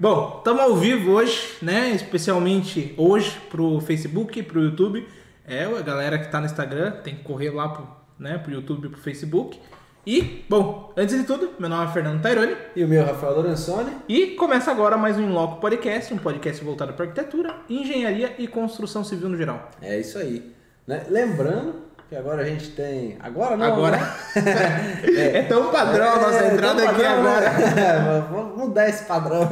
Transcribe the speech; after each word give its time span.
Bom, 0.00 0.36
estamos 0.38 0.62
ao 0.62 0.76
vivo 0.76 1.10
hoje, 1.10 1.56
né? 1.60 1.90
Especialmente 1.90 2.94
hoje 2.96 3.36
pro 3.50 3.80
Facebook, 3.80 4.40
pro 4.44 4.62
YouTube. 4.62 5.04
É, 5.44 5.64
a 5.64 5.82
galera 5.82 6.16
que 6.20 6.30
tá 6.30 6.38
no 6.38 6.46
Instagram 6.46 6.92
tem 7.02 7.16
que 7.16 7.24
correr 7.24 7.50
lá 7.50 7.68
pro, 7.68 7.88
né, 8.16 8.38
pro 8.38 8.52
YouTube 8.52 8.86
e 8.86 8.90
pro 8.90 9.00
Facebook. 9.00 9.58
E, 10.06 10.44
bom, 10.48 10.92
antes 10.96 11.18
de 11.18 11.24
tudo, 11.24 11.50
meu 11.58 11.68
nome 11.68 11.84
é 11.84 11.92
Fernando 11.92 12.22
Taironi. 12.22 12.54
E 12.76 12.84
o 12.84 12.86
meu, 12.86 13.04
Rafael 13.04 13.34
Lorenzoni. 13.34 13.90
E 14.08 14.28
começa 14.36 14.70
agora 14.70 14.96
mais 14.96 15.18
um 15.18 15.22
Inloco 15.22 15.60
Podcast, 15.60 16.14
um 16.14 16.18
podcast 16.18 16.64
voltado 16.64 16.92
para 16.92 17.06
arquitetura, 17.06 17.56
engenharia 17.68 18.36
e 18.38 18.46
construção 18.46 19.02
civil 19.02 19.28
no 19.28 19.36
geral. 19.36 19.68
É 19.82 19.98
isso 19.98 20.16
aí. 20.16 20.54
Né? 20.86 21.06
Lembrando 21.10 21.87
que 22.08 22.16
agora 22.16 22.42
a 22.42 22.44
gente 22.44 22.70
tem. 22.70 23.16
Agora 23.20 23.56
não. 23.56 23.66
Agora. 23.66 23.96
Né? 23.96 25.02
é, 25.38 25.42
tão 25.42 25.70
padrão 25.70 26.14
a 26.14 26.20
nossa 26.20 26.44
é, 26.44 26.54
entrada 26.54 26.88
aqui 26.88 27.04
agora. 27.04 27.50
né? 27.50 28.26
Vamos 28.32 28.56
mudar 28.56 28.88
esse 28.88 29.04
padrão. 29.04 29.48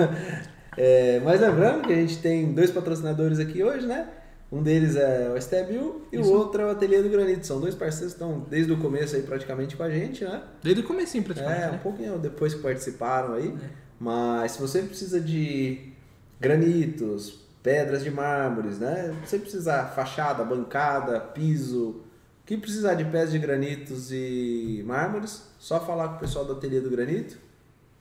É, 0.76 1.20
mas 1.24 1.40
lembrando 1.40 1.86
que 1.86 1.92
a 1.92 1.96
gente 1.96 2.18
tem 2.18 2.52
dois 2.52 2.70
patrocinadores 2.70 3.38
aqui 3.38 3.62
hoje, 3.62 3.86
né? 3.86 4.08
Um 4.50 4.62
deles 4.62 4.94
é 4.94 5.28
o 5.32 5.36
Estebil 5.36 6.06
e 6.12 6.20
Isso. 6.20 6.30
o 6.30 6.32
outro 6.32 6.62
é 6.62 6.66
o 6.66 6.70
Ateliê 6.70 7.02
do 7.02 7.08
Granito. 7.08 7.46
São 7.46 7.60
dois 7.60 7.74
parceiros 7.74 8.14
que 8.14 8.22
estão 8.22 8.46
desde 8.48 8.72
o 8.72 8.78
começo 8.78 9.16
aí 9.16 9.22
praticamente 9.22 9.76
com 9.76 9.82
a 9.82 9.90
gente, 9.90 10.24
né? 10.24 10.42
Desde 10.62 10.82
o 10.82 10.84
comecinho, 10.84 11.24
praticamente. 11.24 11.62
É, 11.62 11.68
um 11.68 11.72
né? 11.72 11.80
pouquinho 11.82 12.18
depois 12.18 12.54
que 12.54 12.62
participaram 12.62 13.34
aí. 13.34 13.54
Mas 13.98 14.52
se 14.52 14.60
você 14.60 14.82
precisa 14.82 15.20
de 15.20 15.92
granitos, 16.40 17.40
pedras 17.62 18.04
de 18.04 18.10
mármores, 18.10 18.78
né? 18.78 19.14
Se 19.24 19.30
você 19.30 19.38
precisar 19.40 19.86
fachada, 19.96 20.44
bancada, 20.44 21.18
piso, 21.18 22.02
o 22.46 22.48
que 22.48 22.56
precisar 22.56 22.94
de 22.94 23.02
pedras 23.04 23.32
de 23.32 23.38
granitos 23.40 24.12
e 24.12 24.82
mármores, 24.86 25.42
só 25.58 25.80
falar 25.80 26.08
com 26.10 26.14
o 26.16 26.18
pessoal 26.20 26.44
do 26.44 26.52
Ateliê 26.52 26.80
do 26.80 26.88
Granito. 26.88 27.36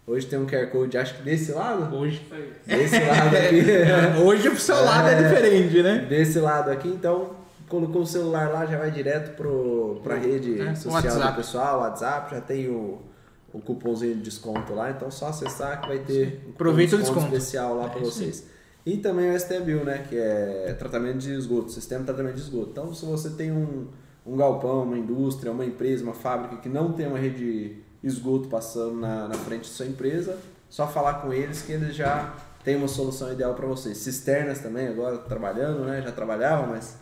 Hoje 0.06 0.28
tem 0.28 0.38
um 0.38 0.45
QR 0.45 0.67
Code, 0.67 0.95
acho 1.00 1.16
que 1.16 1.23
desse 1.23 1.52
lado. 1.52 1.95
Hoje. 1.95 2.22
Desse 2.64 3.00
lado 3.00 3.36
aqui. 3.36 3.64
Hoje 4.23 4.47
o 4.50 4.56
seu 4.56 4.75
lado 4.84 5.08
é, 5.09 5.14
É. 5.14 5.23
diferente, 5.23 5.81
né? 5.81 6.06
desse 6.08 6.39
lado 6.39 6.69
aqui, 6.69 6.88
então 6.89 7.31
colocou 7.67 8.03
o 8.03 8.06
celular 8.06 8.52
lá, 8.52 8.67
já 8.67 8.78
vai 8.78 8.92
direto 8.92 9.36
pro, 9.36 10.00
pra 10.03 10.14
rede 10.16 10.62
É, 10.62 10.75
social 10.75 10.94
WhatsApp. 11.03 11.31
do 11.31 11.36
pessoal, 11.38 11.80
WhatsApp, 11.80 12.36
já 12.36 12.41
tem 12.41 12.69
o, 12.69 13.00
o 13.52 13.59
cupomzinho 13.59 14.14
de 14.14 14.22
desconto 14.22 14.75
lá, 14.75 14.91
então 14.91 15.09
só 15.09 15.30
acessar 15.30 15.81
que 15.81 15.88
vai 15.88 15.97
ter 15.97 16.44
um 16.47 16.52
Aproveita 16.52 16.95
o 16.95 17.00
desconto 17.00 17.22
desconto. 17.22 17.36
especial 17.41 17.75
lá 17.78 17.86
É 17.88 17.89
para 17.89 18.00
vocês. 18.02 18.44
E 18.86 18.97
também 18.97 19.31
o 19.31 19.39
STBIL, 19.39 19.84
né, 19.84 20.06
que 20.08 20.16
é 20.16 20.75
tratamento 20.78 21.17
de 21.17 21.34
esgoto, 21.34 21.72
sistema 21.72 22.02
de 22.02 22.06
tratamento 22.06 22.36
de 22.36 22.41
esgoto. 22.41 22.69
Então, 22.69 22.94
se 22.94 23.03
você 23.03 23.31
tem 23.31 23.52
um, 23.52 23.88
um 24.26 24.36
galpão, 24.36 24.84
uma 24.84 24.98
indústria, 24.98 25.52
uma 25.52 25.66
empresa, 25.66 26.04
uma 26.04 26.14
fábrica 26.14 26.58
que 26.58 26.70
não 26.70 26.92
tem 26.92 27.08
uma 27.08 27.20
rede 27.20 27.38
de 27.38 27.84
esgoto 28.04 28.48
passando 28.48 28.95
na, 28.95 29.28
na 29.28 29.36
frente 29.36 29.64
de 29.64 29.68
sua 29.70 29.86
empresa, 29.86 30.38
só 30.70 30.88
falar 30.88 31.16
com 31.16 31.31
eles 31.31 31.62
que 31.62 31.72
eles 31.72 31.95
já 31.95 32.34
têm 32.64 32.76
uma 32.76 32.88
solução 32.88 33.31
ideal 33.31 33.53
para 33.53 33.68
vocês. 33.68 33.98
Cisternas 34.00 34.59
também, 34.59 34.88
agora 34.88 35.18
trabalhando, 35.20 35.86
né, 35.86 36.02
já 36.02 36.12
trabalhava, 36.12 36.66
mas 36.68 36.98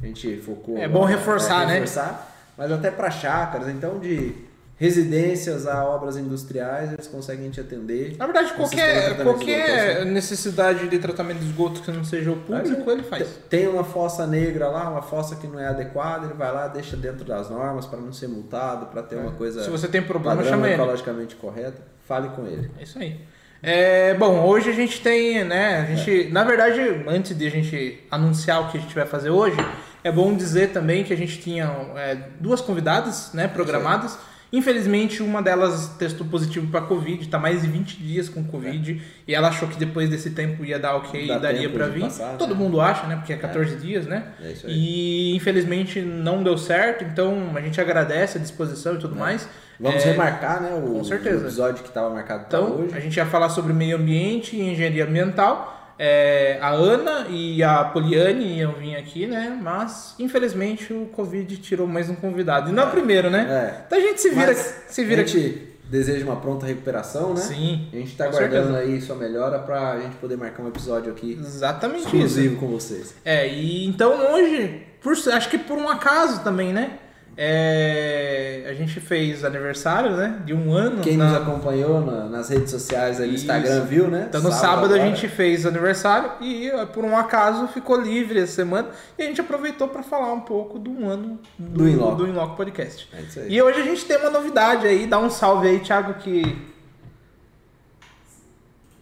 a 0.00 0.06
gente 0.06 0.36
focou. 0.38 0.78
É 0.78 0.84
agora, 0.84 1.00
bom 1.00 1.04
reforçar, 1.04 1.66
né? 1.66 1.74
reforçar, 1.74 2.34
Mas 2.56 2.70
até 2.70 2.90
para 2.90 3.10
chácaras, 3.10 3.68
então 3.68 3.98
de 3.98 4.47
residências 4.78 5.66
a 5.66 5.84
obras 5.84 6.16
industriais, 6.16 6.92
eles 6.92 7.08
conseguem 7.08 7.50
te 7.50 7.60
atender. 7.60 8.14
Na 8.16 8.26
verdade, 8.26 8.52
qualquer, 8.54 9.22
qualquer 9.24 10.06
necessidade 10.06 10.88
de 10.88 10.98
tratamento 11.00 11.40
de 11.40 11.46
esgoto 11.46 11.82
que 11.82 11.90
não 11.90 12.04
seja 12.04 12.30
o 12.30 12.36
público, 12.36 12.88
ele 12.88 13.02
faz. 13.02 13.28
Tem 13.50 13.66
uma 13.66 13.82
fossa 13.82 14.24
negra 14.24 14.68
lá, 14.68 14.88
uma 14.88 15.02
fossa 15.02 15.34
que 15.34 15.48
não 15.48 15.58
é 15.58 15.66
adequada, 15.66 16.26
ele 16.26 16.34
vai 16.34 16.52
lá, 16.52 16.68
deixa 16.68 16.96
dentro 16.96 17.24
das 17.24 17.50
normas 17.50 17.86
para 17.86 17.98
não 17.98 18.12
ser 18.12 18.28
multado, 18.28 18.86
para 18.86 19.02
ter 19.02 19.16
uma 19.16 19.32
coisa 19.32 19.60
É. 19.60 19.64
Se 19.64 19.70
você 19.70 19.88
tem 19.88 20.00
problema, 20.00 20.44
chama 20.44 20.66
ele. 20.68 20.74
ecologicamente 20.74 21.34
correta, 21.34 21.82
fale 22.06 22.28
com 22.28 22.46
ele. 22.46 22.70
É 22.78 22.84
isso 22.84 22.98
aí. 23.00 23.20
É, 23.60 24.14
bom, 24.14 24.46
hoje 24.46 24.70
a 24.70 24.72
gente 24.72 25.00
tem, 25.00 25.42
né? 25.42 25.80
A 25.80 25.84
gente, 25.96 26.30
na 26.30 26.44
verdade, 26.44 26.80
antes 27.08 27.36
de 27.36 27.44
a 27.44 27.50
gente 27.50 28.04
anunciar 28.08 28.62
o 28.62 28.70
que 28.70 28.78
a 28.78 28.80
gente 28.80 28.94
vai 28.94 29.04
fazer 29.04 29.30
hoje, 29.30 29.56
é 30.04 30.12
bom 30.12 30.32
dizer 30.36 30.68
também 30.68 31.02
que 31.02 31.12
a 31.12 31.16
gente 31.16 31.40
tinha 31.40 31.64
é, 31.96 32.16
duas 32.38 32.60
convidadas, 32.60 33.32
né, 33.32 33.48
programadas. 33.48 34.16
Infelizmente, 34.52 35.22
uma 35.22 35.42
delas 35.42 35.88
testou 35.98 36.26
positivo 36.26 36.66
para 36.68 36.80
Covid, 36.80 37.28
tá 37.28 37.38
mais 37.38 37.60
de 37.62 37.68
20 37.68 37.98
dias 37.98 38.28
com 38.30 38.42
Covid, 38.42 39.00
e 39.26 39.34
ela 39.34 39.48
achou 39.48 39.68
que 39.68 39.76
depois 39.78 40.08
desse 40.08 40.30
tempo 40.30 40.64
ia 40.64 40.78
dar 40.78 40.96
ok 40.96 41.24
e 41.30 41.38
daria 41.38 41.68
para 41.68 41.86
vir. 41.88 42.00
passar, 42.00 42.36
Todo 42.38 42.54
né? 42.54 42.60
mundo 42.60 42.80
acha, 42.80 43.06
né? 43.06 43.16
Porque 43.16 43.32
é 43.32 43.36
14 43.36 43.76
dias, 43.76 44.06
né? 44.06 44.28
É 44.42 44.50
isso 44.52 44.66
aí. 44.66 44.72
E 44.72 45.36
infelizmente 45.36 46.00
não 46.00 46.42
deu 46.42 46.56
certo, 46.56 47.04
então 47.04 47.52
a 47.54 47.60
gente 47.60 47.78
agradece 47.80 48.38
a 48.38 48.40
disposição 48.40 48.94
e 48.94 48.98
tudo 48.98 49.14
mais. 49.14 49.46
Vamos 49.78 50.02
É, 50.04 50.10
remarcar, 50.10 50.60
né, 50.62 50.70
o, 50.74 50.94
com 50.94 51.04
certeza. 51.04 51.36
o 51.36 51.46
episódio 51.46 51.82
que 51.82 51.88
estava 51.88 52.10
marcado 52.10 52.44
Então, 52.48 52.80
hoje. 52.80 52.96
a 52.96 53.00
gente 53.00 53.16
ia 53.16 53.26
falar 53.26 53.48
sobre 53.50 53.72
meio 53.72 53.96
ambiente 53.96 54.56
e 54.56 54.60
engenharia 54.72 55.04
ambiental. 55.04 55.77
É, 55.98 56.58
a 56.60 56.70
Ana 56.70 57.26
e 57.28 57.62
a 57.62 57.84
Poliane 57.84 58.58
iam 58.58 58.72
vir 58.72 58.96
aqui, 58.96 59.26
né? 59.26 59.58
Mas, 59.60 60.14
infelizmente, 60.18 60.92
o 60.92 61.06
Covid 61.06 61.56
tirou 61.58 61.86
mais 61.86 62.08
um 62.08 62.14
convidado. 62.14 62.70
E 62.70 62.72
não 62.72 62.84
é 62.84 62.86
o 62.86 62.90
primeiro, 62.90 63.28
né? 63.30 63.46
É. 63.48 63.84
Então 63.86 63.98
a 63.98 64.00
gente 64.00 64.20
se 64.20 64.30
vira, 64.30 64.46
Mas 64.46 64.74
se 64.88 65.04
vira 65.04 65.22
a 65.22 65.26
gente 65.26 65.68
deseja 65.90 66.24
uma 66.24 66.36
pronta 66.36 66.66
recuperação, 66.66 67.34
né? 67.34 67.40
Sim, 67.40 67.88
A 67.92 67.96
gente 67.96 68.12
está 68.12 68.28
com 68.28 68.36
aguardando 68.36 68.74
certeza. 68.74 68.92
aí 68.92 69.00
sua 69.00 69.16
melhora 69.16 69.58
para 69.58 69.92
a 69.92 70.00
gente 70.00 70.16
poder 70.16 70.36
marcar 70.36 70.62
um 70.62 70.68
episódio 70.68 71.10
aqui 71.10 71.32
Exatamente 71.40 72.04
isso. 72.06 72.16
exclusivo 72.16 72.56
com 72.56 72.66
vocês. 72.68 73.14
É, 73.24 73.48
e 73.48 73.86
então 73.86 74.32
hoje, 74.34 74.82
por, 75.00 75.12
acho 75.12 75.48
que 75.48 75.58
por 75.58 75.78
um 75.78 75.88
acaso 75.88 76.42
também, 76.44 76.72
né? 76.72 76.98
É, 77.40 78.64
a 78.68 78.74
gente 78.74 78.98
fez 78.98 79.44
aniversário, 79.44 80.16
né? 80.16 80.40
De 80.44 80.52
um 80.52 80.72
ano. 80.72 81.02
Quem 81.02 81.16
na- 81.16 81.26
nos 81.26 81.36
acompanhou 81.36 82.00
na- 82.04 82.24
nas 82.24 82.48
redes 82.48 82.68
sociais 82.72 83.20
aí 83.20 83.28
no. 83.28 83.34
Instagram 83.34 83.84
viu, 83.84 84.08
né? 84.08 84.26
Então 84.28 84.42
no 84.42 84.50
sábado, 84.50 84.92
a 84.92 84.96
agora. 84.96 85.08
gente 85.08 85.28
fez 85.28 85.64
aniversário 85.64 86.32
e 86.40 86.68
por 86.92 87.04
um 87.04 87.16
acaso 87.16 87.68
ficou 87.68 87.96
livre 88.00 88.40
essa 88.40 88.54
semana 88.56 88.88
e 89.16 89.22
a 89.22 89.26
gente 89.26 89.40
aproveitou 89.40 89.86
para 89.86 90.02
falar 90.02 90.32
um 90.32 90.40
pouco 90.40 90.80
do 90.80 91.08
ano 91.08 91.38
do, 91.56 91.78
Do 91.84 91.88
Inloco. 91.88 92.16
do 92.16 92.26
Inloco 92.26 92.56
Podcast. 92.56 93.08
É 93.16 93.20
isso 93.20 93.38
aí. 93.38 93.54
E 93.54 93.62
hoje 93.62 93.82
a 93.82 93.84
gente 93.84 94.04
tem 94.04 94.16
uma 94.16 94.30
novidade 94.30 94.84
aí, 94.88 95.06
dá 95.06 95.20
um 95.20 95.30
salve 95.30 95.68
aí, 95.68 95.78
Thiago, 95.78 96.14
que 96.14 96.42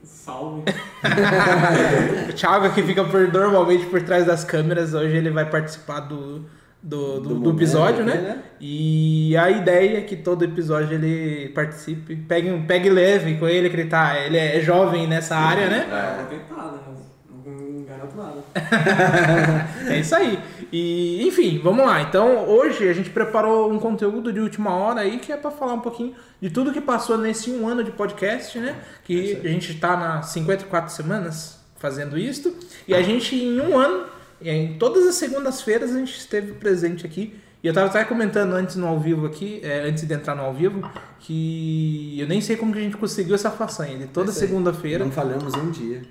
Salve. 0.04 0.62
o 2.28 2.32
Thiago 2.34 2.70
que 2.74 2.82
fica 2.82 3.04
por, 3.04 3.32
normalmente 3.32 3.86
por 3.86 4.02
trás 4.02 4.26
das 4.26 4.44
câmeras, 4.44 4.92
hoje 4.92 5.16
ele 5.16 5.30
vai 5.30 5.48
participar 5.48 6.00
do, 6.00 6.44
do, 6.86 7.20
do, 7.20 7.28
Do 7.30 7.34
do 7.40 7.50
episódio, 7.50 8.04
né? 8.04 8.14
né? 8.14 8.38
E 8.60 9.36
a 9.36 9.50
ideia 9.50 9.98
é 9.98 10.00
que 10.02 10.14
todo 10.14 10.44
episódio 10.44 10.94
ele 10.94 11.48
participe, 11.48 12.14
pegue, 12.14 12.48
um- 12.50 12.64
pegue 12.64 12.88
leve 12.88 13.36
com 13.38 13.48
ele, 13.48 13.68
que 13.68 13.74
ele 13.74 13.88
tá, 13.88 14.16
ele 14.20 14.38
é 14.38 14.60
jovem 14.60 15.06
nessa 15.08 15.34
área, 15.34 15.68
né? 15.68 15.84
É, 15.84 15.90
né? 15.90 16.26
Mas 16.48 17.44
Não 17.44 17.84
garanto 17.84 18.16
nada. 18.16 18.36
É 19.90 19.98
isso 19.98 20.14
aí. 20.14 20.38
E, 20.72 21.26
enfim, 21.26 21.60
vamos 21.62 21.84
lá. 21.84 22.02
Então, 22.02 22.48
hoje 22.48 22.88
a 22.88 22.92
gente 22.92 23.10
preparou 23.10 23.70
um 23.72 23.78
conteúdo 23.80 24.32
de 24.32 24.38
última 24.40 24.74
hora 24.74 25.00
aí 25.00 25.18
que 25.18 25.32
é 25.32 25.36
para 25.36 25.50
falar 25.50 25.74
um 25.74 25.80
pouquinho 25.80 26.14
de 26.40 26.50
tudo 26.50 26.72
que 26.72 26.80
passou 26.80 27.18
nesse 27.18 27.50
um 27.50 27.66
ano 27.68 27.82
de 27.82 27.90
podcast, 27.90 28.58
né? 28.60 28.76
Que 29.04 29.40
a 29.44 29.48
gente 29.48 29.74
tá 29.74 29.96
nas 29.96 30.26
54 30.26 30.92
semanas 30.92 31.58
fazendo 31.78 32.16
isto. 32.16 32.54
E 32.86 32.94
a 32.94 33.02
gente, 33.02 33.34
em 33.36 33.60
um 33.60 33.76
ano, 33.78 34.04
em 34.42 34.78
todas 34.78 35.06
as 35.06 35.14
segundas-feiras, 35.14 35.94
a 35.94 35.98
gente 35.98 36.16
esteve 36.16 36.52
presente 36.52 37.06
aqui. 37.06 37.34
E 37.62 37.66
eu 37.66 37.74
tava 37.74 37.88
até 37.88 38.04
comentando 38.04 38.52
antes 38.52 38.76
no 38.76 38.86
ao 38.86 39.00
vivo 39.00 39.26
aqui, 39.26 39.60
é, 39.62 39.88
antes 39.88 40.06
de 40.06 40.14
entrar 40.14 40.34
no 40.34 40.42
ao 40.42 40.54
vivo, 40.54 40.88
que 41.18 42.16
eu 42.18 42.28
nem 42.28 42.40
sei 42.40 42.56
como 42.56 42.72
que 42.72 42.78
a 42.78 42.82
gente 42.82 42.96
conseguiu 42.96 43.34
essa 43.34 43.50
façanha 43.50 43.98
de 43.98 44.06
toda 44.06 44.30
segunda-feira. 44.30 45.04
Não 45.04 45.10
falhamos 45.10 45.54
um 45.54 45.70
dia. 45.70 46.02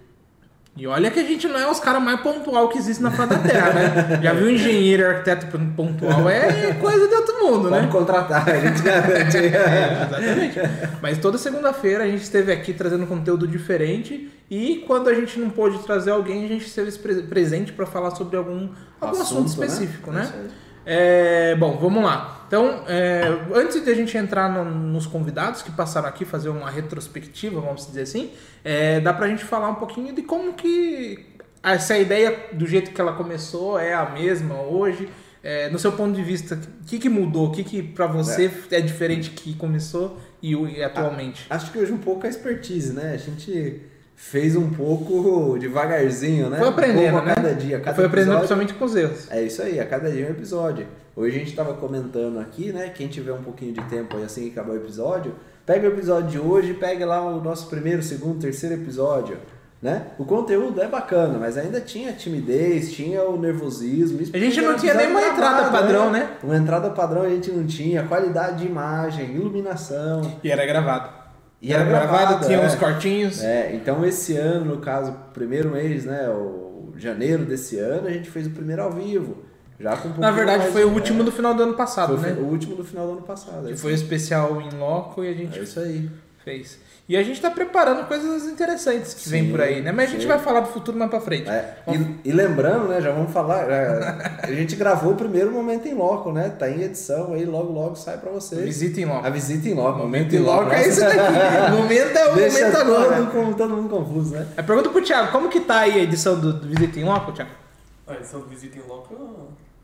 E 0.77 0.85
olha 0.85 1.09
que 1.09 1.19
a 1.19 1.23
gente 1.23 1.47
não 1.47 1.57
é 1.57 1.71
os 1.71 1.79
caras 1.79 2.03
mais 2.03 2.19
pontual 2.19 2.67
que 2.67 2.77
existe 2.77 3.01
na 3.01 3.09
face 3.09 3.29
da 3.29 3.39
Terra, 3.39 3.71
né? 3.73 4.19
Já 4.21 4.33
viu 4.33 4.49
engenheiro 4.49 5.03
e 5.03 5.05
arquiteto 5.05 5.47
pontual? 5.73 6.29
É 6.29 6.73
coisa 6.73 7.07
de 7.07 7.15
outro 7.15 7.33
mundo, 7.41 7.69
Pode 7.69 7.85
né? 7.85 7.91
contratar, 7.91 8.49
a 8.49 8.59
gente 8.59 8.81
garante. 8.81 9.37
É, 9.37 9.93
exatamente. 10.05 10.59
Mas 11.01 11.17
toda 11.17 11.37
segunda-feira 11.37 12.03
a 12.03 12.07
gente 12.07 12.23
esteve 12.23 12.51
aqui 12.51 12.73
trazendo 12.73 13.07
conteúdo 13.07 13.47
diferente 13.47 14.29
e 14.51 14.83
quando 14.85 15.07
a 15.09 15.13
gente 15.13 15.39
não 15.39 15.49
pôde 15.49 15.79
trazer 15.79 16.11
alguém, 16.11 16.43
a 16.43 16.47
gente 16.49 16.65
esteve 16.67 16.91
pre- 16.91 17.21
presente 17.23 17.71
para 17.71 17.85
falar 17.85 18.11
sobre 18.11 18.35
algum, 18.35 18.67
algum 18.99 19.21
assunto, 19.21 19.45
Assunto, 19.45 19.59
né? 19.61 19.65
específico, 19.67 20.11
né? 20.11 20.29
aí. 20.33 20.47
É, 20.87 21.55
bom, 21.55 21.77
vamos 21.81 22.03
lá. 22.03 22.34
Então, 22.47 22.83
é, 22.87 23.21
antes 23.53 23.83
de 23.83 23.89
a 23.89 23.95
gente 23.95 24.15
entrar 24.17 24.49
no- 24.49 24.65
nos 24.65 25.05
convidados 25.07 25.61
que 25.61 25.71
passaram 25.71 26.07
aqui, 26.07 26.23
fazer 26.25 26.49
uma 26.49 26.69
retrospectiva, 26.69 27.59
vamos 27.59 27.87
dizer 27.87 28.01
assim, 28.01 28.31
é, 28.63 28.99
dá 28.99 29.13
pra 29.13 29.27
gente 29.27 29.43
falar 29.43 29.69
um 29.69 29.75
pouquinho 29.75 30.13
de 30.13 30.21
como 30.21 30.53
que 30.53 31.25
essa 31.63 31.97
ideia, 31.97 32.49
do 32.53 32.67
jeito 32.67 32.91
que 32.91 33.01
ela 33.01 33.13
começou, 33.13 33.79
é 33.79 33.93
a 33.93 34.09
mesma 34.09 34.61
hoje. 34.61 35.09
É, 35.43 35.69
no 35.69 35.77
seu 35.77 35.91
ponto 35.91 36.15
de 36.15 36.23
vista, 36.23 36.55
o 36.55 36.85
que, 36.85 36.97
que 36.97 37.07
mudou? 37.07 37.49
O 37.49 37.51
que, 37.51 37.63
que 37.63 37.83
pra 37.83 38.07
você 38.07 38.51
é. 38.71 38.81
diferente 38.81 39.29
que 39.29 39.53
começou 39.55 40.19
e, 40.41 40.55
e 40.55 40.83
atualmente? 40.83 41.45
Acho 41.49 41.71
que 41.71 41.77
hoje 41.77 41.91
um 41.93 41.99
pouco 41.99 42.25
a 42.25 42.29
expertise, 42.29 42.93
né? 42.93 43.11
A 43.13 43.17
gente 43.17 43.79
fez 44.15 44.55
um 44.55 44.69
pouco 44.69 45.57
devagarzinho, 45.59 46.49
né? 46.49 46.57
Foi 46.57 46.69
aprendendo, 46.69 47.07
um 47.07 47.11
pouco 47.11 47.25
né? 47.25 47.31
a 47.31 47.35
cada 47.35 47.53
dia. 47.53 47.77
a 47.77 47.79
Cada 47.81 47.95
Foi 47.95 48.05
aprendendo 48.05 48.37
episódio. 48.37 48.57
principalmente 48.57 48.73
com 48.73 48.85
os 48.85 48.95
erros. 48.95 49.31
É 49.31 49.43
isso 49.43 49.61
aí, 49.61 49.79
a 49.79 49.85
cada 49.85 50.09
dia 50.09 50.25
um 50.25 50.29
episódio. 50.29 50.87
Hoje 51.15 51.35
a 51.35 51.39
gente 51.39 51.49
estava 51.49 51.73
comentando 51.73 52.39
aqui, 52.39 52.71
né? 52.71 52.89
Quem 52.89 53.07
tiver 53.07 53.33
um 53.33 53.41
pouquinho 53.41 53.73
de 53.73 53.81
tempo 53.83 54.17
aí 54.17 54.23
assim 54.23 54.49
que 54.49 54.59
acabar 54.59 54.73
o 54.73 54.77
episódio, 54.77 55.35
pega 55.65 55.87
o 55.87 55.91
episódio 55.91 56.29
de 56.29 56.39
hoje, 56.39 56.73
pega 56.73 57.05
lá 57.05 57.21
o 57.25 57.41
nosso 57.41 57.69
primeiro, 57.69 58.01
segundo, 58.01 58.39
terceiro 58.39 58.75
episódio. 58.75 59.37
Né? 59.81 60.07
O 60.17 60.25
conteúdo 60.25 60.81
é 60.81 60.87
bacana, 60.87 61.37
mas 61.37 61.57
ainda 61.57 61.79
tinha 61.79 62.11
timidez, 62.11 62.91
tinha 62.91 63.21
o 63.23 63.37
nervosismo. 63.37 64.19
A 64.33 64.37
gente 64.39 64.59
não 64.59 64.75
tinha 64.75 64.95
nem 64.95 65.07
uma 65.11 65.19
gravado, 65.19 65.37
entrada 65.37 65.69
padrão, 65.69 66.09
né? 66.09 66.31
Uma 66.41 66.57
entrada 66.57 66.89
padrão 66.89 67.21
a 67.21 67.29
gente 67.29 67.51
não 67.51 67.67
tinha, 67.67 68.01
qualidade 68.01 68.63
de 68.63 68.65
imagem, 68.65 69.35
iluminação. 69.35 70.39
E 70.43 70.49
era 70.49 70.65
gravado. 70.65 71.24
E 71.61 71.73
era 71.73 71.83
gravado, 71.83 72.45
tinha 72.45 72.59
é. 72.59 72.65
uns 72.65 72.75
cortinhos. 72.75 73.43
É, 73.43 73.73
então 73.75 74.05
esse 74.05 74.37
ano, 74.37 74.75
no 74.75 74.77
caso, 74.77 75.13
primeiro 75.33 75.71
mês, 75.71 76.05
né, 76.05 76.29
o 76.29 76.93
janeiro 76.97 77.45
desse 77.45 77.77
ano, 77.79 78.07
a 78.07 78.11
gente 78.11 78.29
fez 78.29 78.47
o 78.47 78.51
primeiro 78.51 78.81
ao 78.83 78.91
vivo. 78.91 79.43
Já 79.79 79.97
com 79.97 80.09
um 80.09 80.17
Na 80.17 80.31
verdade, 80.31 80.59
mais 80.63 80.73
foi 80.73 80.85
o 80.85 80.89
último 80.89 81.21
é, 81.21 81.25
do 81.25 81.31
final 81.31 81.53
do 81.53 81.63
ano 81.63 81.73
passado, 81.73 82.17
foi 82.17 82.31
né? 82.31 82.37
o 82.39 82.45
último 82.45 82.75
do 82.75 82.83
final 82.83 83.07
do 83.07 83.13
ano 83.13 83.21
passado. 83.23 83.63
é 83.65 83.67
Que 83.67 83.73
isso 83.73 83.81
foi 83.81 83.91
o 83.91 83.95
especial 83.95 84.61
em 84.61 84.69
loco 84.77 85.23
e 85.23 85.29
a 85.29 85.33
gente 85.33 85.59
É 85.59 85.63
isso 85.63 85.79
aí. 85.79 86.09
fez. 86.43 86.79
E 87.07 87.15
a 87.15 87.21
gente 87.21 87.39
tá 87.39 87.51
preparando 87.51 88.07
coisas 88.07 88.45
interessantes 88.45 89.13
que 89.13 89.29
vem 89.29 89.43
Sim, 89.45 89.51
por 89.51 89.61
aí, 89.61 89.79
né? 89.79 89.91
Mas 89.91 90.09
a 90.09 90.11
gente 90.13 90.23
sim. 90.23 90.27
vai 90.27 90.39
falar 90.39 90.61
do 90.61 90.69
futuro 90.69 90.97
mais 90.97 91.11
pra 91.11 91.21
frente. 91.21 91.47
É, 91.47 91.75
e, 91.87 92.29
e 92.29 92.31
lembrando, 92.31 92.87
né, 92.87 92.99
já 92.99 93.11
vamos 93.11 93.31
falar, 93.31 93.63
já- 93.67 94.39
a 94.41 94.51
gente 94.51 94.75
gravou 94.75 95.13
o 95.13 95.15
primeiro 95.15 95.51
momento 95.51 95.87
em 95.87 95.93
loco, 95.93 96.31
né? 96.31 96.49
Tá 96.57 96.67
em 96.67 96.81
edição 96.81 97.33
aí, 97.35 97.45
logo 97.45 97.71
logo 97.71 97.95
sai 97.95 98.17
pra 98.17 98.31
vocês. 98.31 98.63
Visita 98.65 99.01
em 99.01 99.05
loco. 99.05 99.27
A 99.27 99.29
visita 99.29 99.69
em 99.69 99.75
loco, 99.75 99.99
Momento 99.99 100.35
em 100.35 100.39
loco 100.39 100.71
é 100.71 100.87
isso 100.87 100.99
daqui. 100.99 101.17
Momento 101.77 102.17
é 102.17 102.31
o 102.31 102.35
Deixa 102.35 102.59
momento 102.59 102.77
agora. 102.77 103.15
todo, 103.17 103.31
com- 103.31 103.53
todo 103.53 103.69
mundo 103.75 103.89
confuso, 103.89 104.33
né? 104.33 104.47
A 104.57 104.63
pergunta 104.63 104.89
pro 104.89 105.01
Thiago, 105.03 105.31
como 105.31 105.47
que 105.49 105.59
tá 105.59 105.81
aí 105.81 105.99
a 105.99 106.03
edição 106.03 106.39
do, 106.39 106.53
do 106.53 106.67
Visita 106.67 106.99
em 106.99 107.03
Loco, 107.03 107.31
Thiago? 107.33 107.51
Olha, 108.07 108.23
só 108.23 108.39
visita 108.39 108.77
em 108.79 108.81
loco. 108.89 109.15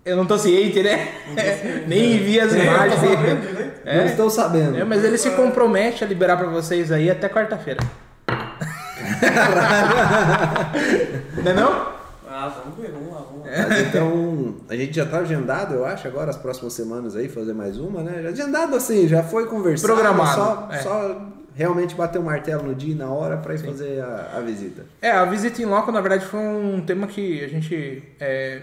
Eu- 0.06 0.16
não 0.18 0.26
tô 0.26 0.38
ciente, 0.38 0.82
né? 0.84 1.08
Ciente, 1.36 1.86
Nem 1.88 2.12
né? 2.12 2.18
vi 2.24 2.40
as 2.40 2.54
É, 2.54 2.64
imagens. 2.64 3.00
sabendo 3.00 3.42
direito. 3.42 3.72
Não 3.86 3.92
É, 3.92 4.06
estou 4.06 4.30
sabendo. 4.30 4.78
é, 4.78 4.84
mas 4.84 5.04
ele 5.04 5.18
se 5.18 5.30
compromete 5.32 6.04
a 6.04 6.08
liberar 6.08 6.38
pra 6.38 6.48
vocês 6.48 6.92
aí 6.92 7.10
até 7.10 7.28
quarta-feira. 7.30 7.80
não 11.44 11.52
é 11.52 11.54
não? 11.54 11.92
Ah, 12.34 12.48
vamos 12.64 12.80
ver, 12.80 12.92
vamos 12.92 13.14
lá, 13.14 13.26
vamos 13.30 13.46
lá. 13.46 13.68
Mas 13.68 13.82
então, 13.88 14.56
a 14.70 14.76
gente 14.76 14.96
já 14.96 15.06
tá 15.06 15.18
agendado, 15.20 15.76
eu 15.76 15.86
acho, 15.86 16.08
agora 16.08 16.30
as 16.30 16.38
próximas 16.38 16.74
semanas 16.74 17.16
aí, 17.16 17.28
fazer 17.28 17.54
mais 17.54 17.78
uma, 17.78 18.02
né? 18.02 18.22
Já 18.24 18.30
agendado 18.30 18.76
assim, 18.76 19.08
já 19.08 19.22
foi 19.22 19.46
conversado. 19.48 19.94
Programado, 19.94 20.34
Só, 20.36 20.70
é. 20.72 20.78
só 20.80 21.22
realmente 21.54 21.94
bater 21.94 22.20
o 22.20 22.24
martelo 22.24 22.64
no 22.64 22.74
dia 22.74 22.94
e 22.94 22.98
na 22.98 23.10
hora 23.10 23.36
pra 23.38 23.54
ir 23.54 23.60
fazer 23.60 24.02
a, 24.02 24.38
a 24.38 24.40
visita. 24.40 24.86
É, 25.02 25.12
a 25.12 25.26
visita 25.26 25.62
em 25.62 25.66
loco, 25.66 25.92
na 25.92 26.00
verdade, 26.00 26.26
foi 26.26 26.40
um 26.40 26.82
tema 26.82 27.06
que 27.06 27.44
a 27.44 27.48
gente 27.50 28.02
é, 28.20 28.62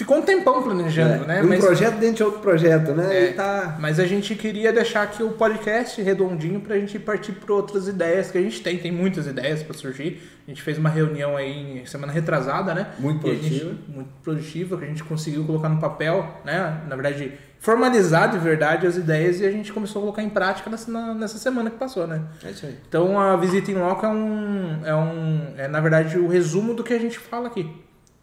ficou 0.00 0.18
um 0.18 0.22
tempão 0.22 0.62
planejando, 0.62 1.24
É, 1.24 1.26
né? 1.26 1.42
Um 1.42 1.48
Mas, 1.48 1.64
projeto 1.64 1.94
dentro 1.98 2.16
de 2.16 2.22
outro 2.24 2.40
projeto, 2.40 2.92
né? 2.92 3.28
É. 3.28 3.32
Tá. 3.32 3.76
mas 3.80 3.98
a 4.00 4.06
gente 4.06 4.34
queria 4.34 4.72
deixar 4.72 5.02
aqui 5.02 5.22
o 5.22 5.30
podcast 5.30 6.00
redondinho 6.02 6.60
pra 6.60 6.76
gente 6.76 6.98
partir 6.98 7.32
para 7.32 7.54
outras 7.54 7.86
ideias 7.88 8.30
que 8.30 8.38
a 8.38 8.42
gente 8.42 8.60
tem. 8.62 8.78
Tem 8.78 8.90
muitas 8.90 9.26
ideias 9.26 9.62
pra 9.62 9.74
surgir. 9.74 10.20
A 10.46 10.50
gente 10.50 10.62
fez 10.62 10.78
uma 10.78 10.88
reunião 10.88 11.36
aí 11.36 11.80
em 11.82 11.86
semana 11.86 12.12
retrasada, 12.12 12.74
né? 12.74 12.88
Muito 12.98 13.26
a 13.26 13.34
gente- 13.34 13.40
produtiva. 13.60 13.74
muito 13.88 14.10
produtiva, 14.22 14.76
que 14.78 14.84
a 14.84 14.88
gente 14.88 15.04
conseguiu 15.04 15.44
colocar 15.44 15.68
no 15.68 15.78
papel, 15.78 16.40
né? 16.44 16.80
Na 16.88 16.96
verdade, 16.96 17.32
formalizar 17.60 18.30
de 18.30 18.38
verdade 18.38 18.86
as 18.86 18.96
ideias 18.96 19.38
e 19.40 19.46
a 19.46 19.50
gente 19.50 19.72
começou 19.72 20.00
a 20.00 20.02
colocar 20.02 20.22
em 20.22 20.30
prática 20.30 20.68
nessa, 20.70 21.14
nessa 21.14 21.38
semana 21.38 21.70
que 21.70 21.76
passou, 21.76 22.06
né? 22.06 22.22
É 22.44 22.50
isso 22.50 22.66
aí. 22.66 22.74
Então 22.88 23.20
a 23.20 23.36
visita 23.36 23.70
em 23.70 23.74
loco 23.74 24.04
é 24.04 24.08
um, 24.08 24.80
é 24.84 24.94
um, 24.96 25.54
é 25.58 25.68
na 25.68 25.80
verdade 25.80 26.18
o 26.18 26.26
resumo 26.26 26.74
do 26.74 26.82
que 26.82 26.92
a 26.94 26.98
gente 26.98 27.18
fala 27.18 27.46
aqui. 27.48 27.70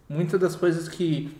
Muitas 0.08 0.40
das 0.40 0.56
coisas 0.56 0.88
que 0.88 1.34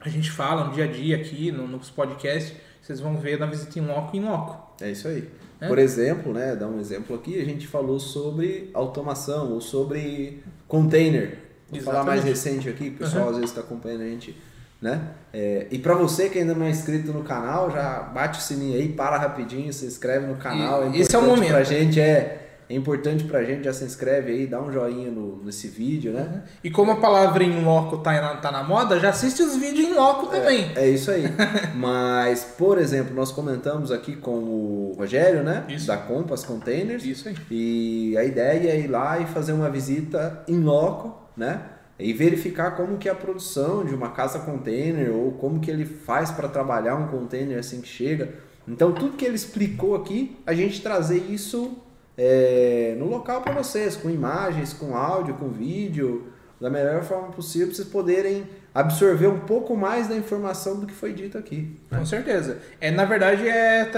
a 0.00 0.08
gente 0.08 0.30
fala 0.30 0.64
no 0.64 0.72
dia 0.72 0.84
a 0.84 0.86
dia 0.86 1.16
aqui, 1.16 1.52
no, 1.52 1.66
nos 1.66 1.90
podcasts, 1.90 2.54
vocês 2.82 3.00
vão 3.00 3.16
ver 3.16 3.38
na 3.38 3.46
visita 3.46 3.78
em 3.78 3.86
loco 3.86 4.16
em 4.16 4.20
loco. 4.24 4.74
É 4.80 4.90
isso 4.90 5.06
aí. 5.08 5.28
É. 5.60 5.68
Por 5.68 5.78
exemplo, 5.78 6.32
né, 6.32 6.56
dar 6.56 6.66
um 6.68 6.80
exemplo 6.80 7.14
aqui, 7.14 7.38
a 7.40 7.44
gente 7.44 7.66
falou 7.66 8.00
sobre 8.00 8.70
automação 8.72 9.52
ou 9.52 9.60
sobre 9.60 10.42
container. 10.66 11.38
Vou 11.70 11.80
falar 11.82 12.02
mais 12.02 12.24
recente 12.24 12.68
aqui, 12.68 12.88
o 12.88 12.92
pessoal 12.92 13.28
às 13.28 13.36
vezes 13.36 13.50
está 13.50 13.60
acompanhando 13.60 14.02
a 14.02 14.06
gente, 14.06 14.34
né? 14.80 15.10
É, 15.32 15.66
e 15.70 15.78
para 15.78 15.94
você 15.94 16.28
que 16.28 16.38
ainda 16.38 16.54
não 16.54 16.66
é 16.66 16.70
inscrito 16.70 17.12
no 17.12 17.22
canal, 17.22 17.70
já 17.70 18.00
bate 18.00 18.38
o 18.38 18.42
sininho 18.42 18.76
aí, 18.76 18.88
para 18.88 19.18
rapidinho, 19.18 19.72
se 19.72 19.84
inscreve 19.84 20.26
no 20.26 20.36
canal. 20.36 20.90
E- 20.92 21.00
esse 21.00 21.14
é 21.14 21.18
o 21.18 21.22
momento. 21.22 21.50
Pra 21.50 21.62
gente 21.62 22.00
é 22.00 22.49
é 22.70 22.74
importante 22.76 23.24
pra 23.24 23.42
gente, 23.42 23.64
já 23.64 23.72
se 23.72 23.82
inscreve 23.82 24.30
aí, 24.30 24.46
dá 24.46 24.62
um 24.62 24.70
joinha 24.70 25.10
no, 25.10 25.42
nesse 25.42 25.66
vídeo, 25.66 26.12
né? 26.12 26.44
E 26.62 26.70
como 26.70 26.92
a 26.92 26.96
palavra 26.96 27.42
em 27.42 27.64
loco 27.64 27.98
tá 27.98 28.12
na, 28.12 28.36
tá 28.36 28.52
na 28.52 28.62
moda, 28.62 29.00
já 29.00 29.08
assiste 29.08 29.42
os 29.42 29.56
vídeos 29.56 29.88
em 29.88 29.92
loco 29.92 30.28
também. 30.28 30.70
É 30.76 30.88
isso 30.88 31.10
aí. 31.10 31.24
Mas, 31.74 32.44
por 32.44 32.78
exemplo, 32.78 33.12
nós 33.12 33.32
comentamos 33.32 33.90
aqui 33.90 34.14
com 34.14 34.30
o 34.30 34.94
Rogério, 34.96 35.42
né? 35.42 35.64
Isso. 35.68 35.88
Da 35.88 35.96
Compass 35.96 36.44
Containers. 36.44 37.04
Isso 37.04 37.28
aí. 37.28 37.34
E 37.50 38.16
a 38.16 38.22
ideia 38.22 38.70
é 38.70 38.78
ir 38.78 38.86
lá 38.86 39.18
e 39.18 39.26
fazer 39.26 39.52
uma 39.52 39.68
visita 39.68 40.44
em 40.46 40.60
loco, 40.60 41.28
né? 41.36 41.62
E 41.98 42.12
verificar 42.12 42.76
como 42.76 42.98
que 42.98 43.08
é 43.08 43.12
a 43.12 43.16
produção 43.16 43.84
de 43.84 43.92
uma 43.92 44.10
casa 44.10 44.38
container 44.38 45.12
ou 45.12 45.32
como 45.32 45.58
que 45.58 45.72
ele 45.72 45.84
faz 45.84 46.30
para 46.30 46.46
trabalhar 46.48 46.94
um 46.94 47.08
container 47.08 47.58
assim 47.58 47.80
que 47.80 47.88
chega. 47.88 48.32
Então 48.68 48.92
tudo 48.92 49.16
que 49.16 49.24
ele 49.24 49.34
explicou 49.34 49.96
aqui, 49.96 50.36
a 50.46 50.54
gente 50.54 50.80
trazer 50.80 51.18
isso 51.28 51.76
é, 52.16 52.94
no 52.98 53.06
local 53.06 53.42
para 53.42 53.52
vocês, 53.52 53.96
com 53.96 54.10
imagens, 54.10 54.72
com 54.72 54.96
áudio, 54.96 55.34
com 55.34 55.48
vídeo, 55.48 56.32
da 56.60 56.68
melhor 56.68 57.02
forma 57.02 57.28
possível, 57.28 57.68
para 57.68 57.76
vocês 57.76 57.88
poderem 57.88 58.46
absorver 58.74 59.26
um 59.26 59.40
pouco 59.40 59.74
mais 59.76 60.06
da 60.08 60.14
informação 60.14 60.78
do 60.78 60.86
que 60.86 60.92
foi 60.92 61.12
dito 61.12 61.36
aqui. 61.38 61.76
Com 61.88 62.04
certeza. 62.04 62.58
É, 62.80 62.90
na 62.90 63.04
verdade, 63.04 63.48
é 63.48 63.90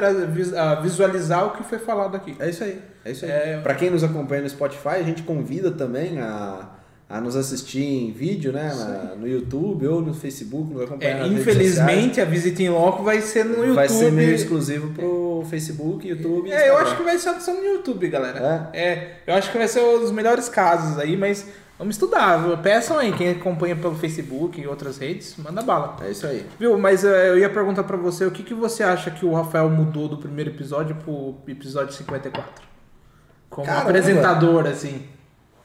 ah, 0.57 0.75
visualizar 0.77 1.47
o 1.47 1.51
que 1.51 1.65
foi 1.65 1.79
falado 1.79 2.17
aqui. 2.17 2.37
É 2.39 2.49
isso 2.49 2.65
aí, 2.65 2.81
é 3.05 3.11
isso 3.11 3.25
aí. 3.25 3.31
É- 3.31 3.61
Pra 3.63 3.75
quem 3.75 3.91
nos 3.91 4.03
acompanha 4.05 4.43
no 4.43 4.49
Spotify, 4.49 4.89
a 4.97 5.03
gente 5.03 5.23
convida 5.25 5.71
também 5.71 6.21
a, 6.21 6.69
a 7.13 7.21
nos 7.21 7.37
assistir 7.37 7.83
em 7.83 8.11
vídeo, 8.11 8.53
né? 8.53 8.73
na- 8.75 9.15
no 9.17 9.29
YouTube 9.29 9.87
ou 9.87 10.01
no 10.01 10.15
Facebook, 10.15 10.73
nos 10.73 10.83
acompanhar 10.85 11.25
É, 11.25 11.27
infelizmente, 11.29 12.21
a 12.23 12.25
visita 12.25 12.63
em 12.63 12.71
loco 12.71 13.03
vai 13.03 13.21
ser 13.21 13.45
no. 13.45 13.57
YouTube. 13.57 13.75
Vai 13.75 13.89
ser 13.91 14.11
meio 14.11 14.35
exclusivo 14.35 14.91
pro 14.95 15.45
Facebook, 15.51 16.09
YouTube 16.09 16.51
É, 16.51 16.71
eu 16.71 16.79
acho 16.79 16.97
que 16.97 17.03
vai 17.03 17.19
ser 17.19 17.39
só 17.41 17.53
no 17.53 17.63
YouTube, 17.63 18.09
galera. 18.09 18.71
É? 18.73 19.17
eu 19.27 19.35
acho 19.35 19.53
que 19.53 19.59
vai 19.59 19.69
ser 19.69 19.81
um 19.81 20.01
dos 20.01 20.11
melhores 20.11 20.49
casos 20.49 20.99
aí, 20.99 21.15
mas 21.15 21.47
vamos 21.79 21.97
estudar. 21.97 22.39
viu? 22.39 22.57
Peçam 22.57 22.99
aí, 22.99 23.13
quem 23.13 23.31
acompanha 23.33 23.77
pelo 23.77 23.95
Facebook 23.95 24.59
e 24.59 24.67
outras 24.67 24.97
redes, 24.97 25.35
manda 25.37 25.61
bala. 25.61 25.97
É 26.01 26.11
isso 26.11 26.27
aí. 26.27 26.47
Viu, 26.59 26.79
mas 26.79 27.05
eh, 27.05 27.29
eu 27.29 27.37
ia 27.39 27.51
perguntar 27.51 27.83
pra 27.85 27.97
você, 27.99 28.25
o 28.25 28.31
que, 28.31 28.43
que 28.43 28.55
você 28.55 28.83
acha 28.83 29.11
que 29.11 29.27
o 29.27 29.35
Rafael 29.35 29.69
mudou 29.69 30.09
do 30.09 30.17
primeiro 30.17 30.49
episódio 30.51 30.95
pro 30.97 31.35
episódio 31.47 31.93
54? 31.93 32.51
Como 33.51 33.67
Caramba. 33.67 33.91
apresentador, 33.91 34.67
assim. 34.67 35.03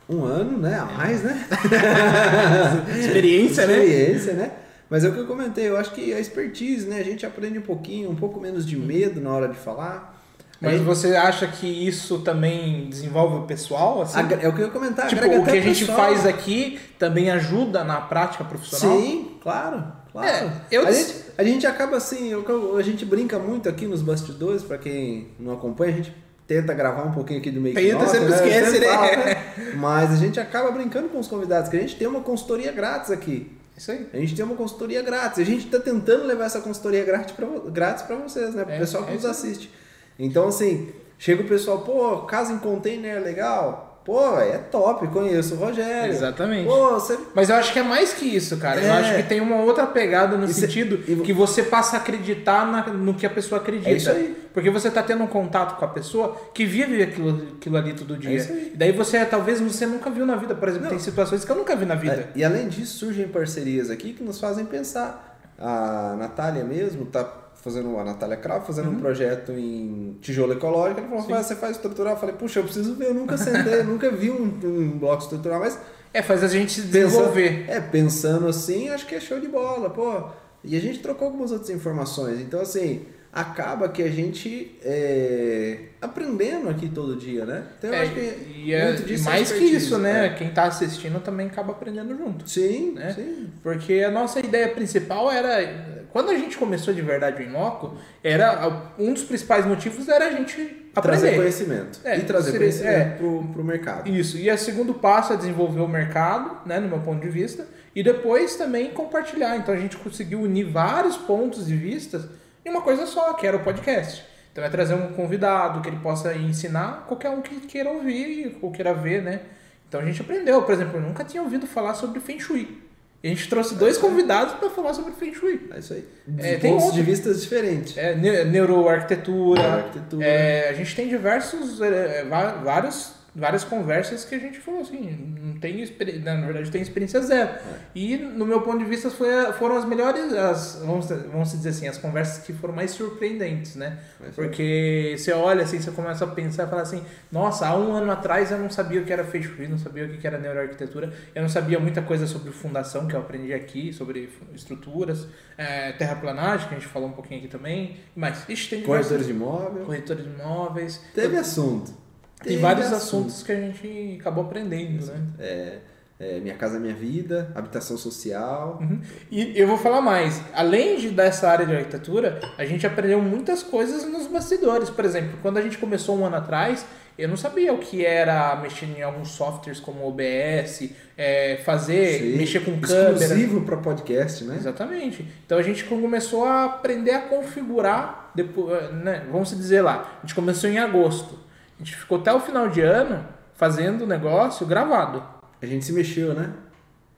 Um 0.10 0.24
ano, 0.24 0.58
né? 0.58 0.80
A 0.80 0.86
mais, 0.86 1.22
né? 1.24 1.46
Experiência, 3.00 3.68
né? 3.68 3.74
Experiência, 3.84 4.34
né? 4.34 4.52
Mas 4.90 5.04
é 5.04 5.10
o 5.10 5.14
que 5.14 5.20
eu 5.20 5.28
comentei, 5.28 5.68
eu 5.68 5.76
acho 5.78 5.92
que 5.92 6.14
a 6.14 6.20
expertise, 6.20 6.88
né? 6.88 7.00
A 7.00 7.04
gente 7.04 7.26
aprende 7.26 7.60
um 7.60 7.64
pouquinho, 7.64 8.10
um 8.10 8.16
pouco 8.16 8.40
menos 8.40 8.66
de 8.66 8.78
medo 8.78 9.20
na 9.20 9.32
hora 9.32 9.50
de 9.50 9.56
falar. 9.58 10.16
Mas 10.62 10.76
Aí- 10.76 10.80
você 10.80 11.16
acha 11.16 11.46
que 11.46 11.68
isso 11.68 12.20
também 12.20 12.88
desenvolve 12.90 13.36
o 13.40 13.42
pessoal, 13.44 14.02
assim? 14.02 14.18
Agra- 14.18 14.40
É 14.42 14.48
o 14.48 14.54
que 14.54 14.62
eu 14.62 14.66
ia 14.68 14.72
comentar. 14.72 15.08
tipo, 15.08 15.24
o 15.26 15.44
que 15.44 15.52
a 15.52 15.62
gente 15.62 15.80
pessoal. 15.86 15.98
faz 15.98 16.26
aqui 16.26 16.80
também 16.98 17.30
ajuda 17.30 17.84
na 17.84 18.00
prática 18.02 18.44
profissional? 18.44 18.98
Sim, 18.98 19.32
claro, 19.44 19.84
claro. 20.12 20.28
É, 20.28 20.50
eu 20.72 20.88
a, 20.88 20.92
gente, 20.92 21.16
a 21.38 21.44
gente 21.44 21.68
acaba 21.68 21.98
assim, 21.98 22.30
eu- 22.32 22.76
a 22.78 22.82
gente 22.82 23.06
brinca 23.06 23.38
muito 23.38 23.68
aqui 23.70 23.86
nos 23.86 24.02
bastidores, 24.02 24.64
pra 24.64 24.78
quem 24.80 25.28
não 25.40 25.54
acompanha, 25.54 25.94
a 25.94 25.98
gente 25.98 26.14
tenta 26.48 26.74
gravar 26.74 27.04
um 27.04 27.12
pouquinho 27.12 27.40
aqui 27.40 27.52
do 27.52 27.60
meio 27.60 27.76
Tenta, 27.76 28.08
sempre 28.08 28.34
esquece, 28.34 28.80
né? 28.80 29.54
Mas 29.76 30.12
a 30.12 30.16
gente 30.16 30.40
acaba 30.40 30.72
brincando 30.72 31.10
com 31.10 31.20
os 31.20 31.28
convidados, 31.28 31.70
que 31.70 31.76
a 31.78 31.80
gente 31.80 31.96
tem 31.96 32.08
uma 32.08 32.22
consultoria 32.22 32.72
grátis 32.72 33.12
aqui. 33.12 33.52
Isso 33.76 33.92
aí. 33.92 34.08
A 34.12 34.18
gente 34.18 34.36
tem 34.36 34.44
uma 34.44 34.56
consultoria 34.56 35.04
grátis. 35.04 35.40
A 35.40 35.44
gente 35.44 35.66
está 35.66 35.80
tentando 35.80 36.26
levar 36.26 36.46
essa 36.46 36.62
consultoria 36.62 37.04
grátis 37.04 37.34
para 37.36 37.48
grátis 37.70 38.04
pra 38.04 38.16
vocês, 38.16 38.56
né? 38.56 38.64
Para 38.64 38.74
o 38.74 38.76
É, 38.76 38.80
pessoal 38.80 39.04
que 39.04 39.12
é 39.12 39.14
nos 39.14 39.26
assiste. 39.26 39.72
Então, 40.18 40.48
assim, 40.48 40.90
chega 41.20 41.44
o 41.44 41.48
pessoal, 41.48 41.82
pô, 41.82 42.22
casa 42.22 42.54
em 42.54 42.58
container 42.58 43.18
é 43.18 43.20
legal. 43.20 43.87
Pô, 44.08 44.40
é 44.40 44.58
top, 44.58 45.06
conheço 45.10 45.56
o 45.56 45.58
Rogério. 45.58 46.10
Exatamente. 46.14 46.66
Pô, 46.66 46.92
você 46.92 47.20
Mas 47.36 47.50
eu 47.50 47.58
acho 47.58 47.74
que 47.74 47.80
é 47.80 47.84
mais 47.84 48.14
que 48.14 48.24
isso, 48.26 48.56
cara. 48.56 48.80
Eu 48.80 48.88
É. 48.88 48.98
acho 49.00 49.16
que 49.18 49.24
tem 49.24 49.42
uma 49.42 49.58
outra 49.58 49.86
pegada 49.86 50.38
no 50.38 50.46
E 50.46 50.54
sentido 50.54 51.00
que 51.24 51.34
você 51.34 51.62
passa 51.62 51.98
a 51.98 52.00
acreditar 52.00 52.66
na- 52.66 52.88
no 52.88 53.14
que 53.14 53.26
a 53.26 53.30
pessoa 53.30 53.60
acredita. 53.60 53.90
É 53.90 53.94
isso 53.94 54.10
aí. 54.10 54.34
Porque 54.54 54.70
você 54.70 54.90
tá 54.90 55.04
tendo 55.04 55.24
um 55.24 55.28
contato 55.28 55.78
com 55.78 55.84
a 55.84 55.90
pessoa 55.90 56.38
que 56.54 56.66
vive 56.66 57.04
aquilo, 57.04 57.48
aquilo 57.58 57.76
ali 57.76 57.94
todo 57.94 58.16
dia. 58.16 58.32
É 58.32 58.36
isso 58.36 58.54
aí. 58.54 58.72
E 58.74 58.78
daí 58.78 58.94
você, 58.94 59.26
talvez, 59.26 59.60
você 59.60 59.86
nunca 59.86 60.10
viu 60.10 60.26
na 60.26 60.38
vida. 60.38 60.56
Por 60.56 60.70
exemplo, 60.70 60.86
Não. 60.86 60.92
tem 60.92 61.00
situações 61.00 61.44
que 61.44 61.52
eu 61.52 61.56
nunca 61.58 61.76
vi 61.76 61.86
na 61.86 61.96
vida. 61.96 62.14
É, 62.16 62.28
e 62.34 62.46
além 62.46 62.70
disso, 62.70 62.98
surgem 63.00 63.28
parcerias 63.28 63.90
aqui 63.92 64.14
que 64.14 64.24
nos 64.24 64.40
fazem 64.40 64.64
pensar. 64.66 65.38
A 65.60 66.16
Natália 66.18 66.64
mesmo 66.64 67.06
tá 67.06 67.28
fazendo, 67.70 67.98
a 68.00 68.04
Natália 68.04 68.38
Cravo 68.38 68.66
fazendo 68.66 68.90
um 68.90 68.96
projeto 69.00 69.52
em 69.52 70.18
tijolo 70.22 70.54
ecológico. 70.54 71.00
Ela 71.00 71.10
falou, 71.10 71.24
Sim. 71.24 71.32
"Rafael, 71.32 71.44
você 71.48 71.56
faz 71.56 71.76
estrutural? 71.76 72.14
Eu 72.14 72.20
falei, 72.20 72.36
puxa, 72.36 72.60
eu 72.60 72.64
preciso 72.64 72.96
ver, 72.96 73.08
eu 73.08 73.14
nunca 73.14 73.38
sentei, 73.38 73.80
eu 73.80 73.84
nunca 73.86 74.10
vi 74.12 74.30
um, 74.32 74.44
um 74.64 74.98
bloco 74.98 75.24
estrutural, 75.24 75.60
mas 75.60 75.78
É, 76.14 76.22
faz 76.22 76.44
a 76.44 76.48
gente 76.48 76.72
se 76.72 76.82
pensando, 76.84 77.06
desenvolver. 77.08 77.66
é, 77.68 77.80
pensando 77.82 78.48
assim, 78.48 78.90
acho 78.90 79.06
que 79.06 79.16
é 79.16 79.20
show 79.20 79.40
de 79.40 79.48
bola, 79.48 79.90
pô. 79.90 80.24
E 80.64 80.76
a 80.76 80.80
gente 80.80 81.00
trocou 81.00 81.28
algumas 81.28 81.52
outras 81.52 81.70
informações. 81.70 82.40
Então, 82.42 82.60
assim, 82.62 83.06
acaba 83.32 83.88
que 83.90 84.02
a 84.02 84.10
gente 84.10 84.76
é, 84.84 85.80
aprendendo 86.02 86.70
aqui 86.70 86.90
todo 86.90 87.16
dia, 87.16 87.46
né? 87.46 87.64
Então 87.78 87.90
eu 87.92 87.96
É, 87.96 88.02
acho 88.02 88.14
que 88.14 88.20
e, 88.66 88.74
é- 88.74 88.86
muito 88.88 89.04
disso 89.04 89.28
é 89.30 89.32
mais 89.32 89.52
que 89.52 89.64
isso, 89.64 89.98
né? 90.00 90.28
é. 90.28 90.30
Quem 90.30 90.50
tá 90.50 90.64
assistindo 90.64 91.20
também 91.22 91.48
acaba 91.48 91.72
aprendendo 91.74 92.18
junto. 92.18 92.50
Sim, 92.50 92.94
né? 92.96 93.14
sim. 93.14 93.48
Porque 93.62 94.02
a 94.06 94.10
nossa 94.12 94.40
ideia 94.40 94.70
principal 94.70 95.32
era. 95.32 95.97
Quando 96.12 96.30
a 96.32 96.36
gente 96.36 96.58
começou 96.58 96.94
de 96.94 97.02
verdade 97.02 97.42
o 97.42 97.46
Inloco, 97.46 97.96
era 98.24 98.92
um 98.98 99.14
dos 99.14 99.24
principais 99.24 99.66
motivos 99.66 100.08
era 100.08 100.28
a 100.28 100.32
gente 100.32 100.86
Trazer 100.94 101.28
aprender. 101.28 101.38
conhecimento. 101.38 102.00
É, 102.04 102.18
e 102.18 102.22
trazer 102.24 102.52
seria- 102.52 102.60
conhecimento 102.68 102.98
é. 102.98 103.18
pro, 103.18 103.44
pro 103.54 103.64
mercado. 103.64 104.10
Isso. 104.10 104.38
E 104.38 104.50
o 104.50 104.58
segundo 104.58 104.94
passo 104.96 105.34
é 105.34 105.38
desenvolver 105.38 105.82
o 105.82 105.88
mercado, 105.88 106.58
né, 106.66 106.80
no 106.80 106.88
meu 106.88 107.00
ponto 107.00 107.22
de 107.22 107.30
vista, 107.30 107.68
e 107.96 108.02
depois 108.02 108.56
também 108.56 108.90
compartilhar. 108.92 109.56
Então 109.58 109.74
a 109.74 109.78
gente 109.78 109.96
conseguiu 109.98 110.42
unir 110.42 110.64
vários 110.72 111.16
pontos 111.16 111.68
de 111.68 111.76
vista 111.76 112.30
em 112.66 112.70
uma 112.70 112.82
coisa 112.82 113.06
só, 113.06 113.34
que 113.34 113.46
era 113.46 113.56
o 113.58 113.60
podcast. 113.60 114.26
Então 114.52 114.64
é 114.64 114.70
trazer 114.70 114.96
um 114.96 115.14
convidado 115.14 115.82
que 115.82 115.90
ele 115.90 116.00
possa 116.00 116.34
ensinar 116.36 117.06
qualquer 117.08 117.30
um 117.30 117.42
que 117.42 117.60
queira 117.68 117.92
ouvir 117.92 118.58
ou 118.60 118.72
queira 118.72 118.92
ver, 118.92 119.22
né? 119.22 119.42
Então 119.88 120.02
a 120.02 120.06
gente 120.06 120.20
aprendeu, 120.20 120.64
por 120.64 120.74
exemplo, 120.74 120.98
eu 120.98 121.02
nunca 121.02 121.24
tinha 121.24 121.44
ouvido 121.44 121.68
falar 121.68 121.94
sobre 121.94 122.20
Feng 122.20 122.40
Shui. 122.40 122.82
A 123.24 123.28
gente 123.28 123.50
trouxe 123.50 123.76
dois 123.76 123.98
convidados 123.98 124.54
para 124.56 124.70
falar 124.70 124.94
sobre 124.94 125.12
Feng 125.14 125.34
Shui. 125.34 125.70
É 125.74 125.80
isso 125.80 125.94
aí. 125.94 126.04
É, 126.38 126.56
De 126.56 126.62
tem 126.62 126.78
pontos 126.78 126.94
de 126.94 127.02
vista 127.02 127.34
diferentes. 127.34 127.98
É, 127.98 128.16
ne- 128.16 128.44
neuroarquitetura. 128.46 129.90
É, 130.22 130.70
a 130.70 130.74
gente 130.74 130.96
tem 130.96 131.08
diversos, 131.10 131.82
é, 131.82 132.24
va- 132.26 132.52
vários, 132.64 133.12
várias 133.36 133.64
conversas 133.64 134.26
que 134.26 134.34
a 134.34 134.40
gente 134.40 134.60
falou 134.60 134.82
assim, 134.82 135.36
não 135.44 135.60
tem 135.60 135.82
experi- 135.82 136.20
na 136.20 136.36
verdade 136.42 136.72
tem 136.72 136.82
experiência 136.82 137.22
zero. 137.22 137.52
E 137.94 138.18
no 138.18 138.46
meu 138.46 138.62
ponto 138.62 138.80
de 138.80 138.86
vista 138.86 139.10
foi, 139.12 139.28
foram 139.54 139.78
as 139.78 139.86
melhores, 139.86 140.34
as, 140.34 140.82
vamos, 140.84 141.08
vamos 141.08 141.52
dizer 141.52 141.70
assim, 141.70 141.88
as 141.88 141.98
conversas 141.98 142.44
que 142.44 142.52
foram 142.54 142.74
mais 142.74 142.92
surpreendentes, 142.92 143.76
né? 143.76 144.00
Mas- 144.20 144.34
Porque 144.36 145.16
você 145.18 145.32
olha 145.34 145.64
assim, 145.64 145.80
você 145.80 145.92
começa 145.92 146.26
a 146.26 146.28
pensar 146.28 146.66
e 146.66 146.70
fala 146.70 146.82
assim, 146.82 147.04
nossa, 147.32 147.68
há 147.68 147.78
um 147.78 147.94
ano 147.94 148.12
atrás 148.12 148.52
eu 148.52 148.58
não 148.58 148.70
sabia 148.70 149.02
o 149.02 149.06
que 149.06 149.14
era 149.14 149.24
Feng 149.24 149.44
Shui, 149.44 149.68
não 149.68 149.78
sabia 149.78 150.06
o 150.06 150.10
que 150.18 150.26
era 150.26 150.38
neuroarquitetura, 150.38 151.14
eu 151.36 151.42
não 151.42 151.50
sabia 151.50 151.80
muita 151.80 152.02
coisa 152.02 152.26
sobre 152.26 152.52
fundação 152.52 153.08
que 153.08 153.16
eu 153.16 153.20
aprendi 153.20 153.54
aqui, 153.54 153.94
sobre 153.94 154.30
estruturas, 154.56 155.28
é, 155.58 155.92
terraplanagem, 155.92 156.68
que 156.68 156.76
a 156.76 156.80
gente 156.80 156.88
falou 156.90 157.10
um 157.10 157.14
pouquinho 157.14 157.40
aqui 157.40 157.48
também, 157.50 157.98
mas 158.16 158.48
ixi, 158.50 158.70
tem 158.70 158.82
Corretores 158.84 159.26
de 159.26 159.32
imóvel. 159.32 159.86
corretores 159.86 160.24
de 160.24 160.30
imóveis. 160.32 161.02
Teve 161.14 161.38
assunto. 161.38 162.07
Tem 162.42 162.54
Teve 162.54 162.62
vários 162.62 162.88
assunto. 162.88 163.28
assuntos 163.28 163.44
que 163.44 163.52
a 163.52 163.60
gente 163.60 164.18
acabou 164.22 164.44
aprendendo, 164.46 165.06
né? 165.06 165.22
É, 165.40 165.78
é, 166.20 166.40
minha 166.40 166.56
casa, 166.56 166.80
minha 166.80 166.94
vida, 166.94 167.52
habitação 167.54 167.98
social. 167.98 168.80
Uhum. 168.82 169.00
E 169.30 169.60
eu 169.60 169.68
vou 169.68 169.78
falar 169.78 170.02
mais. 170.02 170.42
Além 170.54 170.98
de 170.98 171.10
dessa 171.10 171.50
área 171.50 171.66
de 171.66 171.76
arquitetura, 171.76 172.40
a 172.58 172.66
gente 172.66 172.86
aprendeu 172.86 173.22
muitas 173.22 173.62
coisas 173.64 174.06
nos 174.06 174.28
bastidores. 174.28 174.90
Por 174.90 175.06
exemplo, 175.06 175.38
quando 175.42 175.58
a 175.58 175.62
gente 175.62 175.78
começou 175.78 176.18
um 176.18 176.26
ano 176.26 176.36
atrás, 176.36 176.86
eu 177.18 177.28
não 177.28 177.38
sabia 177.38 177.74
o 177.74 177.80
que 177.80 178.06
era 178.06 178.56
mexer 178.58 178.86
em 178.86 179.02
alguns 179.02 179.30
softwares 179.30 179.80
como 179.80 180.08
OBS, 180.08 180.92
é, 181.18 181.60
fazer, 181.66 182.20
Sim. 182.20 182.38
mexer 182.38 182.60
com 182.60 182.80
câmera. 182.80 183.14
Exclusivo 183.14 183.62
para 183.62 183.78
podcast, 183.78 184.44
né? 184.44 184.56
Exatamente. 184.58 185.28
Então 185.46 185.58
a 185.58 185.64
gente 185.64 185.84
começou 185.86 186.46
a 186.46 186.66
aprender 186.66 187.12
a 187.12 187.22
configurar, 187.22 188.32
depois, 188.36 188.92
né, 188.94 189.24
vamos 189.32 189.50
dizer 189.50 189.82
lá, 189.82 190.20
a 190.20 190.22
gente 190.26 190.36
começou 190.36 190.70
em 190.70 190.78
agosto. 190.78 191.47
A 191.80 191.84
gente 191.84 191.96
ficou 191.96 192.20
até 192.20 192.34
o 192.34 192.40
final 192.40 192.70
de 192.70 192.82
ano 192.82 193.26
fazendo 193.54 194.04
o 194.04 194.08
negócio 194.08 194.66
gravado. 194.66 195.24
A 195.62 195.66
gente 195.66 195.86
se 195.86 195.94
mexeu, 195.94 196.34
né? 196.34 196.54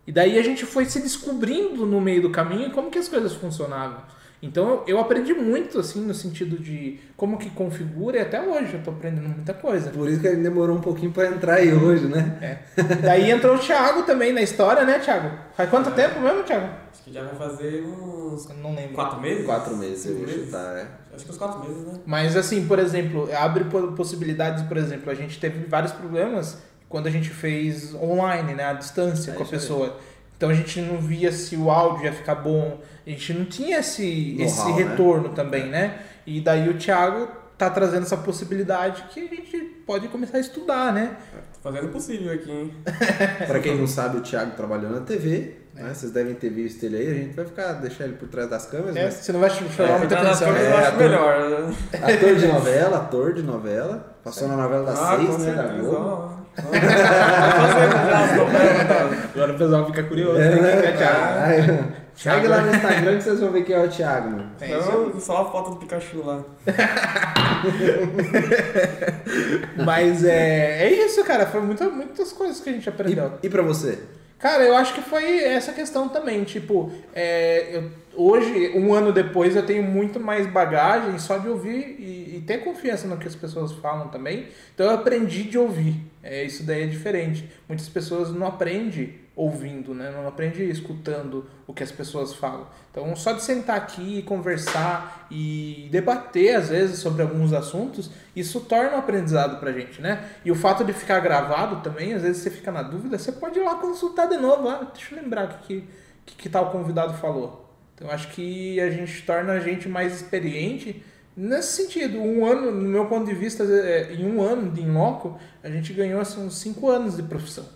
E 0.06 0.12
daí 0.12 0.38
a 0.38 0.44
gente 0.44 0.66
foi 0.66 0.86
se 0.86 1.02
descobrindo 1.02 1.86
no 1.86 2.02
meio 2.02 2.22
do 2.22 2.30
caminho 2.30 2.72
como 2.72 2.90
que 2.90 2.98
as 2.98 3.08
coisas 3.08 3.34
funcionavam. 3.34 4.02
Então 4.42 4.84
eu 4.88 4.98
aprendi 5.00 5.34
muito, 5.34 5.80
assim, 5.80 6.02
no 6.06 6.14
sentido 6.14 6.58
de 6.58 7.00
como 7.18 7.38
que 7.38 7.50
configura 7.50 8.18
e 8.18 8.22
até 8.22 8.42
hoje 8.42 8.74
eu 8.76 8.82
tô 8.82 8.92
aprendendo 8.92 9.28
muita 9.28 9.54
coisa. 9.54 9.90
Por 9.90 10.10
isso 10.10 10.22
que 10.22 10.28
ele 10.28 10.42
demorou 10.42 10.78
um 10.78 10.82
pouquinho 10.82 11.12
para 11.12 11.28
entrar 11.28 11.56
aí 11.56 11.74
hoje, 11.74 12.06
né? 12.08 12.38
É. 12.42 12.94
Daí 13.02 13.30
entrou 13.32 13.56
o 13.56 13.60
Thiago 13.60 14.04
também 14.04 14.32
na 14.32 14.42
história, 14.42 14.86
né, 14.86 15.00
Thiago? 15.00 15.30
Faz 15.58 15.70
quanto 15.70 15.92
tempo 15.92 16.20
mesmo, 16.22 16.44
Thiago? 16.44 16.70
Acho 16.92 17.04
que 17.04 17.12
já 17.14 17.24
vai 17.24 17.36
fazer 17.36 17.84
uns 17.84 18.48
não 18.62 18.74
lembro. 18.76 18.94
quatro 18.96 19.20
meses? 19.20 19.46
Quatro 19.46 19.76
meses 19.76 20.06
eu 20.06 20.16
meses? 20.16 20.46
chutar, 20.46 20.78
é. 20.78 20.88
Acho 21.14 21.26
que 21.26 21.32
uns 21.32 21.38
quatro 21.38 21.60
meses, 21.68 21.84
né? 21.86 22.00
Mas 22.06 22.38
assim, 22.38 22.66
por 22.66 22.80
exemplo, 22.80 23.28
abre 23.36 23.66
po- 23.66 23.92
possibilidades, 23.92 24.64
por 24.64 24.78
exemplo, 24.78 25.12
a 25.12 25.16
gente 25.16 25.38
teve 25.38 25.66
vários 25.68 25.92
problemas 25.92 26.60
quando 26.88 27.08
a 27.08 27.12
gente 27.12 27.30
fez 27.30 27.94
online, 27.94 28.54
né, 28.56 28.64
à 28.64 28.74
distância 28.74 29.32
É 29.32 29.34
com 29.36 29.44
a 29.44 29.46
isso 29.46 29.84
aí. 29.84 29.92
Então 30.40 30.50
a 30.50 30.54
gente 30.54 30.80
não 30.80 31.00
via 31.02 31.34
se 31.34 31.58
o 31.58 31.70
áudio 31.70 32.06
ia 32.06 32.14
ficar 32.14 32.36
bom, 32.36 32.80
a 33.06 33.10
gente 33.10 33.34
não 33.34 33.44
tinha 33.44 33.80
esse, 33.80 34.38
esse 34.40 34.66
né? 34.68 34.72
retorno 34.72 35.30
também, 35.30 35.66
né? 35.68 36.00
E 36.26 36.40
daí 36.40 36.70
o 36.70 36.78
Thiago 36.78 37.28
tá 37.58 37.70
trazendo 37.70 38.04
essa 38.04 38.16
possibilidade 38.16 39.04
que 39.10 39.20
a 39.20 39.24
gente 39.36 39.58
pode 39.86 40.08
começar 40.08 40.38
a 40.38 40.40
estudar, 40.40 40.94
né? 40.94 41.18
Tô 41.62 41.70
fazendo 41.70 41.90
o 41.90 41.92
possível 41.92 42.32
aqui, 42.34 42.50
hein? 42.50 42.74
Para 43.46 43.60
quem 43.60 43.78
não 43.78 43.86
sabe, 43.86 44.16
o 44.20 44.22
Thiago 44.22 44.52
trabalhou 44.56 44.90
na 44.92 45.02
TV, 45.02 45.56
É. 45.76 45.84
né? 45.84 45.94
Vocês 45.94 46.14
devem 46.14 46.34
ter 46.36 46.50
visto 46.52 46.82
ele 46.86 46.96
aí. 46.96 47.10
A 47.12 47.14
gente 47.16 47.36
vai 47.36 47.44
ficar 47.44 47.74
deixar 47.74 48.06
ele 48.06 48.14
por 48.14 48.30
trás 48.30 48.50
das 48.50 48.66
câmeras, 48.66 48.96
É, 48.96 49.04
mas 49.04 49.16
você 49.16 49.34
não 49.34 49.42
vai 49.42 49.50
chamar 49.50 49.90
É, 49.90 49.98
muita 49.98 50.16
atenção. 50.20 50.48
câmeras 50.48 50.68
é, 50.68 50.72
eu 50.72 50.78
acho 50.78 50.88
ator- 50.88 51.00
melhor. 51.00 51.50
né? 51.50 51.76
ator 52.14 52.36
de 52.38 52.48
novela, 52.48 52.98
ator 52.98 53.34
de 53.34 53.44
novela. 53.44 54.16
Passou 54.24 54.48
na 54.48 54.56
novela 54.56 54.86
das 54.86 55.00
Ah, 55.00 55.18
né? 55.18 55.54
Da. 55.54 55.64
Globo. 55.64 56.39
Agora 59.34 59.54
o 59.54 59.58
pessoal 59.58 59.86
fica 59.86 60.04
curioso. 60.04 60.40
É, 60.40 60.50
né? 60.50 60.62
né? 60.62 60.86
É 60.86 60.92
Thiago? 60.92 61.00
Caralho. 61.00 61.94
Segue 62.16 62.48
lá 62.48 62.62
no 62.62 62.76
Instagram 62.76 63.18
que 63.18 63.24
vocês 63.24 63.40
vão 63.40 63.52
ver 63.52 63.64
quem 63.64 63.76
é 63.76 63.80
o 63.80 63.88
Thiago, 63.88 64.32
mano. 64.32 64.52
Não, 64.60 65.20
só 65.22 65.42
a 65.42 65.46
foto 65.52 65.70
do 65.72 65.78
Pikachu 65.78 66.22
lá. 66.26 66.44
Mas 69.86 70.26
é, 70.26 70.84
é 70.84 70.92
isso, 71.06 71.24
cara. 71.24 71.46
Foi 71.46 71.62
muita, 71.62 71.88
muitas 71.90 72.34
coisas 72.34 72.60
que 72.60 72.70
a 72.70 72.74
gente 72.74 72.90
aprendeu. 72.90 73.32
E, 73.42 73.48
e 73.48 73.50
pra 73.50 73.62
você? 73.62 74.00
Cara, 74.40 74.64
eu 74.64 74.74
acho 74.76 74.94
que 74.94 75.02
foi 75.02 75.44
essa 75.44 75.74
questão 75.74 76.08
também. 76.08 76.44
Tipo, 76.46 76.92
é, 77.14 77.76
eu- 77.76 77.92
hoje, 78.16 78.72
um 78.74 78.94
ano 78.94 79.12
depois, 79.12 79.54
eu 79.56 79.66
tenho 79.66 79.84
muito 79.84 80.18
mais 80.20 80.48
bagagem 80.48 81.20
só 81.20 81.38
de 81.38 81.50
ouvir 81.50 81.98
e, 82.00 82.38
e 82.38 82.44
ter 82.48 82.60
confiança 82.60 83.06
no 83.08 83.18
que 83.18 83.28
as 83.28 83.36
pessoas 83.36 83.74
falam 83.74 84.08
também. 84.08 84.48
Então 84.74 84.86
eu 84.88 84.94
aprendi 84.94 85.44
de 85.44 85.58
ouvir. 85.58 85.96
É, 86.24 86.44
isso 86.46 86.64
daí 86.64 86.84
é 86.84 86.88
diferente. 86.88 87.50
Muitas 87.68 87.90
pessoas 87.90 88.32
não 88.34 88.48
aprendem 88.48 89.16
ouvindo, 89.36 89.94
né? 89.94 90.12
Não 90.14 90.28
aprendem 90.28 90.70
escutando 90.70 91.46
o 91.68 91.74
que 91.74 91.84
as 91.84 91.92
pessoas 91.92 92.34
falam. 92.34 92.68
Então, 92.92 93.16
só 93.16 93.32
de 93.34 93.42
sentar 93.44 93.78
aqui 93.78 94.20
e 94.20 94.24
conversar 94.24 95.28
e 95.32 95.88
debater, 95.92 96.56
às 96.56 96.70
vezes, 96.70 97.00
sobre 97.00 97.22
alguns 97.22 97.54
assuntos, 97.54 98.10
isso 98.40 98.62
torna 98.62 98.96
um 98.96 99.00
aprendizado 99.00 99.60
pra 99.60 99.72
gente, 99.72 100.02
né? 100.02 100.30
E 100.44 100.52
o 100.52 100.56
fato 100.56 100.84
de 100.84 100.94
ficar 100.94 101.20
gravado 101.20 101.82
também, 101.82 102.14
às 102.14 102.22
vezes 102.22 102.42
você 102.42 102.50
fica 102.50 102.72
na 102.72 102.82
dúvida, 102.82 103.18
você 103.18 103.32
pode 103.32 103.60
ir 103.60 103.64
lá 103.64 103.76
consultar 103.76 104.28
de 104.28 104.38
novo. 104.38 104.68
Ah, 104.70 104.90
deixa 104.94 105.14
eu 105.16 105.22
lembrar 105.22 105.46
o 105.46 105.48
que, 105.66 105.88
que, 106.26 106.36
que 106.36 106.50
tal 106.50 106.72
convidado 106.72 107.14
falou. 107.16 107.70
Então, 107.96 108.10
acho 108.10 108.30
que 108.30 108.80
a 108.80 108.90
gente 108.90 109.22
torna 109.24 109.54
a 109.54 109.60
gente 109.60 109.90
mais 109.90 110.16
experiente 110.16 111.04
nesse 111.36 111.84
sentido. 111.84 112.18
Um 112.20 112.46
ano, 112.46 112.72
no 112.72 112.90
meu 112.90 113.06
ponto 113.08 113.26
de 113.26 113.36
vista, 113.36 113.64
é, 113.64 114.14
em 114.14 114.26
um 114.26 114.42
ano 114.42 114.72
de 114.72 114.82
Inloco, 114.82 115.38
a 115.62 115.70
gente 115.70 115.92
ganhou 115.94 116.22
assim, 116.22 116.46
uns 116.46 116.58
cinco 116.58 116.90
anos 116.90 117.18
de 117.18 117.24
profissão. 117.24 117.68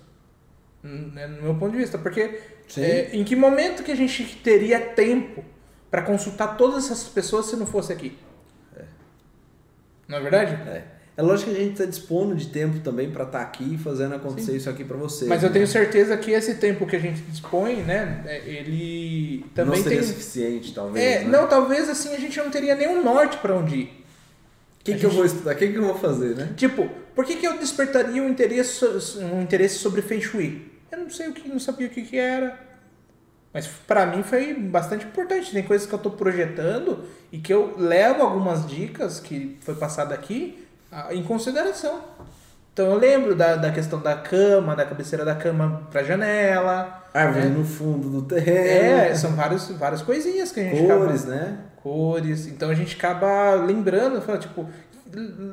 Né, 0.82 1.28
No 1.28 1.44
meu 1.44 1.56
ponto 1.56 1.72
de 1.72 1.78
vista. 1.78 1.98
Porque 1.98 2.40
é, 2.78 3.10
em 3.14 3.24
que 3.24 3.36
momento 3.36 3.84
que 3.84 3.92
a 3.92 3.96
gente 3.96 4.24
teria 4.38 4.80
tempo 4.80 5.44
para 5.92 6.02
consultar 6.02 6.58
todas 6.58 6.86
essas 6.86 7.04
pessoas 7.04 7.48
se 7.48 7.56
não 7.56 7.66
fosse 7.66 7.92
aqui? 7.92 8.18
Não 10.14 10.20
é 10.20 10.22
verdade? 10.22 10.70
É. 10.70 10.84
É 11.16 11.22
lógico 11.22 11.52
que 11.52 11.58
a 11.58 11.60
gente 11.60 11.78
tá 11.78 11.86
dispondo 11.86 12.36
de 12.36 12.48
tempo 12.48 12.80
também 12.80 13.12
pra 13.12 13.24
estar 13.24 13.42
aqui 13.42 13.78
fazendo 13.78 14.16
acontecer 14.16 14.56
isso 14.56 14.68
aqui 14.68 14.84
pra 14.84 14.98
vocês. 14.98 15.30
Mas 15.30 15.44
eu 15.44 15.50
né? 15.50 15.54
tenho 15.54 15.68
certeza 15.68 16.18
que 16.18 16.32
esse 16.32 16.56
tempo 16.56 16.88
que 16.88 16.96
a 16.96 17.00
gente 17.00 17.22
dispõe, 17.22 17.84
né, 17.84 18.24
é, 18.26 18.38
ele 18.48 19.46
também 19.54 19.78
não 19.78 19.84
seria 19.84 20.00
tem. 20.00 20.08
suficiente, 20.08 20.74
talvez. 20.74 21.06
É, 21.06 21.20
né? 21.20 21.30
não, 21.30 21.48
talvez 21.48 21.88
assim 21.88 22.16
a 22.16 22.20
gente 22.20 22.36
não 22.40 22.50
teria 22.50 22.74
nenhum 22.74 23.04
norte 23.04 23.38
para 23.38 23.56
onde 23.56 23.76
ir. 23.76 23.84
O 24.80 24.84
que, 24.84 24.96
que 24.96 25.06
eu 25.06 25.10
gente- 25.10 25.16
vou 25.16 25.26
estudar? 25.26 25.54
O 25.54 25.56
que, 25.56 25.68
que 25.68 25.76
eu 25.76 25.84
vou 25.86 25.96
fazer, 26.00 26.36
né? 26.36 26.50
Tipo, 26.58 26.90
por 27.14 27.26
que, 27.26 27.36
que 27.36 27.46
eu 27.46 27.60
despertaria 27.60 28.22
um 28.22 28.28
interesse, 28.30 28.84
um 29.20 29.42
interesse 29.42 29.78
sobre 29.78 30.02
Feng 30.02 30.20
Shui? 30.20 30.72
Eu 30.92 30.98
não 30.98 31.10
sei 31.12 31.28
o 31.30 31.34
que, 31.34 31.48
não 31.48 31.60
sabia 31.60 31.88
o 31.88 31.90
que, 31.92 32.02
que 32.02 32.18
era. 32.18 32.60
Mas 33.54 33.68
pra 33.68 34.06
mim 34.06 34.24
foi 34.24 34.54
bastante 34.54 35.06
importante. 35.06 35.52
Tem 35.52 35.64
coisas 35.64 35.88
que 35.88 35.94
eu 35.94 36.00
tô 36.00 36.10
projetando 36.10 37.04
e 37.32 37.38
que 37.38 37.54
eu 37.54 37.76
levo 37.78 38.24
algumas 38.24 38.66
dicas 38.66 39.20
que 39.20 39.58
foi 39.62 39.76
passado 39.76 40.14
aqui 40.14 40.66
ah, 40.92 41.14
em 41.14 41.24
consideração. 41.24 42.00
Então 42.74 42.88
eu 42.88 42.98
lembro 42.98 43.36
da, 43.36 43.56
da 43.56 43.72
questão 43.72 44.00
da 44.02 44.16
cama, 44.16 44.76
da 44.76 44.84
cabeceira 44.84 45.24
da 45.24 45.36
cama 45.36 45.88
pra 45.92 46.02
janela. 46.02 47.04
Árvore 47.14 47.46
É. 47.46 47.50
no 47.50 47.64
fundo 47.64 48.10
do 48.10 48.24
terreno. 48.24 48.60
É, 48.60 49.14
são 49.14 49.34
vários, 49.36 49.70
várias 49.70 50.02
coisinhas 50.02 50.52
que 50.52 50.60
a 50.60 50.64
gente 50.64 50.88
cores, 50.88 51.24
acaba 51.24 51.36
né? 51.36 51.58
cores. 51.84 52.48
Então 52.48 52.72
a 52.72 52.74
gente 52.74 52.96
acaba 52.96 53.54
lembrando, 53.54 54.20
tipo, 54.40 54.68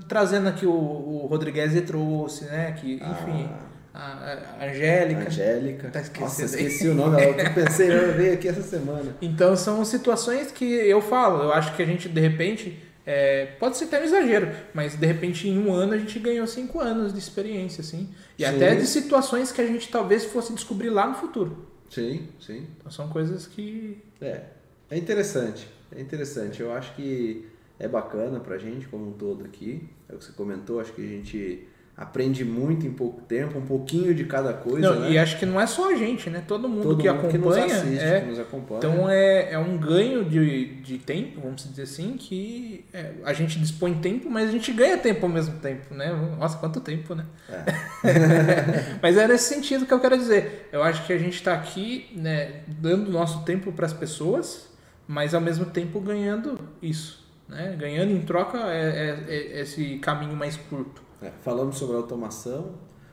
trazendo 0.08 0.48
aqui 0.48 0.64
o, 0.64 0.72
o 0.72 1.26
Rodrigues 1.26 1.78
trouxe, 1.86 2.46
né? 2.46 2.72
Que, 2.72 2.94
enfim, 2.94 3.50
a, 3.52 3.69
a 3.92 4.66
Angélica. 4.66 5.26
Angélica. 5.26 5.90
Tá 5.90 6.02
Nossa, 6.20 6.44
esqueci 6.44 6.88
o 6.88 6.94
nome, 6.94 7.22
eu 7.22 7.34
pensei, 7.54 7.92
eu 7.92 8.14
veio 8.14 8.34
aqui 8.34 8.48
essa 8.48 8.62
semana. 8.62 9.16
Então 9.20 9.56
são 9.56 9.84
situações 9.84 10.50
que 10.52 10.64
eu 10.64 11.00
falo, 11.00 11.42
eu 11.44 11.52
acho 11.52 11.74
que 11.74 11.82
a 11.82 11.86
gente 11.86 12.08
de 12.08 12.20
repente, 12.20 12.78
é, 13.04 13.46
pode 13.58 13.76
ser 13.76 13.84
até 13.84 14.00
um 14.00 14.04
exagero, 14.04 14.50
mas 14.72 14.94
de 14.94 15.06
repente 15.06 15.48
em 15.48 15.58
um 15.58 15.72
ano 15.72 15.94
a 15.94 15.98
gente 15.98 16.18
ganhou 16.18 16.46
cinco 16.46 16.80
anos 16.80 17.12
de 17.12 17.18
experiência, 17.18 17.80
assim. 17.80 18.08
E 18.38 18.44
Sim. 18.44 18.56
até 18.56 18.74
de 18.74 18.86
situações 18.86 19.50
que 19.50 19.60
a 19.60 19.66
gente 19.66 19.88
talvez 19.88 20.24
fosse 20.24 20.52
descobrir 20.52 20.90
lá 20.90 21.08
no 21.08 21.14
futuro. 21.14 21.66
Sim, 21.88 22.28
sim. 22.38 22.68
Então 22.78 22.90
são 22.90 23.08
coisas 23.08 23.46
que. 23.46 24.00
É, 24.20 24.42
é 24.88 24.96
interessante, 24.96 25.66
é 25.94 26.00
interessante. 26.00 26.60
Eu 26.60 26.72
acho 26.72 26.94
que 26.94 27.48
é 27.78 27.88
bacana 27.88 28.38
pra 28.38 28.56
gente 28.58 28.86
como 28.86 29.08
um 29.08 29.12
todo 29.12 29.44
aqui. 29.44 29.88
É 30.08 30.14
o 30.14 30.18
que 30.18 30.24
você 30.24 30.32
comentou, 30.32 30.80
acho 30.80 30.92
que 30.92 31.02
a 31.02 31.08
gente 31.08 31.66
aprende 32.00 32.46
muito 32.46 32.86
em 32.86 32.90
pouco 32.90 33.20
tempo, 33.20 33.58
um 33.58 33.66
pouquinho 33.66 34.14
de 34.14 34.24
cada 34.24 34.54
coisa, 34.54 34.94
Não, 34.94 35.00
né? 35.02 35.10
E 35.12 35.18
acho 35.18 35.38
que 35.38 35.44
não 35.44 35.60
é 35.60 35.66
só 35.66 35.92
a 35.92 35.94
gente, 35.94 36.30
né? 36.30 36.42
Todo 36.48 36.66
mundo 36.66 36.82
Todo 36.82 37.02
que 37.02 37.10
mundo 37.10 37.28
que 37.28 37.36
acompanha. 37.36 37.66
nos 37.66 37.74
assiste, 37.74 38.02
é, 38.02 38.20
que 38.22 38.26
nos 38.26 38.38
acompanha. 38.38 38.78
Então 38.78 39.10
é, 39.10 39.52
é 39.52 39.58
um 39.58 39.76
ganho 39.76 40.24
de, 40.24 40.76
de 40.76 40.96
tempo, 40.96 41.42
vamos 41.42 41.62
dizer 41.68 41.82
assim, 41.82 42.16
que 42.16 42.86
é, 42.90 43.12
a 43.22 43.34
gente 43.34 43.58
dispõe 43.60 43.92
tempo, 44.00 44.30
mas 44.30 44.48
a 44.48 44.52
gente 44.52 44.72
ganha 44.72 44.96
tempo 44.96 45.26
ao 45.26 45.30
mesmo 45.30 45.58
tempo, 45.58 45.94
né? 45.94 46.10
Nossa, 46.38 46.56
quanto 46.56 46.80
tempo, 46.80 47.14
né? 47.14 47.26
mas 49.02 49.18
é 49.18 49.28
nesse 49.28 49.52
sentido 49.54 49.84
que 49.84 49.92
eu 49.92 50.00
quero 50.00 50.16
dizer. 50.16 50.70
Eu 50.72 50.82
acho 50.82 51.06
que 51.06 51.12
a 51.12 51.18
gente 51.18 51.34
está 51.34 51.52
aqui, 51.52 52.06
né, 52.16 52.62
dando 52.66 53.10
nosso 53.10 53.44
tempo 53.44 53.72
para 53.72 53.84
as 53.84 53.92
pessoas, 53.92 54.70
mas 55.06 55.34
ao 55.34 55.40
mesmo 55.42 55.66
tempo 55.66 56.00
ganhando 56.00 56.58
isso, 56.80 57.28
né? 57.46 57.76
Ganhando 57.78 58.10
em 58.12 58.22
troca 58.22 58.56
é, 58.72 59.20
é- 59.28 59.58
é 59.58 59.60
esse 59.60 59.96
caminho 59.98 60.34
mais 60.34 60.56
curto. 60.56 61.09
É, 61.22 61.30
falamos 61.42 61.76
sobre 61.76 61.96
automação, 61.96 62.70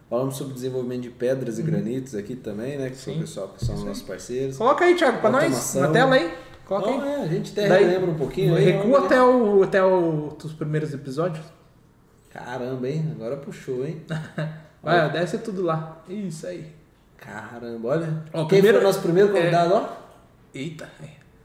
falamos 0.10 0.36
sobre 0.38 0.54
desenvolvimento 0.54 1.02
de 1.02 1.10
pedras 1.10 1.60
e 1.60 1.64
granitos 1.64 2.16
aqui 2.16 2.36
também, 2.36 2.78
né? 2.78 2.90
Que 2.90 2.96
são 2.98 3.14
o 3.14 3.18
Uhum. 3.18 3.22
Sim. 3.22 3.28
pessoal 3.28 3.48
que 3.50 3.66
são 3.66 3.76
aí. 3.76 3.84
nossos 3.84 4.04
parceiros. 4.04 4.58
Coloca 4.58 4.86
aí, 4.86 4.96
Thiago, 4.96 5.20
para 5.20 5.30
nós, 5.30 5.76
na 5.76 5.88
tela 5.90 6.16
aí. 6.16 6.34
Coloca 6.66 6.90
Então, 6.92 7.02
aí. 7.04 7.10
é, 7.12 7.24
a 7.24 7.28
gente 7.28 7.52
até 7.52 7.68
Daí, 7.70 7.86
lembra 7.86 8.12
um 8.12 8.16
pouquinho. 8.16 8.56
aí, 8.56 8.66
Recua 8.66 9.00
ver. 9.02 9.06
até, 9.08 9.22
o, 9.22 9.64
até 9.64 9.84
o, 9.84 10.38
os 10.44 10.54
primeiros 10.54 10.94
episódios. 10.94 11.46
Caramba, 12.32 12.88
hein? 12.90 13.12
Agora 13.16 13.38
puxou, 13.38 13.86
hein? 13.86 14.02
Vai, 14.84 15.12
desce 15.12 15.38
tudo 15.40 15.64
lá. 15.64 16.02
Isso 16.08 16.46
aí. 16.48 16.66
Caramba, 17.18 17.88
olha. 17.90 18.24
Ó, 18.34 18.40
Quem 18.46 18.60
primeiro- 18.60 18.78
foi 18.78 18.86
o 18.86 18.88
nosso 18.88 19.02
primeiro 19.02 19.32
convidado, 19.32 19.74
ó? 19.74 19.90
Eita. 20.54 20.88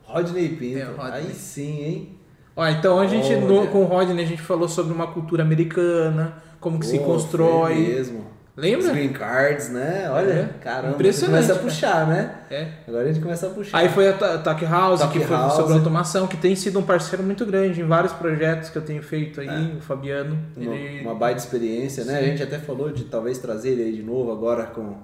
Rodney 0.04 0.50
Pinto. 0.50 0.78
É, 0.78 0.85
Rodney. 0.85 1.12
Aí 1.12 1.35
sim, 1.35 1.81
hein? 1.83 2.19
Ó, 2.54 2.66
então 2.69 2.99
a 3.00 3.07
gente, 3.07 3.35
no- 3.37 3.66
com 3.69 3.83
o 3.83 3.87
Rodney, 3.87 4.23
a 4.25 4.28
gente 4.28 4.42
falou 4.42 4.69
sobre 4.69 4.92
uma 4.92 5.07
cultura 5.12 5.42
americana, 5.42 6.42
como 6.62 6.78
que 6.81 6.87
se 6.87 6.99
Pô, 6.99 7.04
constrói. 7.04 7.75
foi 7.75 7.95
mesmo. 7.95 8.33
Os 8.54 8.62
Lembra? 8.62 8.92
green 8.92 9.12
cards, 9.14 9.71
né? 9.71 10.09
Olha, 10.11 10.31
É. 10.33 10.49
caramba. 10.62 10.95
Impressionante, 10.95 11.47
Começa 11.47 11.59
a 11.59 11.62
puxar, 11.62 12.07
né? 12.07 12.35
É. 12.50 12.66
Agora 12.87 13.04
a 13.04 13.07
gente 13.11 13.21
começa 13.23 13.47
a 13.47 13.50
puxar. 13.50 13.78
Aí 13.78 13.88
foi 13.88 14.09
a 14.09 14.12
Ta- 14.12 14.38
Talk 14.38 14.62
House, 14.66 15.00
Talk 15.00 15.19
que 15.19 15.25
foi 15.25 15.35
House. 15.37 15.54
sobre 15.54 15.73
automação, 15.73 16.26
que 16.26 16.37
tem 16.37 16.54
sido 16.54 16.78
um 16.78 16.83
parceiro 16.83 17.23
muito 17.25 17.47
grande 17.47 17.81
em 17.81 17.85
vários 17.87 18.12
projetos 18.12 18.69
que 18.69 18.76
eu 18.76 18.83
tenho 18.83 19.02
feito 19.02 19.40
aí, 19.40 19.75
o 19.78 19.81
Fabiano. 19.81 20.38
uma, 20.54 20.75
Ele... 20.75 21.00
uma 21.00 21.14
baita 21.14 21.40
experiência, 21.40 22.04
né? 22.04 22.19
A 22.19 22.21
Sim. 22.21 22.26
gente 22.26 22.42
até 22.42 22.59
falou 22.59 22.90
de 22.92 23.04
talvez 23.04 23.38
trazer 23.38 23.71
ele 23.71 23.85
aí 23.85 23.92
de 23.95 24.02
novo 24.02 24.31
agora 24.31 24.64
com 24.64 24.97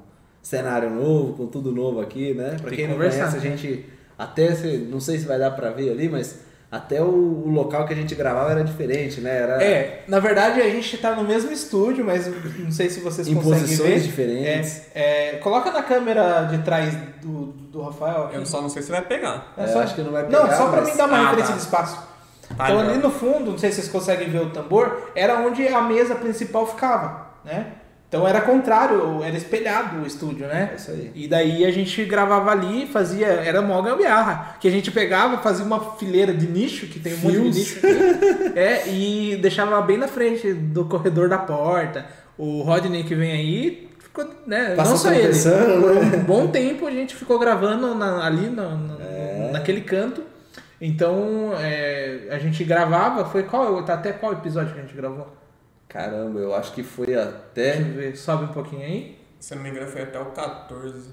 cenário 0.43 0.91
novo, 0.91 1.33
com 1.33 1.47
tudo 1.47 1.73
novo 1.73 2.01
aqui, 2.03 2.35
né? 2.35 2.57
Pra 2.61 2.69
Tem 2.69 2.77
quem 2.77 2.87
que 2.87 2.93
não 2.93 2.99
conhece, 2.99 3.21
a 3.21 3.41
gente 3.41 3.87
até 4.19 4.55
se- 4.55 4.87
não 4.91 5.01
sei 5.01 5.19
se 5.19 5.25
vai 5.27 5.39
dar 5.39 5.53
pra 5.53 5.71
ver 5.71 5.91
ali, 5.91 6.07
mas 6.09 6.41
até 6.71 7.01
o, 7.03 7.07
o 7.07 7.51
local 7.51 7.87
que 7.87 7.95
a 7.95 7.97
gente 7.97 8.15
gravava 8.15 8.51
era 8.51 8.63
diferente, 8.63 9.21
né? 9.23 9.39
Era 9.39 9.63
É, 9.63 10.05
na 10.07 10.21
verdade 10.21 10.61
a 10.61 10.69
gente 10.69 10.99
tá 10.99 11.13
no 11.15 11.25
mesmo 11.25 11.51
estúdio, 11.51 12.05
mas 12.05 12.27
não 12.59 12.71
sei 12.71 12.91
se 12.91 13.01
vocês 13.01 13.27
em 13.27 13.35
conseguem 13.35 13.61
posições 13.61 13.89
ver. 13.95 14.01
diferentes. 14.01 14.83
É, 14.95 15.31
é, 15.31 15.39
coloca 15.39 15.71
na 15.73 15.83
câmera 15.83 16.43
de 16.45 16.59
trás 16.59 16.95
do, 17.23 17.47
do 17.53 17.81
Rafael. 17.83 18.25
aqui. 18.25 18.37
Eu 18.37 18.45
só 18.47 18.61
não 18.61 18.69
sei 18.69 18.83
se 18.83 18.91
vai 18.91 19.01
pegar. 19.03 19.53
É 19.57 19.65
É, 19.65 19.67
só... 19.69 19.81
acho 19.81 19.95
que 19.95 20.03
não 20.03 20.13
vai 20.13 20.25
pegar, 20.25 20.41
Não, 20.47 20.57
só 20.57 20.69
pra 20.69 20.81
mas- 20.83 20.91
mim 20.91 20.97
dar 20.97 21.07
uma 21.07 21.17
Ah, 21.17 21.23
referência 21.25 21.53
tá. 21.53 21.57
de 21.59 21.63
espaço. 21.65 21.97
Tá, 22.49 22.65
então 22.65 22.77
legal. 22.79 22.93
ali 22.93 23.03
no 23.03 23.11
fundo, 23.11 23.51
não 23.53 23.59
sei 23.59 23.71
se 23.71 23.77
vocês 23.77 23.89
conseguem 23.93 24.29
ver 24.31 24.41
o 24.43 24.51
tambor, 24.51 25.11
era 25.15 25.39
onde 25.41 25.67
a 25.69 25.81
mesa 25.83 26.15
principal 26.15 26.67
ficava, 26.67 27.29
né? 27.45 27.73
Então 28.09 28.27
era 28.27 28.41
contrário, 28.41 29.23
era 29.23 29.37
espelhado 29.37 30.03
o 30.03 30.07
estúdio, 30.07 30.47
né? 30.47 30.71
É 30.73 30.77
isso 30.77 30.91
aí. 30.91 31.11
E 31.15 31.29
daí 31.29 31.67
a 31.67 31.71
gente 31.71 32.03
gravava 32.07 32.51
ali, 32.51 32.87
fazia, 32.87 33.27
era 33.27 33.61
mó 33.61 33.83
gambiarra, 33.83 34.57
que 34.59 34.67
a 34.67 34.71
gente 34.71 34.91
pegava, 34.91 35.37
fazia 35.43 35.63
uma 35.65 35.79
fileira 35.97 36.33
de 36.33 36.47
nicho, 36.47 36.87
que 36.87 36.99
tem 36.99 37.13
um 37.15 37.19
monte 37.19 37.33
de 37.35 37.41
Fios. 37.43 37.57
nicho 37.57 37.79
aqui, 37.87 38.53
é, 38.59 38.89
e 38.89 39.37
deixava 39.43 39.79
bem 39.83 39.99
na 39.99 40.09
frente 40.09 40.55
do 40.55 40.87
corredor 40.87 41.29
da 41.29 41.37
porta. 41.37 42.07
O 42.39 42.63
Rodney 42.63 43.05
que 43.05 43.15
vem 43.15 43.31
aí, 43.33 43.91
ficou, 43.99 44.25
né, 44.47 44.75
não 44.75 44.97
só 44.97 45.13
ele, 45.13 45.29
por 45.39 46.03
né? 46.05 46.17
um 46.17 46.25
bom 46.25 46.47
tempo 46.47 46.87
a 46.87 46.91
gente 46.91 47.15
ficou 47.15 47.39
gravando 47.39 47.95
na- 47.95 48.25
ali 48.25 48.49
na- 48.49 48.71
na- 48.75 49.05
É. 49.05 49.51
naquele 49.53 49.83
canto. 49.83 50.23
Então, 50.81 51.51
é, 51.61 52.29
a 52.31 52.39
gente 52.39 52.63
gravava, 52.65 53.25
foi 53.27 53.43
qual, 53.43 53.83
tá 53.83 53.95
até 53.95 54.13
qual 54.13 54.33
episódio 54.33 54.73
que 54.73 54.79
a 54.79 54.83
gente 54.83 54.95
gravou? 54.95 55.27
Caramba, 55.89 56.39
eu 56.41 56.55
acho 56.55 56.73
que 56.73 56.83
foi 56.83 57.07
Deixa 57.07 57.23
até. 57.23 57.79
eu 57.81 57.85
ver, 57.95 58.17
sobe 58.17 58.45
um 58.45 58.49
pouquinho 58.49 58.83
aí. 58.83 59.19
Se 59.41 59.55
eu 59.55 59.57
não 59.57 59.65
me 59.65 59.71
engano, 59.71 59.87
foi 59.87 60.03
até 60.03 60.19
o 60.21 60.27
14 60.27 61.11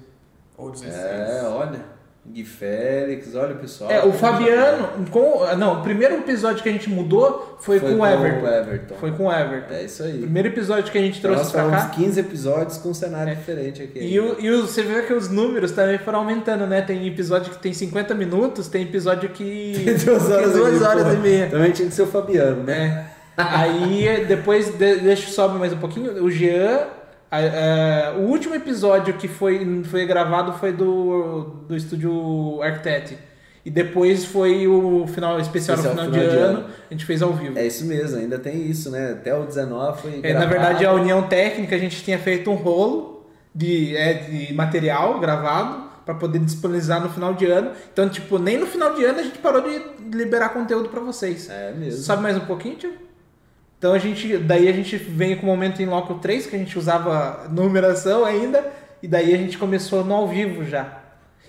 ou 0.58 0.70
16. 0.70 0.94
É, 0.94 1.42
olha. 1.44 1.96
Gui 2.28 2.44
Félix, 2.44 3.36
olha 3.36 3.54
o 3.54 3.58
pessoal. 3.58 3.88
É, 3.88 4.04
o 4.04 4.12
Fabiano, 4.12 4.88
com, 5.12 5.44
não, 5.56 5.78
o 5.78 5.82
primeiro 5.84 6.16
episódio 6.16 6.60
que 6.60 6.68
a 6.68 6.72
gente 6.72 6.90
mudou 6.90 7.56
foi, 7.60 7.78
com 7.78 7.86
o 8.00 8.04
Everton. 8.04 8.46
Everton. 8.48 8.94
Foi 8.96 9.12
com 9.12 9.26
o 9.26 9.32
Everton. 9.32 9.72
É 9.72 9.84
isso 9.84 10.02
O 10.02 10.06
aí. 10.06 10.18
primeiro 10.22 10.48
episódio 10.48 10.90
que 10.90 10.98
a 10.98 11.00
gente 11.00 11.20
Então 11.20 11.30
trouxe 11.34 11.56
nós 11.56 11.68
pra 11.70 11.80
cá. 11.82 11.88
15 11.90 12.18
episódios 12.18 12.78
com 12.78 12.88
um 12.88 12.94
cenário 12.94 13.32
É. 13.32 13.36
diferente 13.36 13.80
aqui. 13.80 14.00
E, 14.00 14.18
o, 14.18 14.40
e 14.40 14.50
o- 14.50 14.62
você 14.66 14.82
vê 14.82 15.02
que 15.02 15.12
os 15.12 15.28
números 15.28 15.70
também 15.70 15.98
foram 15.98 16.18
aumentando, 16.18 16.66
né? 16.66 16.82
Tem 16.82 17.06
episódio 17.06 17.52
que 17.52 17.58
tem 17.62 17.72
50 17.72 18.12
minutos, 18.12 18.66
tem 18.66 18.82
episódio 18.82 19.28
que. 19.28 19.84
duas 20.04 20.28
horas, 20.28 20.50
que 20.52 20.58
duas 20.58 20.80
e 20.80 20.84
horas 20.84 21.14
e 21.14 21.16
meia. 21.18 21.48
Também 21.48 21.70
tinha 21.70 21.86
que 21.88 21.94
ser 21.94 22.02
o 22.02 22.06
Fabiano, 22.08 22.64
né? 22.64 23.08
É. 23.12 23.15
Aí 23.36 24.24
depois, 24.26 24.70
de, 24.70 24.96
deixa 24.96 25.28
eu 25.28 25.32
sobe 25.32 25.58
mais 25.58 25.72
um 25.72 25.78
pouquinho. 25.78 26.22
O 26.24 26.30
Jean. 26.30 26.86
a- 27.30 27.38
a- 27.38 28.12
o 28.18 28.22
último 28.22 28.54
episódio 28.54 29.14
que 29.14 29.26
foi, 29.28 29.82
foi 29.84 30.06
gravado 30.06 30.52
foi 30.54 30.72
do, 30.72 31.64
do 31.68 31.76
estúdio 31.76 32.62
Architect. 32.62 33.18
E 33.64 33.70
depois 33.70 34.24
foi 34.24 34.68
o 34.68 35.06
final 35.08 35.40
especial, 35.40 35.76
Especial 35.76 35.96
no 36.06 36.12
final, 36.12 36.14
final 36.14 36.30
de, 36.30 36.36
de 36.36 36.42
ano, 36.42 36.58
ano. 36.60 36.68
A 36.88 36.94
gente 36.94 37.04
fez 37.04 37.20
ao 37.20 37.32
vivo. 37.32 37.58
É 37.58 37.66
isso 37.66 37.84
mesmo, 37.84 38.18
ainda 38.20 38.38
tem 38.38 38.62
isso, 38.70 38.90
né? 38.92 39.10
Até 39.10 39.34
o 39.36 39.42
19 39.42 40.02
foi. 40.02 40.20
É, 40.22 40.32
na 40.34 40.46
verdade, 40.46 40.86
a 40.86 40.92
união 40.92 41.22
técnica, 41.24 41.74
a 41.74 41.78
gente 41.78 42.00
tinha 42.04 42.16
feito 42.18 42.48
um 42.48 42.54
rolo 42.54 43.26
de, 43.52 43.96
é, 43.96 44.14
de 44.14 44.54
material 44.54 45.18
gravado 45.18 45.84
para 46.04 46.14
poder 46.14 46.38
disponibilizar 46.38 47.02
no 47.02 47.08
final 47.10 47.34
de 47.34 47.44
ano. 47.46 47.72
Então, 47.92 48.08
tipo, 48.08 48.38
nem 48.38 48.56
no 48.56 48.66
final 48.66 48.94
de 48.94 49.04
ano 49.04 49.18
a 49.18 49.22
gente 49.24 49.38
parou 49.38 49.60
de 49.62 49.82
liberar 50.16 50.50
conteúdo 50.50 50.88
para 50.88 51.00
vocês. 51.00 51.50
É 51.50 51.72
mesmo. 51.72 52.00
Sabe 52.04 52.22
mais 52.22 52.36
um 52.36 52.40
pouquinho, 52.46 52.76
tio? 52.76 52.92
Então 53.78 53.92
a 53.92 53.98
gente, 53.98 54.38
daí 54.38 54.68
a 54.68 54.72
gente 54.72 54.96
veio 54.96 55.38
com 55.38 55.46
o 55.46 55.50
momento 55.50 55.82
em 55.82 55.86
loco 55.86 56.14
3, 56.14 56.46
que 56.46 56.56
a 56.56 56.58
gente 56.58 56.78
usava 56.78 57.46
numeração 57.50 58.24
ainda, 58.24 58.64
e 59.02 59.08
daí 59.08 59.34
a 59.34 59.36
gente 59.36 59.58
começou 59.58 60.04
no 60.04 60.14
ao 60.14 60.26
vivo 60.26 60.64
já. 60.64 61.00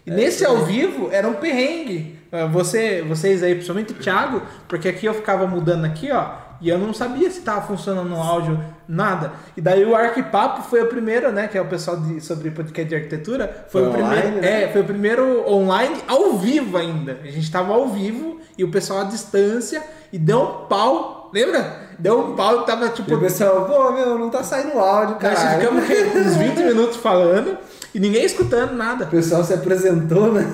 E 0.05 0.11
É, 0.11 0.13
nesse 0.13 0.45
ao 0.45 0.65
vivo 0.65 1.09
era 1.11 1.27
um 1.27 1.35
perrengue. 1.35 2.17
Ah, 2.31 2.45
Você, 2.45 3.01
vocês 3.01 3.41
aí, 3.41 3.53
principalmente 3.55 3.93
o 3.93 3.95
Thiago, 3.95 4.41
porque 4.67 4.89
aqui 4.89 5.05
eu 5.05 5.13
ficava 5.13 5.47
mudando 5.47 5.85
aqui, 5.85 6.11
ó, 6.11 6.47
e 6.59 6.69
eu 6.69 6.77
não 6.77 6.93
sabia 6.93 7.29
se 7.29 7.41
tava 7.41 7.61
funcionando 7.61 8.09
no 8.09 8.21
áudio, 8.21 8.59
nada. 8.87 9.31
E 9.55 9.61
daí 9.61 9.85
o 9.85 9.95
Arquipapo 9.95 10.63
foi 10.63 10.81
o 10.81 10.87
primeiro, 10.87 11.31
né, 11.31 11.47
que 11.47 11.57
é 11.57 11.61
o 11.61 11.65
pessoal 11.65 11.97
de, 11.97 12.19
sobre 12.19 12.51
podcast 12.51 12.89
de 12.89 12.95
arquitetura, 12.95 13.65
foi, 13.69 13.81
Foi 13.81 13.89
o 13.89 13.93
primeiro, 13.93 14.27
online, 14.27 14.41
né? 14.41 14.63
é, 14.63 14.67
foi 14.67 14.81
o 14.81 14.85
primeiro 14.85 15.49
online 15.49 15.97
ao 16.07 16.33
vivo 16.37 16.77
ainda. 16.77 17.19
A 17.23 17.29
gente 17.29 17.49
tava 17.51 17.73
ao 17.73 17.87
vivo 17.87 18.39
e 18.57 18.63
o 18.63 18.71
pessoal 18.71 19.01
à 19.01 19.03
distância 19.03 19.83
e 20.11 20.17
deu 20.17 20.41
um 20.41 20.67
pau, 20.67 21.16
lembra? 21.33 21.87
Deu 21.99 22.19
um 22.19 22.35
pau 22.35 22.61
e 22.61 22.65
tava 22.65 22.85
E 22.85 22.89
tipo 22.89 23.15
o 23.15 23.19
pessoal, 23.19 23.65
pô, 23.65 23.91
meu, 23.91 24.17
não 24.19 24.29
tá 24.29 24.43
saindo 24.43 24.77
áudio, 24.79 25.17
nós 25.21 25.33
cara. 25.39 25.59
ficamos 25.59 25.83
uns 26.27 26.35
20 26.35 26.57
minutos 26.63 26.97
falando 26.97 27.57
e 27.93 27.99
ninguém 27.99 28.23
escutando 28.23 28.73
nada. 28.73 29.05
O 29.05 29.07
pessoal 29.09 29.43
se 29.43 29.53
apresentou, 29.53 30.31
né? 30.31 30.45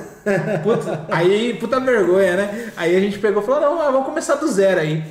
Puta, 0.64 1.06
aí, 1.12 1.54
puta 1.56 1.80
vergonha, 1.82 2.38
né? 2.38 2.72
Aí 2.78 2.96
a 2.96 3.00
gente 3.00 3.20
pegou 3.20 3.44
e 3.44 3.46
falou, 3.46 3.60
não, 3.62 3.92
vamos 3.92 4.06
começar 4.06 4.36
do 4.36 4.48
zero 4.48 4.80
aí. 4.80 5.04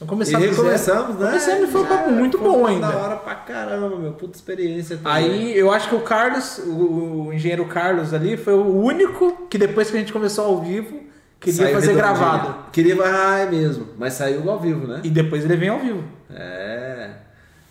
Vamos 0.00 0.10
começar 0.10 0.40
e 0.40 0.46
do 0.46 0.54
zero. 0.54 0.56
começamos, 0.56 1.18
né? 1.18 1.26
Começamos 1.26 1.68
e 1.68 1.72
foi 1.72 1.80
um 1.82 1.86
papo 1.86 2.10
muito 2.12 2.38
bom 2.38 2.62
Da 2.62 2.68
ainda. 2.70 2.86
hora 2.96 3.16
pra 3.16 3.34
caramba, 3.34 3.96
meu. 3.96 4.12
Puta 4.12 4.36
experiência. 4.36 4.96
também. 4.96 5.12
Aí 5.12 5.58
eu 5.58 5.70
acho 5.70 5.88
que 5.90 5.94
o 5.96 6.00
Carlos, 6.00 6.58
o, 6.64 7.26
o 7.26 7.32
engenheiro 7.34 7.66
Carlos 7.66 8.14
ali, 8.14 8.36
foi 8.38 8.54
o 8.54 8.64
único 8.80 9.46
que 9.50 9.58
depois 9.58 9.90
que 9.90 9.96
a 9.96 10.00
gente 10.00 10.12
começou 10.12 10.46
ao 10.46 10.60
vivo, 10.62 10.98
queria 11.40 11.62
Saiu 11.64 11.74
fazer 11.74 11.94
gravado. 11.94 12.70
Queria, 12.72 12.96
ah, 13.04 13.38
é 13.38 13.50
mesmo. 13.50 13.88
Mas 13.98 14.14
saiu 14.14 14.48
ao 14.50 14.58
vivo, 14.58 14.86
né? 14.86 15.00
E 15.04 15.10
depois 15.10 15.44
ele 15.44 15.56
vem 15.56 15.68
ao 15.68 15.78
vivo. 15.78 16.04
É. 16.30 17.10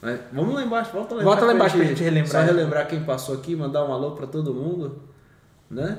Mas 0.01 0.19
vamos 0.31 0.53
lá 0.53 0.63
embaixo, 0.63 0.91
volta 0.93 1.15
lá 1.15 1.21
embaixo. 1.21 1.25
Volta 1.25 1.45
lá 1.45 1.53
embaixo 1.53 1.77
pra 1.77 1.85
gente 1.85 2.03
relembrar. 2.03 2.31
Só 2.31 2.41
relembrar 2.41 2.87
quem 2.87 3.03
passou 3.03 3.35
aqui, 3.35 3.55
mandar 3.55 3.83
um 3.85 3.93
alô 3.93 4.11
pra 4.11 4.27
todo 4.27 4.53
mundo, 4.53 5.01
né? 5.69 5.97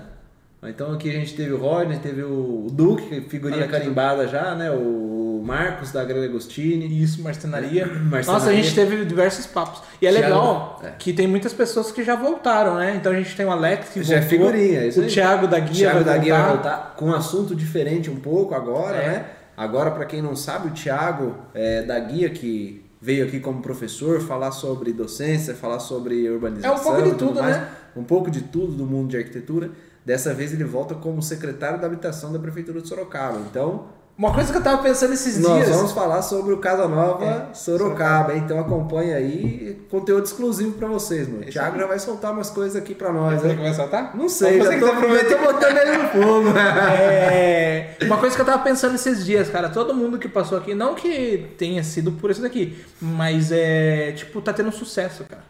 Então 0.63 0.93
aqui 0.93 1.09
a 1.09 1.13
gente 1.13 1.37
teve 1.37 1.53
o 1.53 1.57
Rodney, 1.57 1.99
teve 1.99 2.23
o 2.23 2.67
Duque, 2.71 3.21
figurinha 3.23 3.69
carimbada 3.69 4.27
já, 4.27 4.55
né? 4.55 4.71
O 4.71 5.18
Marcos 5.49 5.91
da 5.91 6.05
Grande 6.05 6.27
Agostini. 6.27 7.03
Isso, 7.03 7.23
marcenaria. 7.23 7.87
Marcenaria. 7.89 8.33
Nossa, 8.33 8.51
a 8.51 8.53
gente 8.53 8.75
teve 8.75 9.05
diversos 9.05 9.47
papos. 9.47 9.83
E 10.01 10.07
é 10.07 10.11
legal 10.11 10.81
é. 10.85 10.91
que 10.99 11.13
tem 11.13 11.27
muitas 11.27 11.53
pessoas 11.55 11.91
que 11.91 12.05
já 12.05 12.15
voltaram, 12.15 12.75
né? 12.77 12.95
Então 12.97 13.11
a 13.11 13.15
gente 13.17 13.35
tem 13.35 13.47
o 13.47 13.51
Alex 13.51 13.89
que 13.89 14.03
Já 14.03 14.17
é 14.17 14.21
voltou, 14.21 14.39
figurinha, 14.39 14.85
isso 14.87 15.01
o 15.01 15.05
aí. 15.05 15.09
Thiago 15.09 15.47
da 15.49 15.59
Guia 15.59 15.75
Thiago 15.91 15.95
vai 15.97 16.05
da 16.05 16.17
Guia 16.19 16.35
vai 16.39 16.49
voltar. 16.53 16.71
voltar 16.77 16.95
com 16.97 17.07
um 17.07 17.15
assunto 17.15 17.55
diferente 17.55 18.11
um 18.11 18.17
pouco 18.21 18.55
agora, 18.55 18.97
É. 18.97 19.09
né? 19.09 19.25
Agora, 19.57 19.91
para 19.91 20.05
quem 20.05 20.23
não 20.23 20.37
sabe, 20.37 20.69
o 20.69 20.71
Thiago 20.71 21.35
é, 21.53 21.83
da 21.83 21.99
Guia 21.99 22.31
que 22.31 22.85
veio 23.01 23.27
aqui 23.27 23.41
como 23.41 23.61
professor 23.63 24.21
falar 24.21 24.53
sobre 24.53 24.93
docência, 24.93 25.55
falar 25.55 25.81
sobre 25.81 26.29
urbanização. 26.31 26.77
É 26.77 26.79
um 26.79 26.83
pouco 26.85 27.03
de 27.03 27.11
tudo 27.11 27.29
tudo, 27.29 27.41
mais. 27.43 27.57
né? 27.57 27.69
Um 27.97 28.05
pouco 28.05 28.31
de 28.31 28.41
tudo 28.43 28.73
do 28.73 28.85
mundo 28.87 29.09
de 29.09 29.17
arquitetura. 29.17 29.71
Dessa 30.05 30.33
vez 30.33 30.53
ele 30.53 30.65
volta 30.65 30.95
como 30.95 31.21
secretário 31.23 31.81
da 31.81 31.87
habitação 31.87 32.33
da 32.33 32.39
prefeitura 32.39 32.81
de 32.81 32.89
Sorocaba. 32.89 33.39
Então, 33.51 33.87
Uma 34.19 34.35
coisa 34.35 34.51
que 34.51 34.59
eu 34.59 34.63
tava 34.63 34.83
pensando 34.83 35.13
esses 35.15 35.39
nós 35.39 35.65
dias. 35.65 35.77
vamos 35.77 35.93
falar 35.93 36.23
sobre 36.23 36.53
o 36.53 36.59
Casa 36.59 36.89
Nova 36.89 37.25
É, 37.25 37.55
Sorocaba. 37.55 38.35
Então 38.35 38.59
acompanha 38.59 39.15
aí 39.17 39.81
conteúdo 39.89 40.25
exclusivo 40.25 40.73
para 40.73 40.89
vocês, 40.89 41.29
mano. 41.29 41.43
O 41.43 41.47
Thiago 41.47 41.75
aí. 41.77 41.81
já 41.81 41.87
vai 41.87 41.99
soltar 42.01 42.33
umas 42.33 42.51
coisas 42.51 42.75
aqui 42.75 42.97
para 42.97 43.13
nós, 43.13 43.41
Será 43.41 43.53
hein? 43.53 43.57
que 43.59 43.63
vai 43.65 43.75
soltar? 43.75 44.17
Não 44.17 44.29
sei, 44.29 44.59
Você 44.59 44.65
já 44.65 44.75
que 44.75 44.81
tô, 44.81 44.89
tá 44.89 44.97
prometendo. 44.97 45.39
botando 45.45 45.77
ele 45.77 45.97
no 45.99 46.09
fogo. 46.09 46.49
É, 46.59 47.97
uma 48.03 48.17
coisa 48.19 48.35
que 48.35 48.43
eu 48.43 48.47
tava 48.47 48.63
pensando 48.65 48.97
esses 48.97 49.25
dias, 49.25 49.49
cara, 49.51 49.69
todo 49.69 49.95
mundo 49.95 50.19
que 50.19 50.29
passou 50.29 50.59
aqui, 50.59 50.75
não 50.75 50.97
que 50.97 51.47
tenha 51.57 51.85
sido 51.85 52.11
por 52.11 52.31
isso 52.31 52.43
daqui, 52.43 52.77
mas 53.01 53.53
é, 53.53 54.13
tipo, 54.17 54.41
tá 54.43 54.53
tendo 54.53 54.73
sucesso, 54.73 55.25
cara. 55.29 55.48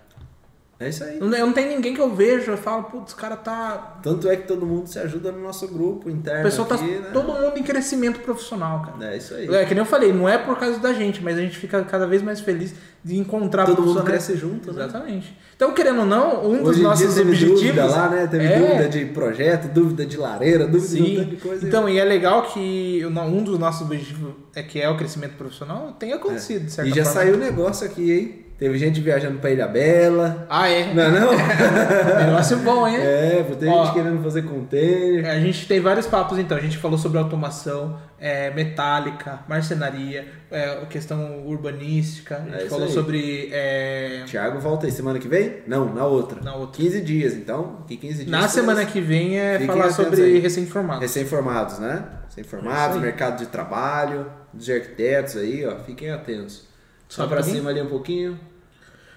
É 0.81 0.88
isso 0.91 1.03
aí. 1.03 1.19
Eu 1.19 1.27
não, 1.27 1.38
não 1.47 1.53
tem 1.53 1.69
ninguém 1.69 1.93
que 1.93 2.01
eu 2.01 2.14
vejo, 2.14 2.53
eu 2.53 2.57
falo, 2.57 2.85
putz, 2.85 3.12
cara 3.12 3.37
tá. 3.37 3.99
Tanto 4.01 4.29
é 4.29 4.37
que 4.37 4.47
todo 4.47 4.64
mundo 4.64 4.87
se 4.87 4.97
ajuda 5.01 5.33
no 5.33 5.41
nosso 5.43 5.67
grupo 5.67 6.09
interno. 6.09 6.41
O 6.43 6.45
pessoal 6.45 6.69
tá 6.69 6.77
aqui, 6.77 6.85
né? 6.87 7.11
todo 7.12 7.27
mundo 7.33 7.53
em 7.57 7.62
crescimento 7.64 8.21
profissional, 8.21 8.83
cara. 8.83 9.12
É 9.12 9.17
isso 9.17 9.35
aí. 9.35 9.53
É, 9.53 9.64
que 9.64 9.75
nem 9.75 9.79
eu 9.83 9.85
falei, 9.87 10.12
não 10.12 10.29
é 10.29 10.38
por 10.38 10.57
causa 10.57 10.79
da 10.79 10.93
gente, 10.93 11.21
mas 11.21 11.37
a 11.37 11.41
gente 11.41 11.59
fica 11.59 11.83
cada 11.83 12.07
vez 12.07 12.23
mais 12.23 12.38
feliz 12.41 12.73
de 13.03 13.17
encontrar 13.19 13.64
Todo 13.67 13.83
mundo 13.83 14.05
cresce 14.05 14.37
junto, 14.37 14.73
né? 14.73 14.85
Exatamente. 14.85 15.37
Então, 15.57 15.73
querendo 15.75 16.01
ou 16.01 16.07
não, 16.07 16.47
um 16.49 16.59
dos 16.62 16.69
Hoje 16.77 16.83
nossos 16.83 17.07
dia 17.07 17.25
teve 17.25 17.31
objetivos. 17.31 17.61
dúvida 17.62 17.87
lá, 17.87 18.09
né? 18.11 18.27
Teve 18.29 18.45
é, 18.45 18.59
dúvida 18.61 18.88
de 18.88 19.05
projeto, 19.07 19.69
dúvida 19.73 20.07
de 20.07 20.17
lareira, 20.17 20.64
dúvida 20.69 20.95
de 20.95 21.03
um 21.03 21.07
Sim. 21.07 21.25
de 21.25 21.37
coisa. 21.38 21.67
Então, 21.67 21.88
e 21.88 21.99
é 21.99 22.05
legal 22.05 22.43
que 22.53 23.03
o- 23.05 23.09
um 23.09 23.43
dos 23.43 23.59
nossos 23.59 23.83
objetivos 23.83 24.33
é 24.55 24.62
que 24.62 24.81
é 24.81 24.88
o 24.88 24.97
crescimento 24.97 25.35
profissional 25.37 25.97
tenha 25.99 26.14
acontecido, 26.14 26.69
certa 26.71 26.88
e 26.88 26.95
já 26.95 27.05
forma. 27.05 27.21
saiu 27.21 27.35
o 27.35 27.38
negócio 27.38 27.85
aqui, 27.85 28.12
hein? 28.12 28.45
Teve 28.59 28.77
gente 28.77 29.01
viajando 29.01 29.38
pra 29.38 29.51
Ilha 29.53 29.68
Bela. 29.68 30.44
Ah, 30.51 30.68
é. 30.68 30.92
Não 30.92 31.03
é 31.05 31.11
não? 31.11 31.31
Negócio 32.27 32.57
bom, 32.59 32.88
hein? 32.88 32.97
é, 32.97 33.44
tem 33.57 33.68
Ó. 33.68 33.85
gente 33.85 33.94
querendo 33.94 34.21
fazer 34.21 34.42
container. 34.42 35.25
A 35.31 35.38
gente 35.38 35.68
tem 35.68 35.79
vários 35.79 36.09
papos, 36.09 36.40
então. 36.40 36.59
A 36.59 36.61
gente 36.61 36.77
falou 36.77 36.99
sobre 36.99 37.18
automação, 37.18 37.97
é, 38.18 38.51
metálica, 38.51 39.38
marcenaria, 39.49 40.27
é, 40.51 40.75
questão 40.90 41.47
urbanística. 41.47 42.37
A 42.37 42.40
gente 42.59 42.64
É 42.64 42.68
falou 42.68 42.87
aí. 42.87 42.92
sobre. 42.92 43.49
é, 43.53 44.25
Thiago 44.27 44.59
volta 44.59 44.87
aí 44.87 44.92
semana 44.92 45.21
que 45.21 45.29
vem? 45.29 45.59
Não, 45.64 45.94
na 45.94 46.05
outra. 46.05 46.40
Na 46.42 46.57
outra. 46.57 46.83
15 46.83 47.01
dias, 47.03 47.35
então. 47.35 47.85
Que 47.87 47.97
15 47.97 48.25
dias. 48.25 48.29
na 48.29 48.49
semana 48.49 48.85
que 48.85 49.01
vem 49.01 49.38
é 49.38 49.53
Fiquem 49.53 49.66
falar 49.68 49.90
sobre 49.92 50.37
recém-formados. 50.40 51.03
Recém-formados, 51.03 51.79
né? 51.79 52.05
É 52.23 52.27
Recém-formados, 52.27 52.97
aí. 52.97 53.03
mercado 53.03 53.38
de 53.38 53.47
trabalho, 53.47 54.27
dos 54.53 54.68
arquitetos 54.68 55.37
aí, 55.37 55.64
ó. 55.64 55.77
Fiquem 55.85 56.11
atentos. 56.11 56.66
Só 57.09 57.23
Sobe 57.23 57.35
pra 57.37 57.42
cima 57.42 57.71
ali 57.71 57.81
um 57.81 57.87
pouquinho. 57.87 58.38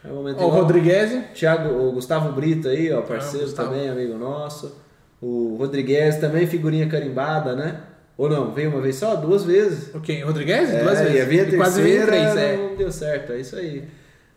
É 0.04 0.08
o 0.08 0.16
momento 0.16 0.42
o. 0.42 0.48
Rodrigues. 0.50 1.12
Thiago, 1.34 1.70
o 1.70 1.92
Gustavo 1.92 2.32
Brito 2.34 2.68
aí, 2.68 2.92
ó, 2.92 3.02
parceiro 3.02 3.50
Ah, 3.52 3.56
também, 3.56 3.90
amigo 3.90 4.18
nosso. 4.18 4.76
O 5.22 5.56
Rodrigues 5.60 6.18
também, 6.18 6.48
figurinha 6.48 6.88
carimbada, 6.88 7.56
né? 7.56 7.82
Ou 8.18 8.30
não, 8.30 8.52
veio 8.52 8.70
uma 8.72 8.82
vez 8.82 8.96
só? 8.96 9.16
Duas 9.16 9.44
vezes. 9.44 9.94
Ok, 9.96 10.22
Rodrigues? 10.24 10.70
É, 10.72 10.84
Duas 10.84 11.00
vezes. 11.00 11.54
E 11.54 11.58
quase 11.58 11.82
veio 11.82 12.06
terceira, 12.06 12.34
três, 12.34 12.38
é. 12.38 12.58
não 12.58 12.76
deu 12.76 12.92
certo, 12.92 13.34
é 13.34 13.40
isso 13.40 13.56
aí. 13.56 13.84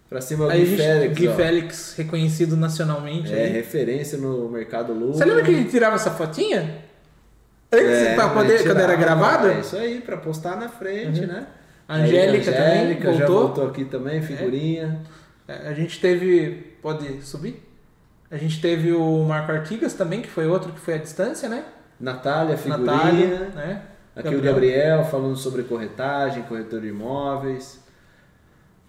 Pra 0.09 0.21
cima 0.21 0.47
o 0.47 0.51
Aí 0.51 0.63
a 0.63 0.65
Gui 0.65 0.77
Félix, 0.77 1.15
Gui 1.19 1.29
ó. 1.29 1.33
Félix, 1.35 1.95
reconhecido 1.97 2.57
nacionalmente. 2.57 3.33
É, 3.35 3.45
aí. 3.45 3.53
referência 3.53 4.17
no 4.19 4.49
mercado 4.49 4.93
Lula. 4.93 5.15
Você 5.15 5.25
lembra 5.25 5.43
que 5.43 5.51
a 5.51 5.55
gente 5.55 5.71
tirava 5.71 5.97
essa 5.97 6.11
fotinha? 6.11 6.85
Antes, 7.73 7.87
É, 7.89 8.15
pra 8.15 8.29
poder, 8.29 8.53
mas 8.53 8.63
quando 8.63 8.79
era 8.81 8.97
tirava, 8.97 9.17
gravado? 9.17 9.49
É 9.49 9.61
isso 9.61 9.77
aí, 9.77 10.01
pra 10.01 10.17
postar 10.19 10.57
na 10.57 10.69
frente, 10.69 11.21
Uhum. 11.23 11.27
né? 11.27 11.47
Angélica 11.89 12.51
Aí, 12.51 12.57
também 12.57 12.79
Angélica 12.83 13.13
já 13.13 13.27
voltou. 13.27 13.47
voltou 13.47 13.67
aqui 13.69 13.85
também, 13.87 14.23
figurinha. 14.23 15.01
É, 15.11 15.24
A 15.49 15.73
gente 15.73 16.01
teve. 16.01 16.75
Pode 16.81 17.23
subir? 17.23 17.63
A 18.31 18.37
gente 18.37 18.61
teve 18.61 18.93
o 18.93 19.25
Marco 19.25 19.53
Artigas 19.53 19.93
também, 19.95 20.23
que 20.23 20.29
foi 20.29 20.47
outro 20.47 20.73
que 20.73 20.81
foi 20.81 20.95
à 20.95 20.99
distância, 20.99 21.49
né? 21.49 21.65
Natália, 22.01 22.57
figurinha. 22.57 22.93
Natália, 22.93 23.39
né? 23.55 23.83
Aqui 24.17 24.35
o 24.35 24.41
Gabriel 24.41 25.05
falando 25.05 25.37
sobre 25.37 25.63
corretagem, 25.65 26.43
corretor 26.45 26.81
de 26.81 26.89
imóveis. 26.89 27.83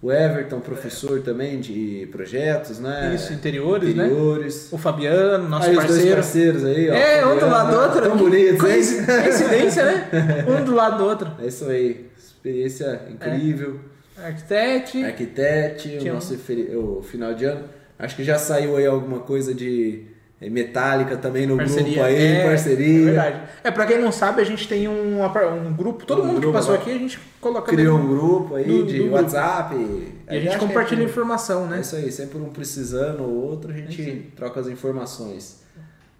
O 0.01 0.11
Everton, 0.11 0.59
professor 0.59 1.21
também 1.21 1.59
de 1.59 2.07
projetos, 2.11 2.79
né? 2.79 3.13
Isso, 3.15 3.33
interiores, 3.33 3.95
né? 3.95 4.05
Interiores. 4.05 4.71
O 4.71 4.77
Fabiano, 4.77 5.49
nosso 5.49 5.67
aí 5.69 5.77
os 5.77 5.77
dois 5.77 5.91
parceiro. 5.91 6.15
parceiros 6.15 6.65
aí, 6.65 6.89
ó. 6.89 6.93
É, 6.93 7.25
um 7.25 7.39
do 7.39 7.45
lado 7.47 7.71
do 7.71 7.81
outro. 7.81 8.01
Tão 8.01 8.11
Que 8.11 8.23
bonitos, 8.23 8.63
hein? 8.69 9.05
Coincidência, 9.23 9.85
né? 9.85 10.09
Um 10.47 10.63
do 10.63 10.75
lado 10.75 10.97
do 10.97 11.05
outro. 11.05 11.31
É 11.39 11.47
isso 11.47 11.65
aí. 11.65 12.09
Experiência 12.17 13.01
incrível. 13.09 13.79
Arquitete. 14.17 15.03
Arquitete, 15.03 15.97
o 16.09 16.13
nosso 16.13 16.33
o 16.33 17.01
final 17.01 17.33
de 17.33 17.45
ano. 17.45 17.63
Acho 17.97 18.15
que 18.15 18.23
já 18.23 18.37
saiu 18.37 18.77
aí 18.77 18.85
alguma 18.85 19.19
coisa 19.19 19.53
de 19.53 20.03
eh, 20.41 20.49
metálica 20.49 21.15
também 21.17 21.45
no 21.45 21.55
Parceria. 21.57 21.83
grupo 21.93 22.03
aí, 22.03 22.15
é, 22.25 22.43
parceria. 22.45 23.01
É 23.01 23.05
verdade. 23.05 23.41
É, 23.63 23.71
pra 23.71 23.85
quem 23.85 23.99
não 23.99 24.11
sabe, 24.11 24.41
a 24.41 24.45
gente 24.45 24.67
tem 24.67 24.87
um, 24.87 25.21
um 25.23 25.73
grupo, 25.73 26.05
todo 26.05 26.21
Um 26.21 26.25
mundo 26.25 26.35
que 26.35 26.41
grupo, 26.41 26.57
passou 26.57 26.73
né? 26.73 26.79
aqui, 26.81 26.91
a 26.91 26.97
gente 26.97 27.19
coloca 27.39 27.71
Criou 27.71 27.97
um 27.97 28.07
grupo 28.07 28.55
aí 28.55 28.65
do- 28.65 28.85
de 28.85 28.97
do 28.97 29.03
grupo. 29.03 29.15
WhatsApp. 29.15 29.75
E 29.75 30.13
a 30.27 30.33
Aí 30.33 30.41
gente 30.41 30.53
que 30.53 30.59
compartilha 30.59 31.01
é, 31.01 31.05
informação, 31.05 31.65
É 31.65 31.69
né? 31.69 31.79
isso 31.81 31.95
aí, 31.95 32.11
sempre 32.11 32.37
um 32.37 32.49
precisando 32.49 33.23
ou 33.23 33.29
outro, 33.33 33.71
a 33.71 33.73
É 33.73 33.77
gente 33.77 34.01
aí. 34.01 34.31
troca 34.35 34.59
as 34.59 34.67
informações. 34.67 35.63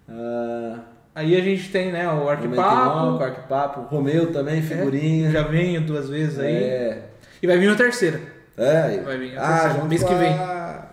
Ah, 0.08 0.78
Aí 1.14 1.34
a 1.34 1.40
gente 1.40 1.70
tem, 1.70 1.90
né, 1.92 2.06
o 2.12 2.28
Arquipapo. 2.28 2.98
Inoco, 3.08 3.24
Arquipapo, 3.24 3.80
Romeu 3.94 4.30
também, 4.32 4.60
figurinha. 4.60 5.30
Já 5.30 5.42
venho 5.44 5.80
duas 5.80 6.10
vezes 6.10 6.38
aí. 6.38 6.54
É. 6.54 7.02
E 7.42 7.46
vai 7.46 7.58
vir 7.58 7.70
o 7.70 7.76
terceiro. 7.76 8.20
É. 8.56 9.00
Vai 9.04 9.18
vir 9.18 9.36
a 9.38 9.42
ah, 9.42 9.50
terceira, 9.52 9.74
junto 9.74 9.86
mês 9.86 10.02
com 10.02 10.08
que 10.08 10.14
vem. 10.14 10.32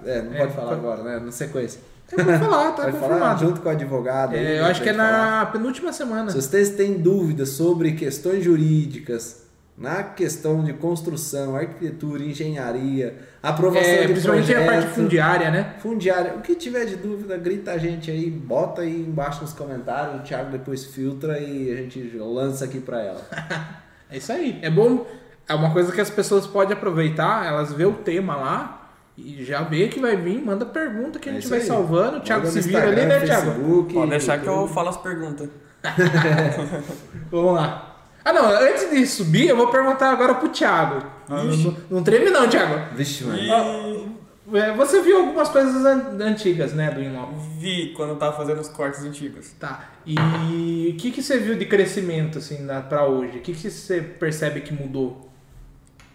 É, 0.06 0.22
não 0.22 0.34
É, 0.34 0.38
pode 0.40 0.54
falar 0.54 0.68
pode- 0.70 0.80
agora, 0.80 1.04
né? 1.04 1.20
Na 1.26 1.32
sequência. 1.32 1.80
Você 2.08 2.24
pode 2.24 2.38
falar, 2.40 2.72
tá 2.74 2.84
Pode 2.84 2.98
falar 2.98 3.08
confirmado. 3.10 3.40
junto 3.46 3.62
com 3.62 3.70
o 3.70 3.72
advogado. 3.72 4.34
aí, 4.36 4.46
É, 4.46 4.60
eu 4.60 4.64
né, 4.64 4.70
acho 4.70 4.82
que 4.84 4.90
é 4.90 4.94
falar. 4.94 5.40
na 5.40 5.46
penúltima 5.48 5.94
semana. 5.94 6.30
Se 6.30 6.42
vocês 6.42 6.72
têm 6.72 6.94
dúvidas 7.00 7.50
sobre 7.50 7.94
questões 7.94 8.44
jurídicas, 8.44 9.44
na 9.78 10.04
questão 10.04 10.64
de 10.64 10.74
construção, 10.74 11.56
arquitetura, 11.56 12.22
engenharia, 12.24 13.16
aprovação 13.42 13.90
É, 13.90 14.02
de 14.02 14.08
principalmente 14.14 14.46
projeto, 14.46 14.70
a 14.70 14.72
parte 14.72 14.88
fundiária, 14.90 15.50
né? 15.50 15.74
fundiária, 15.80 16.36
o 16.36 16.42
que 16.42 16.54
tiver 16.56 16.86
de 16.86 16.98
dúvida, 16.98 17.36
grita 17.38 17.72
a 17.72 17.78
gente 17.80 18.12
aí, 18.12 18.30
bota 18.30 18.82
aí 18.82 19.02
embaixo 19.08 19.42
nos 19.42 19.54
comentários, 19.54 20.20
o 20.22 20.24
Thiago 20.24 20.52
depois 20.52 20.86
filtra 20.86 21.40
e 21.40 21.72
a 21.72 21.76
gente 21.78 22.00
lança 22.18 22.66
aqui 22.66 22.80
pra 22.80 23.02
ela. 23.02 23.22
É 24.12 24.18
isso 24.18 24.32
aí. 24.32 24.60
É 24.62 24.70
bom. 24.70 25.08
É 25.48 25.54
uma 25.54 25.72
coisa 25.72 25.92
que 25.92 26.00
as 26.02 26.10
pessoas 26.10 26.48
podem 26.48 26.76
aproveitar, 26.76 27.46
elas 27.46 27.74
vê 27.74 27.86
o 27.86 27.94
tema 27.94 28.36
lá 28.36 28.90
e 29.18 29.44
já 29.44 29.62
vê 29.62 29.88
que 29.90 30.00
vai 30.00 30.16
vir, 30.16 30.44
manda 30.44 30.66
pergunta 30.66 31.20
que 31.20 31.30
a 31.30 31.32
É 31.32 31.36
gente 31.36 31.44
isso 31.44 31.50
vai 31.52 31.60
aí. 31.60 31.66
salvando. 31.66 32.18
O 32.18 32.22
Thiago 32.22 32.48
se 32.48 32.62
vira 32.62 32.88
ali, 32.88 33.06
né, 33.06 33.20
Thiago? 33.20 33.52
Facebook, 33.52 33.94
Pode 33.94 34.10
deixar 34.10 34.40
que 34.40 34.48
eu 34.48 34.68
falo 34.68 34.90
as 34.90 34.98
perguntas. 34.98 35.50
Vamos 37.32 37.54
lá. 37.56 37.90
Ah, 38.26 38.32
não, 38.32 38.46
antes 38.48 38.90
de 38.90 39.06
subir, 39.06 39.50
eu 39.50 39.58
vou 39.58 39.68
perguntar 39.68 40.12
agora 40.12 40.36
pro 40.36 40.48
Thiago. 40.50 41.06
Não, 41.28 41.44
não- 41.44 41.78
não 41.90 42.04
treme, 42.04 42.30
não, 42.30 42.48
Thiago. 42.48 42.96
Vixe, 42.96 43.24
mano. 43.26 43.38
E 43.38 44.24
É, 44.58 44.74
Você 44.74 45.02
viu 45.02 45.18
algumas 45.20 45.50
coisas 45.50 45.86
an- 45.86 46.18
antigas, 46.22 46.74
né, 46.74 46.92
do 46.92 47.02
Inlop? 47.02 47.32
vi 47.60 47.94
quando 47.96 48.12
eu 48.12 48.16
tava 48.18 48.36
fazendo 48.36 48.60
os 48.60 48.68
cortes 48.70 49.04
antigos. 49.04 49.52
Tá. 49.60 49.90
E 50.06 50.94
o 50.94 50.98
que, 50.98 51.12
que 51.12 51.22
você 51.24 51.38
viu 51.38 51.56
de 51.56 51.66
crescimento, 51.66 52.38
assim, 52.40 52.66
pra 52.90 53.06
hoje? 53.06 53.38
O 53.38 53.42
que, 53.42 53.54
que 53.54 53.70
você 53.70 54.02
percebe 54.02 54.62
que 54.62 54.74
mudou? 54.74 55.30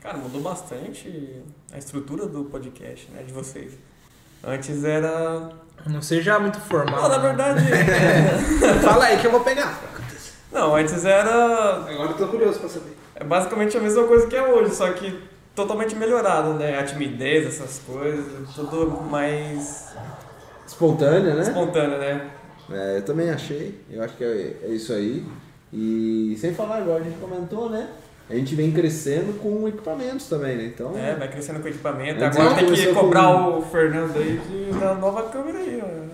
Cara, 0.01 0.17
mudou 0.17 0.41
bastante 0.41 1.43
a 1.73 1.79
estrutura 1.79 2.27
do 2.27 2.45
podcast, 2.45 3.11
né, 3.11 3.23
de 3.23 3.33
vocês. 3.33 3.73
Antes 4.45 4.85
era... 4.85 5.51
Não 5.87 6.01
seja 6.01 6.39
muito 6.39 6.61
formal. 6.61 7.03
Não, 7.03 7.09
na 7.09 7.19
verdade... 7.19 7.61
Fala 8.83 9.07
aí 9.07 9.19
que 9.19 9.27
eu 9.27 9.31
vou 9.33 9.41
pegar. 9.41 9.79
Não, 10.53 10.75
antes 10.77 11.05
era 11.05 11.85
Agora 11.85 12.11
eu 12.11 12.17
tô 12.17 12.29
curioso 12.29 12.59
pra 12.61 12.69
saber. 12.69 12.97
é 13.17 13.25
basicamente 13.25 13.77
a 13.77 13.81
mesma 13.81 14.05
coisa 14.05 14.27
que 14.27 14.37
é 14.37 14.43
hoje, 14.43 14.75
só 14.75 14.91
que 14.93 15.21
totalmente 15.55 15.95
melhorado, 15.97 16.55
né? 16.55 16.79
A 16.79 16.85
timidez, 16.85 17.47
essas 17.47 17.81
coisas, 17.85 18.49
tudo 18.55 19.03
mais 19.03 19.89
Espontânea, 20.67 21.35
né? 21.35 21.43
espontâneo, 21.43 21.99
né? 21.99 22.31
É, 22.71 22.97
eu 22.99 23.05
também 23.05 23.31
achei. 23.31 23.79
Eu 23.91 24.03
acho 24.03 24.17
que 24.17 24.25
é, 24.25 24.57
é 24.63 24.69
isso 24.69 24.93
aí. 24.93 25.27
E 25.73 26.37
sem 26.41 26.55
falar, 26.55 26.81
igual 26.81 26.99
a 26.99 27.03
gente 27.03 27.19
comentou, 27.19 27.69
né? 27.69 27.89
A 28.31 28.35
gente 28.35 28.55
vem 28.55 28.71
crescendo 28.73 29.39
com 29.41 29.67
equipamentos 29.69 30.27
também, 30.29 30.57
né? 30.57 30.65
Então, 30.75 30.93
É, 30.97 31.15
vai 31.15 31.29
crescendo 31.29 31.61
com 31.61 31.69
equipamento. 31.69 32.23
Agora 32.25 32.55
tem 32.55 32.73
que 32.73 32.87
cobrar 32.93 33.23
com- 33.29 33.59
o 33.59 33.63
Fernando 33.63 34.17
aí 34.17 34.39
de, 34.49 34.79
da 34.79 34.95
nova 34.95 35.23
câmera 35.25 35.59
aí, 35.59 35.83
ó. 35.83 36.09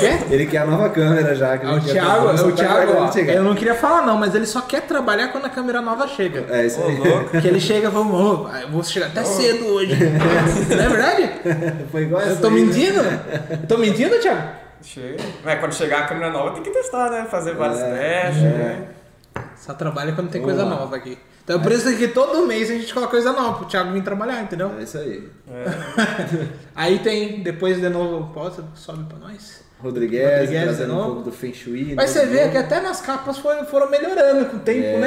Quer? 0.00 0.26
ele 0.30 0.46
quer 0.46 0.58
a 0.58 0.66
nova 0.66 0.88
câmera 0.90 1.34
já. 1.34 1.56
Que 1.56 1.66
Ah, 1.66 1.74
o 1.74 1.80
tá- 1.80 1.80
Thiago, 1.92 2.48
o 2.48 2.52
Thiago, 2.52 2.92
ó, 2.98 3.12
chegar. 3.12 3.34
eu 3.34 3.44
não 3.44 3.54
queria 3.54 3.74
falar 3.74 4.04
não, 4.04 4.16
mas 4.16 4.34
ele 4.34 4.46
só 4.46 4.60
quer 4.60 4.82
trabalhar 4.82 5.28
quando 5.28 5.44
a 5.44 5.48
câmera 5.48 5.80
nova 5.80 6.08
chega. 6.08 6.44
É 6.50 6.66
isso 6.66 6.82
aí. 6.82 6.96
louco. 6.98 7.30
Porque 7.30 7.46
ele 7.46 7.60
chega 7.60 7.88
e 7.88 7.90
fala, 7.92 8.04
"Ô, 8.06 8.48
eu 8.60 8.68
vou 8.70 8.82
chegar 8.82 9.06
até 9.06 9.22
cedo 9.24 9.66
hoje. 9.66 9.94
não 9.94 10.84
é 10.84 10.88
verdade? 10.88 11.30
Foi 11.92 12.02
igual 12.02 12.20
Eu 12.22 12.32
essa 12.32 12.40
tô 12.40 12.48
aí, 12.48 12.54
né? 12.54 12.60
mentindo? 12.60 13.00
Eu 13.50 13.66
tô 13.68 13.78
mentindo, 13.78 14.18
Thiago? 14.18 14.48
Chega. 14.82 15.16
Mas 15.44 15.60
quando 15.60 15.72
chegar 15.74 16.00
a 16.00 16.06
câmera 16.06 16.30
nova 16.30 16.50
tem 16.52 16.62
que 16.62 16.70
testar, 16.70 17.10
né? 17.10 17.26
Fazer 17.30 17.54
vários 17.54 17.80
É, 17.80 17.90
testes. 18.24 18.42
é. 18.42 18.46
né? 18.46 18.78
Só 19.66 19.74
trabalha 19.74 20.12
quando 20.12 20.30
tem 20.30 20.40
Vamos 20.40 20.54
coisa 20.56 20.70
lá. 20.70 20.78
nova 20.78 20.94
aqui. 20.94 21.18
Então 21.42 21.58
é 21.58 21.62
por 21.62 21.72
isso 21.72 21.96
que 21.96 22.06
todo 22.06 22.46
mês 22.46 22.70
a 22.70 22.74
gente 22.74 22.94
coloca 22.94 23.10
coisa 23.10 23.32
nova 23.32 23.58
pro 23.58 23.66
Thiago 23.66 23.92
vir 23.92 24.04
trabalhar, 24.04 24.40
entendeu? 24.42 24.72
É 24.78 24.82
isso 24.84 24.96
aí. 24.96 25.28
Aí 26.74 27.00
tem, 27.00 27.42
depois 27.42 27.80
de 27.80 27.88
novo, 27.88 28.32
pode, 28.32 28.62
sobe 28.76 29.04
pra 29.08 29.18
nós. 29.18 29.65
Rodrigues, 29.78 30.20
Rodrigues 30.22 30.62
trazendo 30.62 30.94
um 30.98 31.04
pouco 31.04 31.22
do 31.22 31.32
Feng 31.32 31.52
Shui. 31.52 31.92
Mas 31.94 32.12
todo 32.14 32.22
você 32.22 32.26
vê 32.28 32.48
que 32.48 32.56
até 32.56 32.80
nas 32.80 33.00
capas 33.02 33.36
foram, 33.38 33.64
foram 33.66 33.90
melhorando 33.90 34.46
com 34.46 34.56
o 34.56 34.60
tempo, 34.60 34.80
É. 34.86 34.98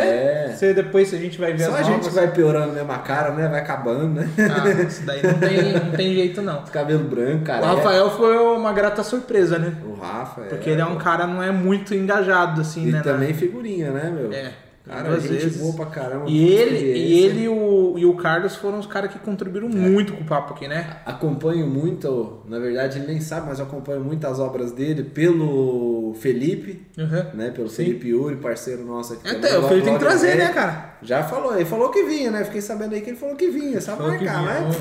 né? 0.48 0.54
Você, 0.56 0.74
depois 0.74 1.12
a 1.14 1.18
gente 1.18 1.40
vai 1.40 1.54
ver 1.54 1.64
Só 1.64 1.72
as 1.72 1.80
a 1.80 1.84
gente 1.84 1.98
novas. 1.98 2.14
vai 2.14 2.32
piorando 2.32 2.74
mesmo 2.74 2.92
a 2.92 3.00
cara, 3.00 3.32
né? 3.32 3.48
Vai 3.48 3.60
acabando, 3.62 4.08
né? 4.22 4.30
Ah, 4.38 4.70
isso 4.88 5.04
daí 5.06 5.24
não 5.24 5.34
tem, 5.40 5.74
não 5.74 5.92
tem 5.92 6.14
jeito 6.14 6.42
não. 6.42 6.62
Cabelo 6.72 7.04
branco, 7.04 7.42
O 7.42 7.46
cara. 7.46 7.66
Rafael 7.66 8.10
foi 8.12 8.38
uma 8.38 8.72
grata 8.72 9.02
surpresa, 9.04 9.58
né? 9.58 9.74
O 9.86 9.94
Rafa, 10.00 10.42
Porque 10.42 10.70
ele 10.70 10.82
é 10.82 10.86
um 10.86 10.98
cara 10.98 11.26
não 11.26 11.42
é 11.42 11.52
muito 11.52 11.96
engajado, 11.96 12.62
assim, 12.62 12.84
E 12.88 12.92
né? 12.92 12.98
na- 13.00 13.04
também 13.04 13.34
figurinha, 13.34 13.90
né, 13.92 14.12
meu? 14.16 14.32
É. 14.32 14.52
Cara, 14.90 15.10
duas 15.10 15.24
gente 15.24 15.32
vezes. 15.34 15.58
boa 15.62 15.74
pra 15.76 15.86
caramba. 15.86 16.26
E 16.28 16.46
ele, 16.48 16.78
e 16.98 17.24
ele 17.26 17.44
e 17.44 17.50
o, 17.50 17.94
e 17.98 18.06
o 18.06 18.14
Carlos 18.16 18.56
foram 18.56 18.80
os 18.80 18.86
caras 18.88 19.12
que 19.12 19.20
contribuíram 19.20 19.70
muito 19.70 20.14
com 20.14 20.22
o 20.24 20.26
papo 20.26 20.54
aqui, 20.54 20.68
né? 20.68 20.98
Acompanho 21.06 21.68
muito, 21.68 22.42
na 22.48 22.60
verdade 22.60 23.00
ele 23.00 23.08
nem 23.08 23.22
sabe, 23.22 23.48
mas 23.48 23.60
eu 23.60 23.66
acompanho 23.66 24.02
muito 24.04 24.26
as 24.26 24.40
obras 24.40 24.72
dele 24.72 25.04
pelo 25.04 26.14
Felipe, 26.20 26.86
Uhum. 26.98 27.24
né? 27.34 27.52
Pelo 27.52 27.70
Sim. 27.70 27.86
Felipe 27.86 28.08
Yuri, 28.10 28.36
parceiro 28.38 28.84
nosso 28.86 29.14
aqui. 29.14 29.30
Até, 29.30 29.52
o 29.52 29.56
logo- 29.58 29.68
Felipe 29.70 29.86
tem 29.86 29.94
que 29.94 30.00
trazer, 30.00 30.36
né, 30.36 30.50
cara? 30.54 30.96
Já 31.02 31.24
falou, 31.24 31.56
ele 31.56 31.66
falou 31.66 31.90
que 31.90 32.04
vinha, 32.04 32.32
né? 32.32 32.44
Fiquei 32.44 32.62
sabendo 32.62 32.94
aí 32.96 33.02
que 33.02 33.10
ele 33.12 33.18
falou 33.18 33.36
que 33.36 33.50
vinha, 33.50 33.80
sabe 33.80 33.98
Falou 34.00 34.14
marcar, 34.14 34.44
né? 34.44 34.72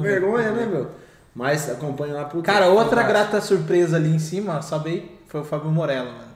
Vergonha, 0.00 0.50
né, 0.52 0.66
meu? 0.66 0.86
Mas 1.34 1.70
acompanho 1.70 2.14
lá 2.14 2.24
pro 2.24 2.42
Cara, 2.42 2.68
outra 2.68 3.02
grata 3.02 3.40
surpresa 3.40 3.96
ali 3.96 4.14
em 4.14 4.18
cima, 4.18 4.62
sabe 4.62 4.90
aí? 4.90 5.10
Foi 5.28 5.40
o 5.40 5.44
Fábio 5.44 5.70
Morello, 5.70 6.06
mano. 6.10 6.29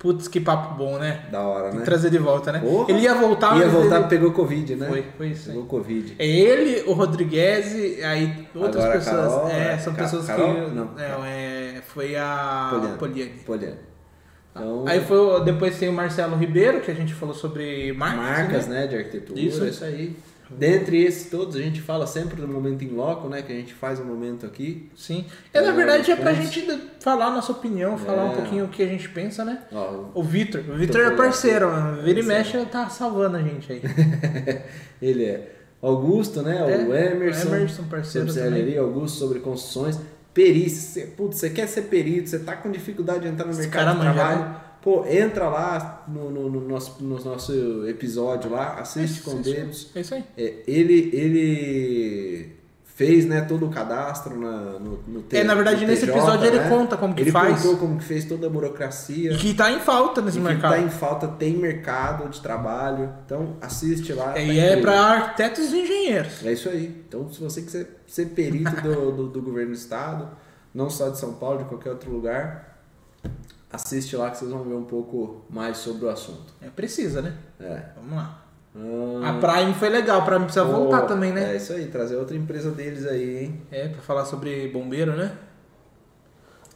Putz, 0.00 0.26
que 0.28 0.40
papo 0.40 0.74
bom, 0.76 0.96
né? 0.98 1.26
Da 1.30 1.42
hora, 1.42 1.68
Tem 1.68 1.78
né? 1.80 1.84
trazer 1.84 2.08
de 2.08 2.16
volta, 2.16 2.50
né? 2.50 2.58
Porra. 2.60 2.90
Ele 2.90 3.00
ia 3.00 3.14
voltar, 3.14 3.58
Ia 3.58 3.68
voltar, 3.68 3.98
ele- 4.00 4.08
pegou 4.08 4.32
Covid, 4.32 4.74
né? 4.76 4.88
Foi, 4.88 5.04
foi 5.18 5.28
isso 5.28 5.50
aí. 5.50 5.54
Pegou 5.54 5.68
Covid. 5.68 6.16
É 6.18 6.26
ele, 6.26 6.82
o 6.88 6.94
Rodrigues, 6.94 8.02
aí 8.02 8.48
outras 8.54 8.82
Agora 8.82 8.98
pessoas. 8.98 9.32
Carol, 9.32 9.48
é, 9.50 9.74
é, 9.74 9.78
são 9.78 9.92
Ca- 9.94 10.02
pessoas 10.04 10.26
Carol? 10.26 10.54
que. 10.54 10.70
Não. 10.70 10.90
é, 11.26 11.82
foi 11.86 12.16
a 12.16 12.68
Poliane. 12.70 12.96
Poliane. 12.98 13.32
Poliane. 13.44 13.76
Então, 14.52 14.84
Aí 14.88 15.00
foi, 15.02 15.44
depois 15.44 15.78
tem 15.78 15.88
o 15.88 15.92
Marcelo 15.92 16.34
Ribeiro, 16.36 16.80
que 16.80 16.90
a 16.90 16.94
gente 16.94 17.12
falou 17.14 17.34
sobre 17.34 17.92
marcas, 17.92 18.18
marcas, 18.24 18.66
né? 18.68 18.80
né, 18.80 18.86
de 18.88 18.96
arquitetura, 18.96 19.38
Isso. 19.38 19.64
isso, 19.66 19.84
aí. 19.84 20.16
Dentre 20.58 21.02
esses 21.02 21.30
todos, 21.30 21.56
a 21.56 21.60
gente 21.60 21.80
fala 21.80 22.06
sempre 22.06 22.40
do 22.40 22.48
momento 22.48 22.82
em 22.82 22.88
loco, 22.88 23.28
né, 23.28 23.40
que 23.42 23.52
a 23.52 23.56
gente 23.56 23.72
faz 23.72 24.00
um 24.00 24.04
momento 24.04 24.44
aqui. 24.46 24.90
Sim. 24.96 25.24
É, 25.52 25.60
na 25.60 25.72
verdade 25.72 26.10
é 26.10 26.16
pra 26.16 26.32
gente 26.32 26.66
falar 27.00 27.30
nossa 27.30 27.52
opinião, 27.52 27.96
falar 27.96 28.24
um 28.24 28.32
É. 28.32 28.34
pouquinho 28.36 28.64
o 28.64 28.68
que 28.68 28.82
a 28.82 28.86
gente 28.86 29.08
pensa, 29.08 29.44
né? 29.44 29.62
Ó, 29.72 30.06
O 30.14 30.22
Vitor. 30.22 30.62
O 30.68 30.76
Vitor 30.76 31.00
é 31.02 31.10
parceiro, 31.16 31.70
mano. 31.70 32.02
Vira 32.02 32.20
e 32.20 32.22
mexe, 32.22 32.58
tá 32.66 32.88
salvando 32.88 33.36
a 33.36 33.42
gente 33.42 33.72
aí. 33.72 33.80
ele 35.00 35.24
é 35.24 35.52
Augusto, 35.82 36.42
né, 36.42 36.58
É, 36.58 36.62
o 36.64 36.94
Emerson. 36.94 37.48
Emerson, 37.48 37.84
parceiro 37.84 38.30
sobre 38.30 38.76
Augusto 38.76 39.18
sobre 39.18 39.40
construções. 39.40 39.98
Perícia, 40.34 41.08
putz, 41.16 41.38
você 41.38 41.50
quer 41.50 41.66
ser 41.66 41.82
perito, 41.82 42.28
você 42.28 42.38
tá 42.38 42.54
com 42.54 42.70
dificuldade 42.70 43.20
de 43.20 43.28
entrar 43.28 43.44
no 43.46 43.50
Esse 43.50 43.62
mercado 43.62 43.94
de 43.96 44.00
trabalho. 44.00 44.56
Pô, 44.82 45.04
entra 45.06 45.48
lá 45.48 46.04
no, 46.08 46.30
no- 46.30 46.48
no 46.48 46.60
nosso, 46.68 47.02
no 47.04 47.22
nosso 47.22 47.86
episódio 47.86 48.50
lá, 48.50 48.76
assiste 48.80 49.20
com 49.22 49.32
Isso, 49.40 49.42
dedos. 49.42 49.90
É 49.94 50.00
isso 50.00 50.14
aí. 50.14 50.24
É, 50.38 50.54
ele, 50.66 51.10
ele 51.12 52.56
fez 52.84 53.24
né, 53.26 53.40
todo 53.42 53.66
o 53.66 53.70
cadastro 53.70 54.38
na, 54.38 54.78
no, 54.78 54.98
no 55.06 55.22
T- 55.22 55.36
É, 55.38 55.44
na 55.44 55.54
verdade, 55.54 55.86
nesse 55.86 56.06
TJ, 56.06 56.16
episódio 56.16 56.46
ele 56.46 56.58
né? 56.60 56.68
conta 56.68 56.96
como 56.96 57.14
que 57.14 57.22
ele 57.22 57.30
faz. 57.32 57.62
contou 57.62 57.76
como 57.78 57.98
que 57.98 58.04
fez 58.04 58.24
toda 58.24 58.46
a 58.46 58.50
burocracia. 58.50 59.32
E 59.32 59.36
que 59.36 59.54
tá 59.54 59.70
em 59.70 59.80
falta 59.80 60.20
nesse 60.22 60.38
e 60.38 60.40
que 60.40 60.46
mercado. 60.48 60.70
tá 60.72 60.78
em 60.80 60.90
falta, 60.90 61.28
tem 61.28 61.56
mercado 61.56 62.28
de 62.30 62.40
trabalho. 62.40 63.10
Então 63.24 63.56
assiste 63.60 64.12
lá. 64.12 64.30
É, 64.30 64.34
tá 64.34 64.40
e 64.40 64.58
é 64.58 64.76
pra 64.80 64.98
arquitetos 64.98 65.72
e 65.72 65.78
engenheiros. 65.80 66.44
É 66.44 66.52
isso 66.52 66.68
aí. 66.70 67.02
Então, 67.06 67.30
se 67.32 67.40
você 67.42 67.60
quiser 67.62 67.86
ser 68.06 68.26
perito 68.26 68.70
do, 68.82 69.12
do, 69.12 69.28
do 69.28 69.42
governo 69.42 69.72
do 69.72 69.76
estado, 69.76 70.28
não 70.74 70.88
só 70.90 71.08
de 71.10 71.18
São 71.18 71.34
Paulo, 71.34 71.58
de 71.58 71.64
qualquer 71.64 71.90
outro 71.90 72.10
lugar, 72.10 72.69
assiste 73.72 74.16
lá 74.16 74.30
que 74.30 74.38
vocês 74.38 74.50
vão 74.50 74.62
ver 74.64 74.74
um 74.74 74.84
pouco 74.84 75.42
mais 75.48 75.78
sobre 75.78 76.04
o 76.06 76.08
assunto. 76.10 76.52
É, 76.60 76.68
precisa, 76.68 77.22
né? 77.22 77.36
É. 77.60 77.82
Vamos 77.96 78.16
lá. 78.16 78.42
Ah, 79.22 79.30
A 79.30 79.32
Prime 79.40 79.74
foi 79.74 79.88
legal, 79.88 80.20
a 80.20 80.24
Prime 80.24 80.44
precisa 80.44 80.64
pô, 80.64 80.72
voltar 80.72 81.02
também, 81.02 81.32
né? 81.32 81.52
É 81.54 81.56
isso 81.56 81.72
aí, 81.72 81.86
trazer 81.86 82.16
outra 82.16 82.36
empresa 82.36 82.70
deles 82.70 83.04
aí, 83.06 83.44
hein? 83.44 83.62
É, 83.70 83.88
pra 83.88 84.00
falar 84.00 84.24
sobre 84.24 84.68
bombeiro, 84.68 85.16
né? 85.16 85.36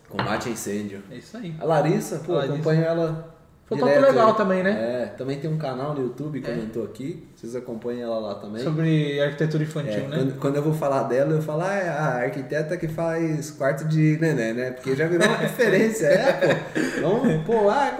Combate 0.09 0.49
a 0.49 0.53
incêndio. 0.53 1.03
É 1.11 1.17
isso 1.17 1.37
aí. 1.37 1.55
A 1.61 1.65
Larissa, 1.65 2.19
pô, 2.19 2.33
Larissa. 2.35 2.55
acompanho 2.55 2.83
ela. 2.83 3.34
Foi 3.67 3.79
um 3.79 3.81
papo 3.81 3.99
legal 4.01 4.35
também, 4.35 4.63
né? 4.63 4.71
É, 4.73 5.07
também 5.17 5.39
tem 5.41 5.51
um 5.51 5.57
canal 5.57 5.95
no 5.95 6.03
YouTube, 6.03 6.39
É. 6.39 6.43
comentou 6.43 6.85
aqui. 6.85 7.27
Vocês 7.35 7.57
acompanham 7.57 8.03
ela 8.03 8.19
lá 8.19 8.35
também. 8.35 8.63
Sobre 8.63 9.19
arquitetura 9.21 9.63
É, 9.63 9.67
infantil, 9.67 10.09
né? 10.09 10.17
quando, 10.19 10.39
quando 10.39 10.57
eu 10.57 10.63
vou 10.63 10.75
falar 10.75 11.05
dela, 11.05 11.33
eu 11.33 11.41
falo, 11.43 11.63
ah, 11.63 11.75
é 11.75 11.89
a 11.89 12.05
arquiteta 12.25 12.77
que 12.77 12.89
faz 12.89 13.51
quarto 13.53 13.87
de 13.87 14.19
neném, 14.21 14.53
né? 14.53 14.71
Porque 14.73 14.95
já 14.95 15.07
virou 15.07 15.27
uma 15.27 15.37
referência, 15.39 16.07
é, 16.07 16.55
pô. 16.55 16.79
Então, 16.99 17.43
pô, 17.47 17.71
ah, 17.71 17.91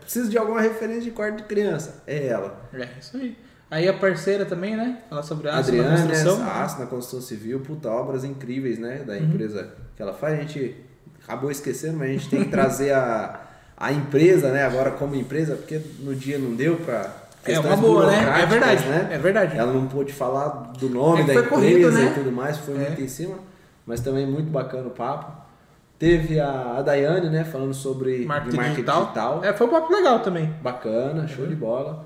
preciso 0.00 0.28
de 0.30 0.36
alguma 0.36 0.60
referência 0.60 1.02
de 1.02 1.10
quarto 1.12 1.36
de 1.38 1.42
criança. 1.44 2.02
É 2.06 2.26
ela. 2.26 2.68
É, 2.74 2.86
isso 3.00 3.16
aí. 3.16 3.36
Aí 3.70 3.88
a 3.88 3.94
parceira 3.94 4.44
também, 4.44 4.76
né? 4.76 4.98
Falar 5.08 5.22
sobre 5.22 5.48
aço 5.48 5.56
na 5.56 5.58
Adriana, 5.82 5.96
construção. 6.06 6.38
né? 6.38 6.50
Aço 6.52 6.78
na 6.78 6.86
construção 6.86 7.20
civil, 7.20 7.60
puta, 7.60 7.90
obras 7.90 8.22
incríveis, 8.22 8.78
né? 8.78 8.98
Uhum. 9.00 9.06
Da 9.06 9.18
empresa 9.18 9.70
que 9.96 10.02
ela 10.02 10.12
faz. 10.12 10.34
A 10.38 10.42
gente 10.42 10.76
acabou 11.24 11.50
esquecendo, 11.50 11.96
mas 11.98 12.10
a 12.10 12.12
gente 12.12 12.28
tem 12.28 12.44
que 12.44 12.50
trazer 12.50 12.92
a, 12.92 13.40
a 13.76 13.92
empresa, 13.92 14.50
né? 14.50 14.64
Agora 14.64 14.90
como 14.92 15.14
empresa, 15.14 15.54
porque 15.56 15.80
no 16.00 16.14
dia 16.14 16.38
não 16.38 16.54
deu 16.54 16.76
pra. 16.76 17.10
É 17.44 17.50
questões 17.52 17.66
uma 17.74 17.76
boa, 17.76 18.06
né? 18.06 18.42
É 18.42 18.46
verdade. 18.46 18.84
né? 18.86 19.08
É 19.12 19.18
verdade. 19.18 19.56
Ela 19.56 19.72
não 19.72 19.86
pôde 19.86 20.12
falar 20.12 20.72
do 20.78 20.88
nome 20.88 21.20
É 21.22 21.24
da 21.24 21.32
empresa 21.34 21.48
corrido, 21.48 21.92
né? 21.92 22.06
e 22.06 22.14
tudo 22.14 22.32
mais, 22.32 22.56
foi 22.58 22.74
É. 22.74 22.78
muito 22.78 23.00
em 23.02 23.06
cima, 23.08 23.36
mas 23.86 24.00
também 24.00 24.26
muito 24.26 24.50
bacana 24.50 24.88
o 24.88 24.90
papo. 24.90 25.30
Teve 25.98 26.38
a, 26.40 26.74
a 26.78 26.82
Daiane, 26.82 27.30
né, 27.30 27.42
falando 27.44 27.72
sobre 27.72 28.26
Marketing, 28.26 28.56
marketing 28.56 28.74
digital. 28.82 29.02
digital. 29.04 29.44
É, 29.44 29.52
foi 29.54 29.66
um 29.66 29.70
papo 29.70 29.92
legal 29.92 30.20
também. 30.20 30.52
Bacana, 30.60 31.26
show 31.28 31.46
de 31.46 31.54
bola. 31.54 32.04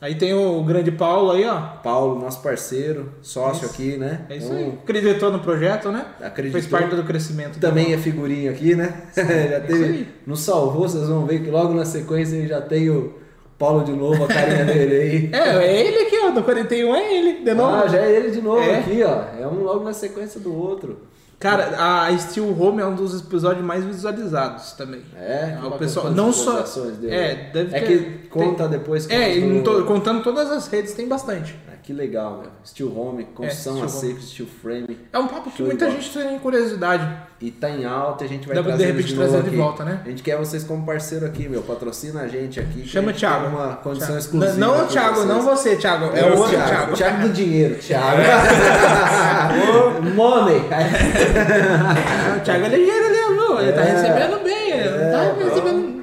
Aí 0.00 0.14
tem 0.14 0.32
o 0.32 0.62
grande 0.62 0.92
Paulo 0.92 1.32
aí, 1.32 1.44
ó. 1.44 1.60
Paulo, 1.82 2.20
nosso 2.20 2.40
parceiro, 2.40 3.08
sócio 3.20 3.64
Isso. 3.66 3.74
aqui, 3.74 3.96
né? 3.96 4.26
É 4.30 4.36
isso 4.36 4.46
Então, 4.46 4.56
aí. 4.58 4.78
Acreditou 4.84 5.32
no 5.32 5.40
projeto, 5.40 5.90
né? 5.90 6.06
Acreditou. 6.22 6.60
Fez 6.60 6.70
parte 6.70 6.94
do 6.94 7.02
crescimento. 7.02 7.58
Também 7.58 7.92
é 7.92 7.98
figurinha 7.98 8.52
aqui, 8.52 8.76
né? 8.76 9.02
já 9.16 9.22
isso 9.22 9.66
teve, 9.66 9.84
aí. 9.84 10.08
nos 10.24 10.40
salvou, 10.40 10.88
vocês 10.88 11.08
vão 11.08 11.26
ver 11.26 11.42
que 11.42 11.50
logo 11.50 11.74
na 11.74 11.84
sequência 11.84 12.46
já 12.46 12.60
tem 12.60 12.88
o 12.90 13.14
Paulo 13.58 13.82
de 13.84 13.90
novo, 13.90 14.22
a 14.22 14.28
carinha 14.28 14.64
dele 14.64 14.94
aí. 14.94 15.30
É, 15.34 15.66
é 15.66 15.86
ele 15.88 15.98
aqui, 16.06 16.16
ó. 16.22 16.30
No 16.30 16.44
41 16.44 16.94
é 16.94 17.14
ele, 17.16 17.44
de 17.44 17.54
novo. 17.54 17.74
Ah, 17.74 17.88
já 17.88 17.98
é 17.98 18.12
ele 18.16 18.30
de 18.30 18.40
novo 18.40 18.60
É. 18.60 18.78
aqui, 18.78 19.02
ó. 19.02 19.22
É 19.42 19.46
um 19.48 19.64
logo 19.64 19.82
na 19.82 19.92
sequência 19.92 20.38
do 20.38 20.54
outro. 20.56 20.98
Cara, 21.38 22.04
a 22.06 22.18
Steel 22.18 22.60
Home 22.60 22.82
é 22.82 22.86
um 22.86 22.96
dos 22.96 23.20
episódios 23.20 23.64
mais 23.64 23.84
visualizados 23.84 24.72
também. 24.72 25.02
É, 25.16 25.56
o 25.62 25.68
uma 25.68 25.78
pessoal 25.78 26.10
não 26.10 26.32
só 26.32 26.62
dele? 26.62 27.14
é 27.14 27.50
deve 27.52 27.76
É 27.76 27.80
ter- 27.80 27.86
que 28.22 28.28
conta 28.28 28.66
depois 28.66 29.06
que 29.06 29.14
é, 29.14 29.36
contando 29.86 30.22
todas 30.24 30.50
as 30.50 30.66
redes 30.66 30.94
tem 30.94 31.06
bastante. 31.06 31.56
Ah, 31.68 31.76
que 31.88 31.92
legal, 31.94 32.40
meu. 32.42 32.50
Steel 32.66 32.94
Home, 32.94 33.24
construção 33.34 33.72
Steel 33.76 33.86
a 33.86 33.88
seco, 33.88 34.20
steel 34.20 34.46
frame. 34.46 34.98
É 35.10 35.18
um 35.18 35.26
papo 35.26 35.50
que 35.50 35.62
muita 35.62 35.90
gente 35.90 36.12
tem 36.12 36.38
curiosidade. 36.38 37.08
E 37.40 37.50
tá 37.50 37.70
em 37.70 37.86
alta, 37.86 38.26
a 38.26 38.28
gente 38.28 38.46
vai 38.46 38.54
pra, 38.56 38.60
de 38.62 38.68
trazer 38.68 38.86
repente 38.92 39.06
de 39.08 39.14
trazer 39.14 39.30
novo 39.32 39.42
de 39.44 39.48
aqui. 39.48 39.56
volta, 39.56 39.84
né? 39.86 40.02
A 40.04 40.08
gente 40.10 40.22
quer 40.22 40.36
vocês 40.36 40.64
como 40.64 40.84
parceiro 40.84 41.24
aqui, 41.24 41.48
meu. 41.48 41.62
Patrocina 41.62 42.20
a 42.20 42.28
gente 42.28 42.60
aqui. 42.60 42.86
Chama 42.86 43.10
o 43.10 43.14
Thiago. 43.14 43.46
Uma 43.56 43.76
condição 43.76 44.08
Thiago. 44.08 44.20
exclusiva. 44.20 44.54
Não, 44.58 44.66
não 44.68 44.74
aqui 44.74 44.84
o 44.84 44.88
Thiago, 44.92 45.14
pra 45.14 45.24
não 45.24 45.40
vocês. 45.40 45.58
você, 45.58 45.76
Thiago. 45.76 46.04
É, 46.14 46.20
É 46.20 46.24
o 46.26 46.36
outro 46.36 46.50
Thiago. 46.50 46.68
Thiago. 46.68 46.92
Thiago 46.94 47.22
do 47.22 47.32
dinheiro, 47.32 47.74
Thiago. 47.76 48.18
Money. 50.14 50.56
O 50.58 52.40
Thiago 52.44 52.64
é 52.64 52.68
ligeiro 52.68 53.08
viu? 53.08 53.60
Ele 53.60 53.72
tá 53.72 53.80
É. 53.80 53.90
recebendo 53.92 54.44
bem, 54.44 54.70
ele 54.72 54.90
não 54.90 55.10
tá 55.10 55.24
É, 55.24 55.44
recebendo. 55.44 56.02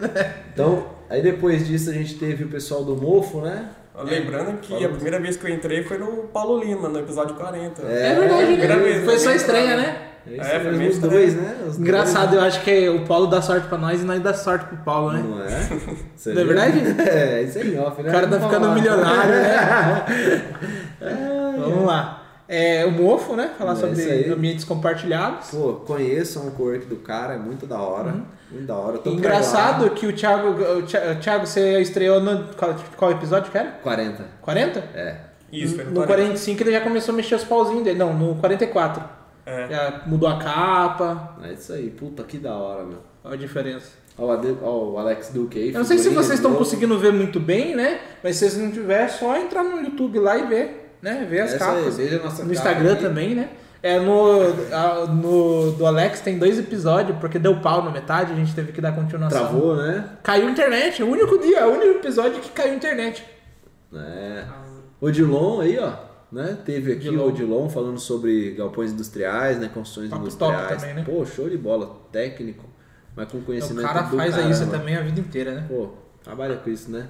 Então, 0.51 0.85
aí 1.15 1.21
depois 1.21 1.65
disso 1.67 1.89
a 1.89 1.93
gente 1.93 2.15
teve 2.15 2.43
o 2.43 2.47
pessoal 2.47 2.83
do 2.83 2.95
Mofo, 2.95 3.41
né? 3.41 3.69
Lembrando 4.03 4.57
que 4.59 4.83
a 4.83 4.89
primeira 4.89 5.19
vez 5.19 5.37
que 5.37 5.45
eu 5.45 5.53
entrei 5.53 5.81
foi 5.83 5.97
no 5.97 6.07
Paulo 6.33 6.61
Lima, 6.61 6.89
no 6.89 6.99
episódio 6.99 7.33
40. 7.35 7.81
É 7.83 8.13
verdade, 8.15 8.45
Primeira 8.47 8.75
né? 8.75 8.83
vez, 8.83 9.05
Foi 9.05 9.13
né? 9.13 9.19
só 9.19 9.31
estreia, 9.31 9.77
né? 9.77 9.97
É 10.27 10.55
É, 10.55 10.59
foi 10.59 10.71
meio 10.73 10.89
os 10.91 10.97
dois, 10.99 11.35
né? 11.35 11.55
Os 11.67 11.79
Engraçado, 11.79 12.35
eu 12.35 12.41
acho 12.41 12.61
que 12.61 12.89
o 12.89 13.05
Paulo 13.05 13.27
dá 13.27 13.41
sorte 13.41 13.67
pra 13.67 13.77
nós 13.77 14.01
e 14.01 14.03
nós 14.03 14.21
dá 14.21 14.33
sorte 14.33 14.65
pro 14.65 14.77
Paulo, 14.77 15.11
dois. 15.11 15.23
né? 15.23 15.29
Não 15.29 15.41
é? 15.45 15.95
Você 16.15 16.33
Não 16.33 16.41
é 16.41 16.45
verdade? 16.45 16.79
É, 17.07 17.41
isso 17.43 17.57
aí, 17.59 17.77
ó. 17.77 17.89
O 17.89 18.03
cara 18.03 18.27
tá 18.27 18.39
ficando 18.39 18.69
milionário, 18.71 19.31
né? 19.31 20.45
Vamos 21.59 21.85
lá. 21.85 22.24
É, 22.47 22.85
o 22.85 22.91
Mofo, 22.91 23.35
né? 23.35 23.51
Falar 23.57 23.73
É 23.73 23.75
sobre 23.75 24.29
ambientes 24.31 24.63
compartilhados. 24.63 25.49
Pô, 25.49 25.73
conheçam 25.85 26.47
o 26.47 26.51
co-work 26.51 26.85
do 26.85 26.97
cara, 26.97 27.33
é 27.33 27.37
muito 27.37 27.65
da 27.65 27.79
hora. 27.79 28.13
Muito 28.51 28.67
da 28.67 28.75
hora. 28.75 28.99
Engraçado 29.05 29.89
que 29.91 30.05
o 30.05 30.13
Thiago, 30.13 30.49
o 30.49 30.81
Thi- 30.83 30.97
o 30.97 31.15
Thiago, 31.19 31.47
você 31.47 31.79
estreou 31.81 32.19
no. 32.21 32.43
Qual, 32.53 32.75
qual 32.95 33.11
episódio 33.11 33.51
que 33.51 33.57
era? 33.57 33.71
40. 33.81 34.23
40? 34.41 34.79
É. 34.93 35.15
Isso, 35.51 35.75
foi 35.75 35.85
No 35.85 36.03
45 36.05 36.61
ele 36.63 36.71
já 36.71 36.81
começou 36.81 37.13
a 37.13 37.15
mexer 37.15 37.35
os 37.35 37.43
pauzinhos 37.43 37.83
dele. 37.83 37.97
Não, 37.97 38.13
no 38.13 38.35
44. 38.35 39.03
É. 39.45 39.67
Já 39.69 40.01
mudou 40.05 40.27
a 40.29 40.37
capa. 40.37 41.37
É 41.43 41.53
isso 41.53 41.73
aí. 41.73 41.89
Puta, 41.89 42.23
que 42.23 42.37
da 42.37 42.55
hora, 42.55 42.83
meu. 42.83 42.99
Olha 43.23 43.33
a 43.33 43.37
diferença. 43.37 43.89
Ó, 44.17 44.91
o 44.93 44.97
Alex 44.99 45.29
Duque 45.33 45.57
aí. 45.59 45.67
Eu 45.73 45.79
não 45.79 45.83
sei 45.85 45.97
se 45.97 46.09
vocês 46.09 46.35
estão 46.39 46.53
conseguindo 46.55 46.97
ver 46.97 47.11
muito 47.11 47.39
bem, 47.39 47.75
né? 47.75 47.99
Mas 48.23 48.37
se 48.37 48.49
vocês 48.49 48.61
não 48.63 48.71
tiver, 48.71 49.03
é 49.03 49.07
só 49.07 49.35
entrar 49.37 49.63
no 49.63 49.81
YouTube 49.81 50.19
lá 50.19 50.37
e 50.37 50.45
ver, 50.47 50.84
né? 51.05 51.25
Ver 51.29 51.41
as 51.41 51.53
Essa 51.53 51.71
aí, 51.71 51.77
capas. 51.83 51.97
nossa 52.23 52.43
no 52.43 52.49
capa 52.49 52.51
Instagram 52.51 52.93
aqui. 52.93 53.03
também, 53.03 53.35
né? 53.35 53.49
É, 53.83 53.99
no, 53.99 54.39
no 55.07 55.71
do 55.73 55.85
Alex 55.85 56.19
tem 56.21 56.39
dois 56.39 56.57
episódios, 56.57 57.15
porque 57.19 57.37
deu 57.37 57.59
pau 57.61 57.83
na 57.83 57.91
metade, 57.91 58.33
a 58.33 58.35
gente 58.35 58.55
teve 58.55 58.71
que 58.71 58.81
dar 58.81 58.91
continuação. 58.93 59.39
Travou, 59.39 59.75
né? 59.75 60.09
Caiu 60.23 60.47
a 60.47 60.51
internet, 60.51 61.03
o 61.03 61.07
único 61.07 61.37
dia, 61.37 61.67
o 61.67 61.73
único 61.73 61.99
episódio 61.99 62.41
que 62.41 62.49
caiu 62.49 62.71
a 62.73 62.75
internet. 62.75 63.23
É. 63.93 64.43
O 64.99 65.11
Dilon 65.11 65.61
aí, 65.61 65.77
ó. 65.77 65.91
Né? 66.31 66.57
Teve 66.65 66.93
aqui 66.93 67.01
Dilon. 67.09 67.27
o 67.27 67.31
Dilon 67.31 67.69
falando 67.69 67.99
sobre 67.99 68.51
galpões 68.51 68.91
industriais, 68.91 69.59
né? 69.59 69.69
Construções 69.71 70.09
Papo 70.09 70.23
industriais. 70.23 70.61
top 70.67 70.75
também, 70.75 70.95
né? 70.95 71.03
Pô, 71.05 71.23
show 71.23 71.47
de 71.47 71.57
bola. 71.57 71.95
Técnico, 72.11 72.65
mas 73.15 73.27
com 73.29 73.37
Então, 73.37 73.45
conhecimento 73.45 73.85
o 73.85 73.87
cara 73.87 74.03
faz 74.05 74.31
caramba. 74.33 74.51
isso 74.51 74.67
também 74.67 74.95
a 74.95 75.01
vida 75.01 75.19
inteira, 75.19 75.51
né? 75.53 75.65
Pô, 75.69 75.89
trabalha 76.25 76.55
com 76.57 76.69
isso, 76.69 76.91
né? 76.91 77.07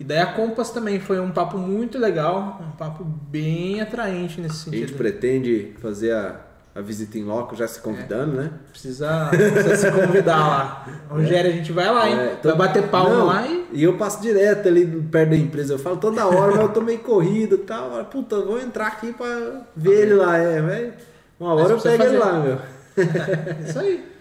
E 0.00 0.04
daí 0.04 0.18
a 0.20 0.26
Compass 0.26 0.70
também 0.70 1.00
foi 1.00 1.20
um 1.20 1.30
papo 1.30 1.58
muito 1.58 1.98
legal, 1.98 2.60
um 2.66 2.76
papo 2.76 3.04
bem 3.04 3.80
atraente 3.80 4.40
nesse 4.40 4.68
A 4.68 4.72
gente 4.72 4.80
sentido. 4.82 4.96
pretende 4.96 5.74
fazer 5.80 6.12
a, 6.12 6.40
a 6.74 6.80
visita 6.80 7.18
em 7.18 7.24
loco 7.24 7.54
já 7.56 7.66
se 7.68 7.80
convidando, 7.80 8.32
né? 8.36 8.50
Precisa, 8.70 9.26
precisa 9.30 9.76
se 9.76 9.90
convidar 9.92 10.36
lá. 10.38 10.86
Rogério, 11.10 11.50
a 11.50 11.54
gente 11.54 11.72
vai 11.72 11.92
lá, 11.92 12.08
hein? 12.08 12.18
É, 12.18 12.32
então- 12.38 12.56
vai 12.56 12.68
bater 12.68 12.88
palma 12.88 13.10
Não, 13.16 13.26
lá 13.26 13.46
e. 13.46 13.64
E 13.72 13.82
eu 13.82 13.96
passo 13.96 14.22
direto 14.22 14.68
ali 14.68 14.86
perto 14.86 15.30
da 15.30 15.36
empresa. 15.36 15.74
Eu 15.74 15.78
falo 15.78 15.96
toda 15.96 16.24
hora, 16.26 16.52
mas 16.52 16.60
eu 16.60 16.68
tô 16.68 16.80
meio 16.80 17.00
corrido 17.00 17.56
e 17.56 17.58
tal. 17.58 18.04
Puta, 18.04 18.40
vou 18.40 18.60
entrar 18.60 18.86
aqui 18.86 19.12
pra 19.12 19.62
ver 19.76 20.02
ele 20.02 20.14
lá, 20.14 20.36
é, 20.38 20.60
velho. 20.62 20.92
Uma 21.40 21.54
hora 21.54 21.72
eu 21.72 21.80
pego 21.80 22.02
ele 22.04 22.18
lá, 22.18 22.32
meu. 22.40 22.58
Isso 23.68 23.78
aí. 23.80 24.13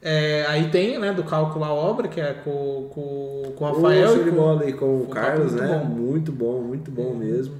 É, 0.00 0.44
aí 0.48 0.70
tem, 0.70 0.98
né, 0.98 1.12
do 1.12 1.24
cálculo 1.24 1.64
à 1.64 1.72
obra, 1.72 2.06
que 2.06 2.20
é 2.20 2.32
com, 2.44 2.88
com, 2.94 3.52
com 3.56 3.64
o 3.64 3.72
Rafael. 3.72 4.10
Ô, 4.10 4.16
e 4.16 4.30
com- 4.30 4.36
bola 4.36 4.62
aí 4.62 4.72
com 4.72 4.84
o 4.86 5.02
o 5.02 5.06
Carlos, 5.08 5.52
papo 5.54 5.64
muito 5.64 5.72
né? 5.72 5.78
bom. 5.78 5.84
Muito 5.84 6.32
bom, 6.32 6.60
muito 6.62 6.90
bom 6.90 7.14
mesmo. 7.14 7.54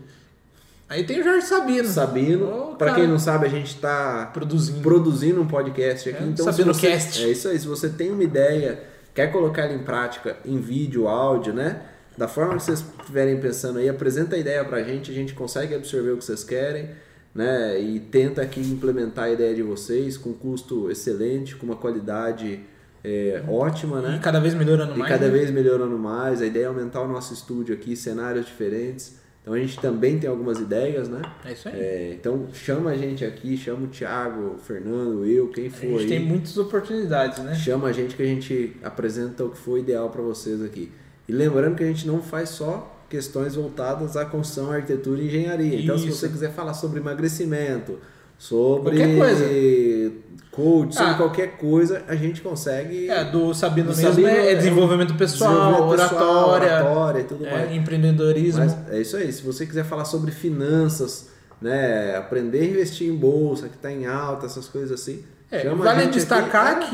Aí 0.88 1.04
tem 1.04 1.20
o 1.20 1.24
Jorge 1.24 1.46
Sabino. 1.46 1.86
Sabino, 1.88 2.74
pra 2.78 2.88
cara, 2.88 3.00
quem 3.00 3.08
não 3.08 3.18
sabe, 3.18 3.46
a 3.46 3.50
gente 3.50 3.76
tá 3.78 4.30
Produzindo. 4.32 4.80
produzindo 4.80 5.40
um 5.42 5.46
podcast 5.46 6.08
aqui. 6.08 6.22
É, 6.22 6.26
então, 6.26 6.44
Sabino 6.46 6.72
você, 6.72 6.88
Cast. 6.90 7.24
É 7.24 7.28
isso 7.28 7.48
aí. 7.48 7.58
Se 7.58 7.66
você 7.66 7.88
tem 7.90 8.10
uma 8.10 8.22
ideia, 8.24 8.82
quer 9.14 9.30
colocar 9.30 9.62
ela 9.64 9.74
em 9.74 9.80
prática 9.80 10.36
em 10.46 10.58
vídeo, 10.58 11.06
áudio, 11.08 11.52
né? 11.52 11.82
Da 12.16 12.26
forma 12.26 12.56
que 12.56 12.62
vocês 12.62 12.82
estiverem 13.00 13.38
pensando 13.38 13.78
aí, 13.78 13.88
apresenta 13.88 14.34
a 14.36 14.38
ideia 14.38 14.64
pra 14.64 14.82
gente, 14.82 15.10
a 15.10 15.14
gente 15.14 15.34
consegue 15.34 15.74
absorver 15.74 16.12
o 16.12 16.16
que 16.16 16.24
vocês 16.24 16.42
querem, 16.42 16.88
né? 17.38 17.80
E 17.80 18.00
tenta 18.00 18.42
aqui 18.42 18.58
implementar 18.58 19.26
a 19.26 19.30
ideia 19.30 19.54
de 19.54 19.62
vocês 19.62 20.16
com 20.16 20.32
custo 20.32 20.90
excelente, 20.90 21.54
com 21.54 21.66
uma 21.66 21.76
qualidade 21.76 22.58
é, 23.04 23.40
ótima, 23.48 24.00
né? 24.02 24.16
E 24.16 24.18
cada 24.18 24.40
vez 24.40 24.54
melhorando 24.54 24.94
E 24.96 24.98
mais. 24.98 25.08
cada 25.08 25.26
né? 25.26 25.30
vez 25.30 25.48
melhorando 25.48 25.96
mais. 25.96 26.42
A 26.42 26.46
ideia 26.46 26.64
é 26.64 26.66
aumentar 26.66 27.00
o 27.00 27.06
nosso 27.06 27.32
estúdio 27.32 27.72
aqui, 27.72 27.94
cenários 27.94 28.44
diferentes. 28.44 29.20
Então 29.40 29.54
a 29.54 29.58
gente 29.60 29.78
também 29.78 30.18
tem 30.18 30.28
algumas 30.28 30.58
ideias, 30.58 31.08
né? 31.08 31.22
É 31.44 31.52
isso 31.52 31.68
aí. 31.68 31.74
É, 31.80 32.12
então 32.18 32.48
chama 32.52 32.90
a 32.90 32.96
gente 32.96 33.24
aqui, 33.24 33.56
chama 33.56 33.84
o 33.84 33.86
Thiago, 33.86 34.56
o 34.56 34.58
Fernando, 34.58 35.24
eu, 35.24 35.46
quem 35.48 35.68
a 35.68 35.70
for 35.70 35.86
gente 35.86 36.00
aí. 36.00 36.08
tem 36.08 36.20
muitas 36.26 36.58
oportunidades, 36.58 37.38
né? 37.38 37.54
Chama 37.54 37.86
a 37.86 37.92
gente 37.92 38.16
que 38.16 38.22
a 38.24 38.26
gente 38.26 38.76
apresenta 38.82 39.44
o 39.44 39.50
que 39.50 39.58
for 39.58 39.78
ideal 39.78 40.10
para 40.10 40.22
vocês 40.22 40.60
aqui. 40.60 40.90
E 41.28 41.32
lembrando 41.32 41.76
que 41.76 41.84
a 41.84 41.86
gente 41.86 42.04
não 42.04 42.20
faz 42.20 42.48
só 42.48 42.97
questões 43.08 43.54
voltadas 43.54 44.16
à 44.16 44.24
construção, 44.24 44.70
arquitetura 44.70 45.20
e 45.20 45.26
engenharia. 45.26 45.80
Então, 45.80 45.96
se 45.98 46.08
Isso. 46.08 46.18
você 46.18 46.28
quiser 46.28 46.52
falar 46.52 46.74
sobre 46.74 47.00
emagrecimento, 47.00 47.98
sobre 48.38 48.90
Qualquer 48.96 49.16
coisa. 49.18 49.44
coach, 50.50 50.94
sobre 50.94 51.10
Ah. 51.12 51.14
qualquer 51.16 51.56
coisa, 51.56 52.02
a 52.06 52.14
gente 52.14 52.40
consegue. 52.40 53.08
É, 53.08 53.24
do 53.24 53.52
Sabino 53.54 53.90
Do 53.90 53.96
mesmo 53.96 54.10
Sabino 54.10 54.28
é, 54.28 54.52
é 54.52 54.54
desenvolvimento 54.54 55.14
pessoal, 55.14 55.70
desenvolvimento 55.72 56.08
pessoal, 56.10 56.48
oratória, 56.50 56.74
oratória 56.84 57.20
e 57.20 57.24
tudo 57.24 57.46
é, 57.46 57.50
mais. 57.50 57.72
empreendedorismo. 57.72 58.60
Mas 58.60 58.76
é 58.92 59.00
isso 59.00 59.16
aí. 59.16 59.32
Se 59.32 59.42
você 59.42 59.66
quiser 59.66 59.84
falar 59.84 60.04
sobre 60.04 60.30
finanças, 60.30 61.28
né, 61.60 62.14
aprender 62.16 62.60
a 62.60 62.64
investir 62.64 63.08
em 63.10 63.16
bolsa, 63.16 63.68
que 63.68 63.74
está 63.76 63.90
em 63.90 64.06
alta, 64.06 64.46
essas 64.46 64.68
coisas 64.68 64.92
assim, 65.00 65.24
É, 65.50 65.62
chama 65.62 65.82
a 65.90 65.94
vale 65.94 66.06
destacar 66.08 66.76
aqui. 66.76 66.90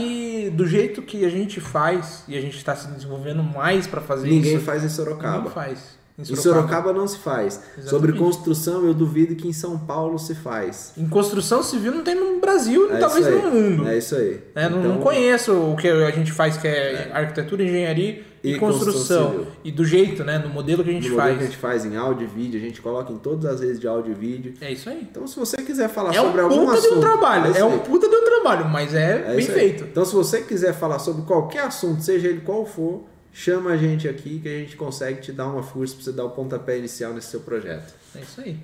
que 0.47 0.51
do 0.51 0.67
jeito 0.67 1.03
que 1.03 1.25
a 1.25 1.29
gente 1.29 1.61
faz 1.61 2.23
e 2.29 2.39
a 2.39 2.41
gente 2.41 2.57
está 2.57 2.75
se 2.75 2.87
desenvolvendo 2.89 3.43
mais 3.43 3.87
para 3.87 4.01
fazer 4.01 4.29
Ninguém 4.29 4.55
isso, 4.57 4.65
faz 4.65 4.79
em 4.83 4.87
ninguém 4.87 4.97
Sorocaba. 4.97 5.51
faz. 5.51 6.03
Em 6.17 6.37
Sorocaba 6.37 6.93
não 6.93 7.09
se 7.09 7.19
faz. 7.19 7.55
Exatamente. 7.77 7.91
Sobre 7.91 8.13
construção, 8.13 8.85
eu 8.87 8.95
duvido 8.95 9.35
que 9.35 9.49
em 9.49 9.53
São 9.53 9.77
Paulo 9.77 10.17
se 10.17 10.33
faz. 10.33 10.93
Em 10.97 11.09
construção 11.09 11.61
civil 11.61 11.91
não 11.93 12.05
tem 12.05 12.15
no 12.15 12.39
Brasil, 12.41 12.89
É 12.93 12.99
talvez 12.99 13.27
no 13.27 13.51
mundo. 13.51 13.89
É 13.89 13.99
isso 13.99 14.15
aí. 14.15 14.41
É, 14.55 14.69
não- 14.69 14.79
Então, 14.79 14.93
não 14.95 15.01
conheço 15.01 15.53
o 15.53 15.77
que 15.77 15.89
a 15.89 16.11
gente 16.13 16.31
faz, 16.31 16.57
que 16.57 16.69
é, 16.69 17.11
arquitetura, 17.13 17.65
engenharia 17.65 18.23
e, 18.45 18.53
E 18.53 18.59
construção 18.61 18.93
construção. 19.33 19.47
E 19.65 19.73
do 19.73 19.85
jeito, 19.85 20.23
né? 20.23 20.39
No 20.39 20.51
modelo 20.51 20.85
que 20.85 20.91
a 20.91 20.93
gente 20.93 21.09
no 21.09 21.15
modelo 21.17 21.29
faz. 21.31 21.39
que 21.39 21.43
a 21.43 21.47
gente 21.47 21.57
faz 21.59 21.85
em 21.85 21.97
áudio 21.97 22.29
e 22.29 22.31
vídeo, 22.43 22.61
a 22.61 22.63
gente 22.63 22.81
coloca 22.81 23.13
em 23.13 23.19
todas 23.19 23.45
as 23.47 23.61
redes 23.61 23.81
de 23.81 23.89
áudio 23.89 24.13
e 24.13 24.15
vídeo. 24.15 24.55
É 24.61 24.71
isso 24.71 24.89
aí. 24.89 25.01
Então, 25.11 25.27
se 25.27 25.37
você 25.37 25.57
quiser 25.57 25.89
falar 25.89 26.15
É 26.15 26.21
um 26.21 26.27
sobre 26.27 26.43
algum 26.43 26.65
puta 26.67 26.79
assunto... 26.79 26.93
de 26.93 26.99
um 26.99 27.01
trabalho. 27.01 27.51
isso 27.51 27.59
É, 27.59 27.65
um 27.65 27.79
puta 27.81 28.09
de 28.09 28.15
um 28.15 28.25
trabalho, 28.25 28.69
mas 28.69 28.95
é, 28.95 29.25
É 29.33 29.35
bem 29.35 29.47
feito. 29.47 29.83
Então, 29.85 30.05
se 30.05 30.15
você 30.15 30.43
quiser 30.43 30.75
falar 30.75 31.01
sobre 31.01 31.23
qualquer 31.25 31.65
assunto, 31.65 32.03
seja 32.05 32.29
ele 32.29 32.43
qual 32.43 32.65
for, 32.65 33.03
chama 33.35 33.73
a 33.73 33.77
gente 33.77 34.09
aqui 34.09 34.39
que 34.41 34.49
a 34.49 34.59
gente 34.61 34.77
consegue 34.77 35.21
te 35.21 35.33
dar 35.33 35.47
uma 35.49 35.63
força 35.63 35.95
para 35.95 36.05
você 36.05 36.13
dar 36.13 36.25
o 36.25 36.31
pontapé 36.31 36.79
inicial 36.79 37.13
nesse 37.13 37.27
seu 37.27 37.41
projeto. 37.41 37.93
É 38.17 38.21
isso 38.21 38.41
aí. 38.41 38.57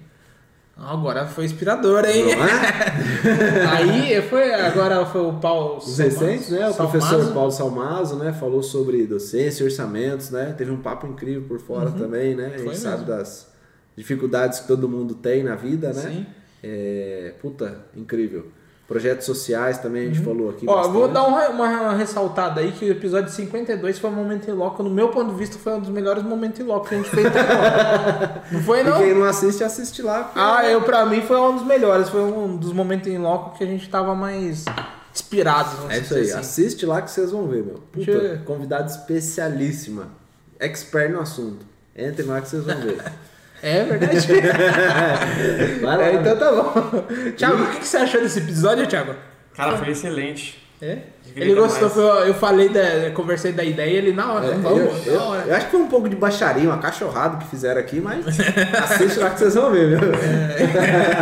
Agora 0.82 1.26
foi 1.26 1.44
inspirador, 1.44 2.06
hein? 2.06 2.24
É? 2.30 3.66
Aí 3.68 4.22
foi, 4.22 4.54
agora 4.54 5.04
foi 5.04 5.20
o 5.20 5.34
Paulo. 5.34 5.76
Os 5.76 5.98
recentes, 5.98 6.48
né? 6.48 6.68
O 6.68 6.72
Salmazo. 6.72 6.76
professor 6.98 7.34
Paulo 7.34 7.50
Salmazo, 7.50 8.16
né? 8.16 8.32
Falou 8.32 8.62
sobre 8.62 9.06
docência 9.06 9.62
e 9.62 9.66
orçamentos, 9.66 10.30
né? 10.30 10.54
Teve 10.56 10.70
um 10.70 10.78
papo 10.80 11.06
incrível 11.06 11.42
por 11.46 11.60
fora 11.60 11.90
também, 11.90 12.34
né? 12.34 12.46
A 12.46 12.48
gente 12.50 12.58
Uhum. 12.60 12.64
Foi 12.66 12.74
sabe 12.76 12.98
mesmo. 13.02 13.08
das 13.08 13.48
dificuldades 13.94 14.60
que 14.60 14.68
todo 14.68 14.88
mundo 14.88 15.14
tem 15.16 15.42
na 15.42 15.54
vida, 15.54 15.92
né? 15.92 16.00
Sim. 16.02 16.26
É, 16.62 17.34
puta, 17.42 17.84
incrível. 17.94 18.46
Projetos 18.90 19.24
sociais 19.24 19.78
também 19.78 20.02
a 20.02 20.06
gente 20.06 20.18
falou 20.18 20.50
aqui. 20.50 20.66
Uhum. 20.66 20.72
Ó, 20.72 20.76
bastante. 20.78 20.92
vou 20.94 21.06
dar 21.08 21.22
uma, 21.28 21.48
uma 21.50 21.94
ressaltada 21.94 22.60
aí 22.60 22.72
que 22.72 22.84
o 22.86 22.90
episódio 22.90 23.30
52 23.30 24.00
foi 24.00 24.10
um 24.10 24.14
momento 24.14 24.50
em 24.50 24.52
loco. 24.52 24.82
No 24.82 24.90
meu 24.90 25.10
ponto 25.10 25.30
de 25.32 25.38
vista, 25.38 25.56
foi 25.60 25.74
um 25.74 25.80
dos 25.80 25.90
melhores 25.90 26.24
momentos 26.24 26.58
em 26.58 26.64
loco 26.64 26.88
que 26.88 26.96
a 26.96 26.98
gente 26.98 27.08
fez 27.08 27.24
até 27.26 27.38
agora. 27.38 28.42
Não 28.50 28.60
foi, 28.64 28.80
E 28.80 28.82
não? 28.82 28.98
quem 28.98 29.14
não 29.14 29.22
assiste, 29.22 29.62
assiste 29.62 30.02
lá. 30.02 30.24
porque- 30.24 30.40
Ah, 30.40 30.68
eu 30.68 30.82
pra 30.82 31.06
mim 31.06 31.20
foi 31.22 31.36
um 31.38 31.54
dos 31.54 31.64
melhores. 31.64 32.08
Foi 32.08 32.20
um 32.20 32.56
dos 32.56 32.72
momentos 32.72 33.06
em 33.06 33.16
loco 33.16 33.56
que 33.56 33.62
a 33.62 33.66
gente 33.68 33.88
tava 33.88 34.12
mais 34.16 34.64
inspirados. 35.14 35.72
É 35.88 35.98
isso 35.98 36.14
aí, 36.14 36.22
assim. 36.22 36.32
assiste 36.40 36.84
lá 36.84 37.00
que 37.00 37.12
vocês 37.12 37.30
vão 37.30 37.46
ver, 37.46 37.62
meu. 37.62 37.76
Puta, 37.92 38.10
eu- 38.10 38.38
convidado 38.40 38.90
especialíssima. 38.90 40.08
Expert 40.58 41.12
no 41.12 41.20
assunto. 41.20 41.64
Entrem 41.96 42.26
lá 42.26 42.40
que 42.40 42.48
vocês 42.48 42.64
vão 42.64 42.76
ver. 42.80 43.00
É 43.62 43.84
verdade. 43.84 44.26
Vai 45.80 45.96
lá. 45.96 46.04
É, 46.04 46.14
então 46.14 46.38
tá 46.38 46.50
bom. 46.50 47.04
Thiago, 47.36 47.62
o 47.62 47.66
que 47.72 47.78
que 47.80 47.86
você 47.86 47.98
achou 47.98 48.20
desse 48.20 48.38
episódio, 48.38 48.86
Thiago? 48.86 49.14
Cara, 49.54 49.76
foi 49.76 49.90
excelente. 49.90 50.59
É? 50.82 50.98
Ele 51.36 51.54
gostou, 51.54 51.82
mais. 51.82 51.92
foi- 51.92 52.28
eu 52.30 52.34
falei, 52.34 52.70
da, 52.70 52.80
eu 52.80 53.12
conversei 53.12 53.52
da 53.52 53.62
ideia 53.62 53.98
ele 53.98 54.12
na 54.12 54.32
hora. 54.32 54.46
É, 54.46 54.54
vamos, 54.54 55.06
eu, 55.06 55.12
na 55.12 55.14
eu- 55.18 55.20
hora. 55.28 55.42
eu 55.46 55.54
acho 55.54 55.66
que 55.66 55.72
foi 55.72 55.80
um 55.80 55.88
pouco 55.88 56.08
de 56.08 56.16
baixaria, 56.16 56.66
uma 56.68 56.78
cachorrada 56.78 57.36
que 57.36 57.46
fizeram 57.50 57.78
aqui, 57.80 58.00
mas 58.00 58.24
assiste 58.90 59.18
lá 59.20 59.30
que 59.30 59.38
vocês 59.40 59.54
vão 59.54 59.70
ver, 59.70 59.88
meu. 59.90 60.00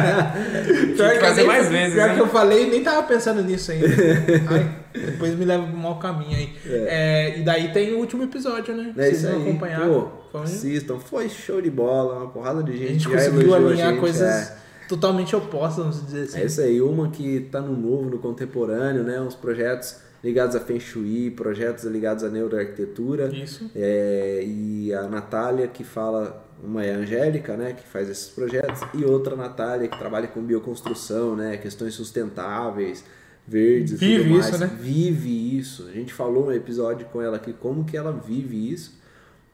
Pior 0.97 1.11
que 1.11 1.17
eu 1.17 1.21
fazer 1.21 1.37
nem- 1.43 1.47
mais 1.47 1.69
vezes, 1.69 1.95
Pior 1.95 2.09
hein? 2.09 2.15
que 2.15 2.21
eu 2.23 2.29
falei 2.29 2.71
nem 2.71 2.83
tava 2.83 3.03
pensando 3.05 3.43
nisso 3.43 3.73
ainda. 3.73 3.87
Ai, 4.49 4.71
depois 4.95 5.35
me 5.35 5.45
leva 5.45 5.65
pro 5.67 5.77
mau 5.77 5.99
caminho 5.99 6.37
aí. 6.37 6.51
É, 6.67 7.39
e 7.39 7.43
daí 7.43 7.73
tem 7.73 7.95
o 7.95 7.99
último 7.99 8.25
episódio, 8.25 8.75
né? 8.75 8.93
É 8.97 9.03
Vocês 9.03 9.23
vão 9.23 9.43
acompanhar. 9.43 9.81
Pô, 9.87 10.09
Foi 10.33 10.43
assistam. 10.43 10.99
Foi 10.99 11.29
show 11.29 11.61
de 11.61 11.71
bola, 11.71 12.19
uma 12.19 12.29
porrada 12.29 12.63
de 12.63 12.73
a 12.73 12.77
gente. 12.77 12.89
gente 12.93 13.05
já 13.05 13.11
conseguiu 13.11 13.55
a 13.55 13.57
alinhar 13.59 13.91
gente, 13.91 14.01
coisas 14.01 14.23
é. 14.53 14.57
Totalmente 14.89 15.37
opostas, 15.37 15.85
vamos 15.85 16.05
dizer 16.07 16.23
assim. 16.23 16.41
É 16.41 16.47
isso 16.47 16.61
aí, 16.61 16.81
uma 16.81 17.11
que 17.11 17.41
tá 17.53 17.61
no 17.61 17.77
novo, 17.77 18.09
no 18.11 18.19
contemporâneo, 18.19 19.03
né? 19.03 19.21
Uns 19.21 19.35
projetos 19.35 19.97
ligados 20.23 20.57
a 20.57 20.61
Feng 20.61 20.81
Shui, 20.81 21.31
projetos 21.31 21.85
ligados 21.85 22.25
à 22.25 22.29
neuroarquitetura. 22.29 23.29
Isso. 23.35 23.71
É, 23.75 24.43
e 24.45 24.93
a 24.93 25.03
Natália 25.03 25.69
que 25.69 25.85
fala, 25.85 26.45
uma 26.63 26.85
é 26.85 26.95
a 26.95 26.99
Angélica, 26.99 27.57
né, 27.57 27.73
que 27.73 27.87
faz 27.87 28.09
esses 28.09 28.29
projetos, 28.29 28.81
e 28.95 29.05
outra 29.05 29.35
a 29.35 29.37
Natália 29.37 29.87
que 29.89 29.97
trabalha 29.97 30.27
com 30.27 30.43
bioconstrução, 30.43 31.37
né, 31.37 31.57
questões 31.57 31.95
sustentáveis, 31.95 33.05
verdes 33.47 33.93
e 33.93 33.97
Vive 33.97 34.23
tudo 34.25 34.35
mais. 34.35 34.49
isso, 34.49 34.59
né? 34.59 34.71
Vive 34.79 35.59
isso. 35.59 35.89
A 35.89 35.93
gente 35.93 36.13
falou 36.13 36.47
no 36.47 36.53
episódio 36.53 37.07
com 37.07 37.23
ela 37.23 37.37
aqui 37.37 37.53
como 37.53 37.85
que 37.85 37.97
ela 37.97 38.13
vive 38.13 38.73
isso, 38.73 38.99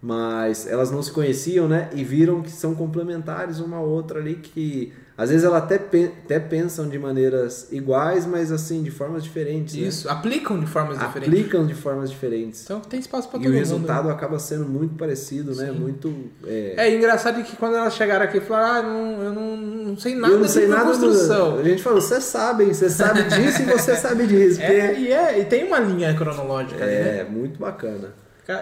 mas 0.03 0.66
elas 0.66 0.91
não 0.91 1.03
se 1.03 1.12
conheciam, 1.12 1.68
né? 1.68 1.89
E 1.95 2.03
viram 2.03 2.43
que 2.43 2.51
são 2.51 2.74
complementares 2.74 3.61
uma 3.61 3.80
outra 3.80 4.18
ali, 4.18 4.35
que 4.35 4.93
às 5.17 5.31
vezes 5.31 5.45
elas 5.45 5.62
até, 5.62 5.79
pe- 5.79 6.11
até 6.25 6.41
pensam 6.41 6.89
de 6.89 6.99
maneiras 6.99 7.69
iguais, 7.71 8.27
mas 8.27 8.51
assim, 8.51 8.83
de 8.83 8.91
formas 8.91 9.23
diferentes. 9.23 9.75
né? 9.77 9.83
Isso, 9.87 10.09
aplicam 10.09 10.59
de 10.59 10.67
formas 10.67 10.99
diferentes. 10.99 11.29
Aplicam 11.39 11.67
de 11.67 11.75
formas 11.75 12.11
diferentes. 12.11 12.65
Então 12.65 12.81
tem 12.81 12.99
espaço 12.99 13.29
pra 13.29 13.39
E 13.39 13.43
todo 13.43 13.49
o 13.51 13.53
mundo. 13.53 13.59
resultado 13.61 14.11
acaba 14.11 14.39
sendo 14.39 14.65
muito 14.67 14.95
parecido, 14.97 15.55
né? 15.55 15.67
Sim. 15.67 15.79
Muito. 15.79 16.15
É, 16.47 16.75
É 16.89 16.95
engraçado 16.97 17.43
que 17.45 17.55
quando 17.57 17.77
elas 17.77 17.95
chegaram 17.95 18.25
aqui, 18.25 18.41
falaram, 18.41 18.89
ah, 18.89 18.93
não, 18.93 19.23
eu 19.23 19.33
não, 19.33 19.57
não 19.57 19.97
sei 19.97 20.15
nada 20.17 20.33
eu 20.35 20.41
não 20.41 20.49
sei 20.49 20.62
de 20.67 20.69
nada 20.73 20.85
construção. 20.87 21.53
do... 21.55 21.61
A 21.61 21.62
gente 21.65 21.83
falou, 21.83 22.01
você 22.01 22.21
sabe, 22.21 22.65
você 22.67 22.91
sabe 22.91 23.23
disso 23.23 23.62
e 23.62 23.65
você 23.67 23.95
sabe 23.97 24.27
disso. 24.27 24.61
É, 24.65 24.89
porque- 24.89 25.01
e, 25.01 25.12
é, 25.12 25.39
e 25.41 25.45
tem 25.45 25.65
uma 25.65 25.79
linha 25.79 26.12
cronológica 26.15 26.83
ali, 26.83 26.93
né? 26.93 27.19
É, 27.21 27.25
muito 27.25 27.59
bacana. 27.61 28.12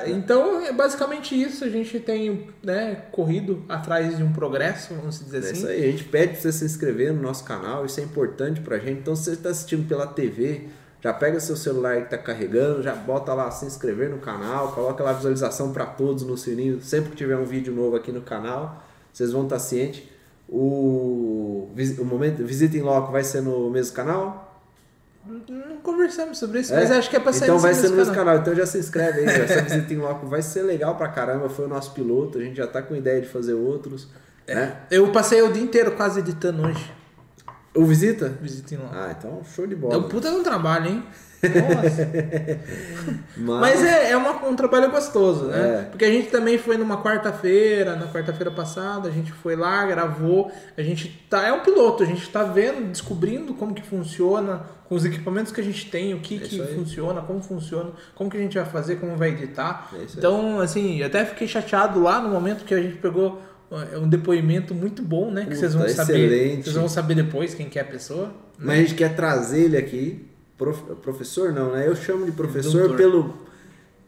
Então, 0.06 0.60
é 0.64 0.72
basicamente 0.72 1.40
isso. 1.40 1.64
A 1.64 1.68
gente 1.68 1.98
tem 2.00 2.48
né, 2.62 3.04
corrido 3.10 3.64
atrás 3.68 4.16
de 4.16 4.22
um 4.22 4.32
progresso, 4.32 4.94
vamos 4.94 5.18
dizer 5.18 5.38
É 5.38 5.40
assim. 5.40 5.52
isso 5.54 5.66
aí, 5.66 5.84
a 5.84 5.90
gente 5.90 6.04
pede 6.04 6.32
pra 6.34 6.40
você 6.42 6.52
se 6.52 6.64
inscrever 6.64 7.12
no 7.12 7.20
nosso 7.20 7.44
canal, 7.44 7.84
isso 7.84 7.98
é 8.00 8.02
importante 8.04 8.60
pra 8.60 8.78
gente. 8.78 9.00
Então, 9.00 9.16
se 9.16 9.24
você 9.24 9.32
está 9.32 9.48
assistindo 9.50 9.86
pela 9.88 10.06
TV, 10.06 10.68
já 11.00 11.12
pega 11.12 11.40
seu 11.40 11.56
celular 11.56 12.00
que 12.02 12.10
tá 12.10 12.18
carregando, 12.18 12.80
já 12.82 12.94
bota 12.94 13.34
lá 13.34 13.50
se 13.50 13.66
inscrever 13.66 14.08
no 14.08 14.18
canal, 14.18 14.72
coloca 14.72 15.02
lá 15.02 15.10
a 15.10 15.14
visualização 15.14 15.72
para 15.72 15.84
todos 15.84 16.22
no 16.22 16.36
sininho. 16.38 16.80
Sempre 16.80 17.10
que 17.10 17.16
tiver 17.16 17.36
um 17.36 17.44
vídeo 17.44 17.74
novo 17.74 17.96
aqui 17.96 18.12
no 18.12 18.22
canal, 18.22 18.84
vocês 19.12 19.32
vão 19.32 19.42
estar 19.42 19.58
cientes. 19.58 20.04
O, 20.48 21.70
o 21.98 22.04
momento 22.04 22.44
Visita 22.44 22.76
em 22.76 22.82
Loco 22.82 23.10
vai 23.10 23.24
ser 23.24 23.40
no 23.40 23.70
mesmo 23.70 23.96
canal? 23.96 24.41
Não 25.24 25.76
conversamos 25.82 26.36
sobre 26.38 26.60
isso, 26.60 26.72
É? 26.74 26.78
mas 26.80 26.90
acho 26.90 27.08
que 27.08 27.16
é 27.16 27.20
pra 27.20 27.32
sair 27.32 27.48
Então 27.48 27.58
vai 27.58 27.72
ser 27.74 27.88
no 27.90 27.96
mesmo 27.96 28.12
canal. 28.14 28.34
canal. 28.34 28.40
Então 28.42 28.54
já 28.54 28.66
se 28.66 28.78
inscreve 28.78 29.20
aí. 29.20 29.26
Essa 29.42 29.62
visita 29.62 29.94
em 29.94 29.98
loco 29.98 30.26
vai 30.26 30.42
ser 30.42 30.62
legal 30.62 30.96
pra 30.96 31.08
caramba. 31.08 31.48
Foi 31.48 31.64
o 31.66 31.68
nosso 31.68 31.92
piloto. 31.92 32.38
A 32.38 32.42
gente 32.42 32.56
já 32.56 32.66
tá 32.66 32.82
com 32.82 32.94
ideia 32.96 33.20
de 33.20 33.28
fazer 33.28 33.54
outros. 33.54 34.08
Né? 34.48 34.76
Eu 34.90 35.10
passei 35.12 35.40
o 35.42 35.52
dia 35.52 35.62
inteiro 35.62 35.92
quase 35.92 36.18
editando 36.20 36.66
hoje. 36.66 36.92
O 37.74 37.84
visita? 37.86 38.28
Visitem 38.40 38.78
lá. 38.78 38.90
Ah, 38.92 39.14
então 39.16 39.42
show 39.44 39.66
de 39.66 39.74
É 39.74 39.76
bola. 39.76 39.96
um 39.98 40.08
puta 40.08 40.28
de 40.28 40.36
um 40.36 40.42
trabalho, 40.42 40.86
hein? 40.90 41.04
Nossa. 41.43 42.09
Mas, 43.36 43.61
Mas 43.61 43.84
é, 43.84 44.11
é 44.12 44.16
uma- 44.16 44.47
um 44.49 44.55
trabalho 44.55 44.90
gostoso, 44.90 45.47
né? 45.47 45.59
É. 45.59 45.82
Porque 45.90 46.05
a 46.05 46.11
gente 46.11 46.28
também 46.30 46.57
foi 46.59 46.76
numa 46.76 47.03
quarta-feira, 47.03 47.97
na 47.97 48.07
quarta-feira 48.07 48.51
passada, 48.51 49.09
a 49.09 49.12
gente 49.12 49.32
foi 49.32 49.57
lá, 49.57 49.84
gravou, 49.86 50.51
a 50.76 50.82
gente 50.82 51.09
tá. 51.28 51.47
É 51.47 51.53
um 51.53 51.61
piloto, 51.61 52.03
a 52.03 52.07
gente 52.07 52.28
tá 52.30 52.45
vendo, 52.45 52.90
descobrindo 52.90 53.55
como 53.55 53.74
que 53.74 53.82
funciona, 53.82 54.62
com 54.88 54.95
os 54.95 55.05
equipamentos 55.05 55.53
que 55.53 55.61
a 55.61 55.64
gente 55.64 55.90
tem, 55.90 56.14
o 56.14 56.20
que, 56.20 56.36
É 56.36 56.38
que 56.40 56.61
aí. 56.61 56.74
funciona, 56.74 57.20
como 57.22 57.43
funciona, 57.43 57.90
como 58.14 58.30
que 58.30 58.36
a 58.36 58.40
gente 58.40 58.57
vai 58.57 58.66
fazer, 58.66 58.97
como 58.97 59.16
vai 59.16 59.30
editar. 59.30 59.90
É 59.95 60.05
então, 60.16 60.61
assim, 60.61 61.03
até 61.03 61.24
fiquei 61.24 61.49
chateado 61.49 62.01
lá 62.01 62.20
no 62.20 62.28
momento 62.28 62.64
que 62.64 62.74
a 62.74 62.80
gente 62.80 62.97
pegou 62.99 63.40
é, 63.93 63.97
um 63.99 64.07
depoimento 64.09 64.74
muito 64.74 65.03
bom, 65.03 65.30
né? 65.30 65.43
Que 65.43 65.47
Puta, 65.49 65.59
vocês 65.61 65.74
vão 65.74 65.88
saber. 65.88 66.18
excelente. 66.18 66.64
Vocês 66.64 66.76
vão 66.76 66.88
saber 66.88 67.14
depois 67.14 67.55
quem 67.55 67.68
que 67.68 67.78
é 67.78 67.82
a 67.82 67.86
pessoa. 67.86 68.30
mas 68.59 68.78
a 68.78 68.80
gente 68.82 68.95
quer 68.95 69.16
trazer 69.16 69.64
ele 69.64 69.76
aqui. 69.78 70.26
Prof- 70.59 70.94
professor 71.03 71.53
não, 71.53 71.72
né? 71.72 71.86
Eu 71.88 71.96
chamo 71.96 72.24
de 72.26 72.32
professor 72.32 72.80
Doutor. 72.88 72.96
pelo 72.96 73.34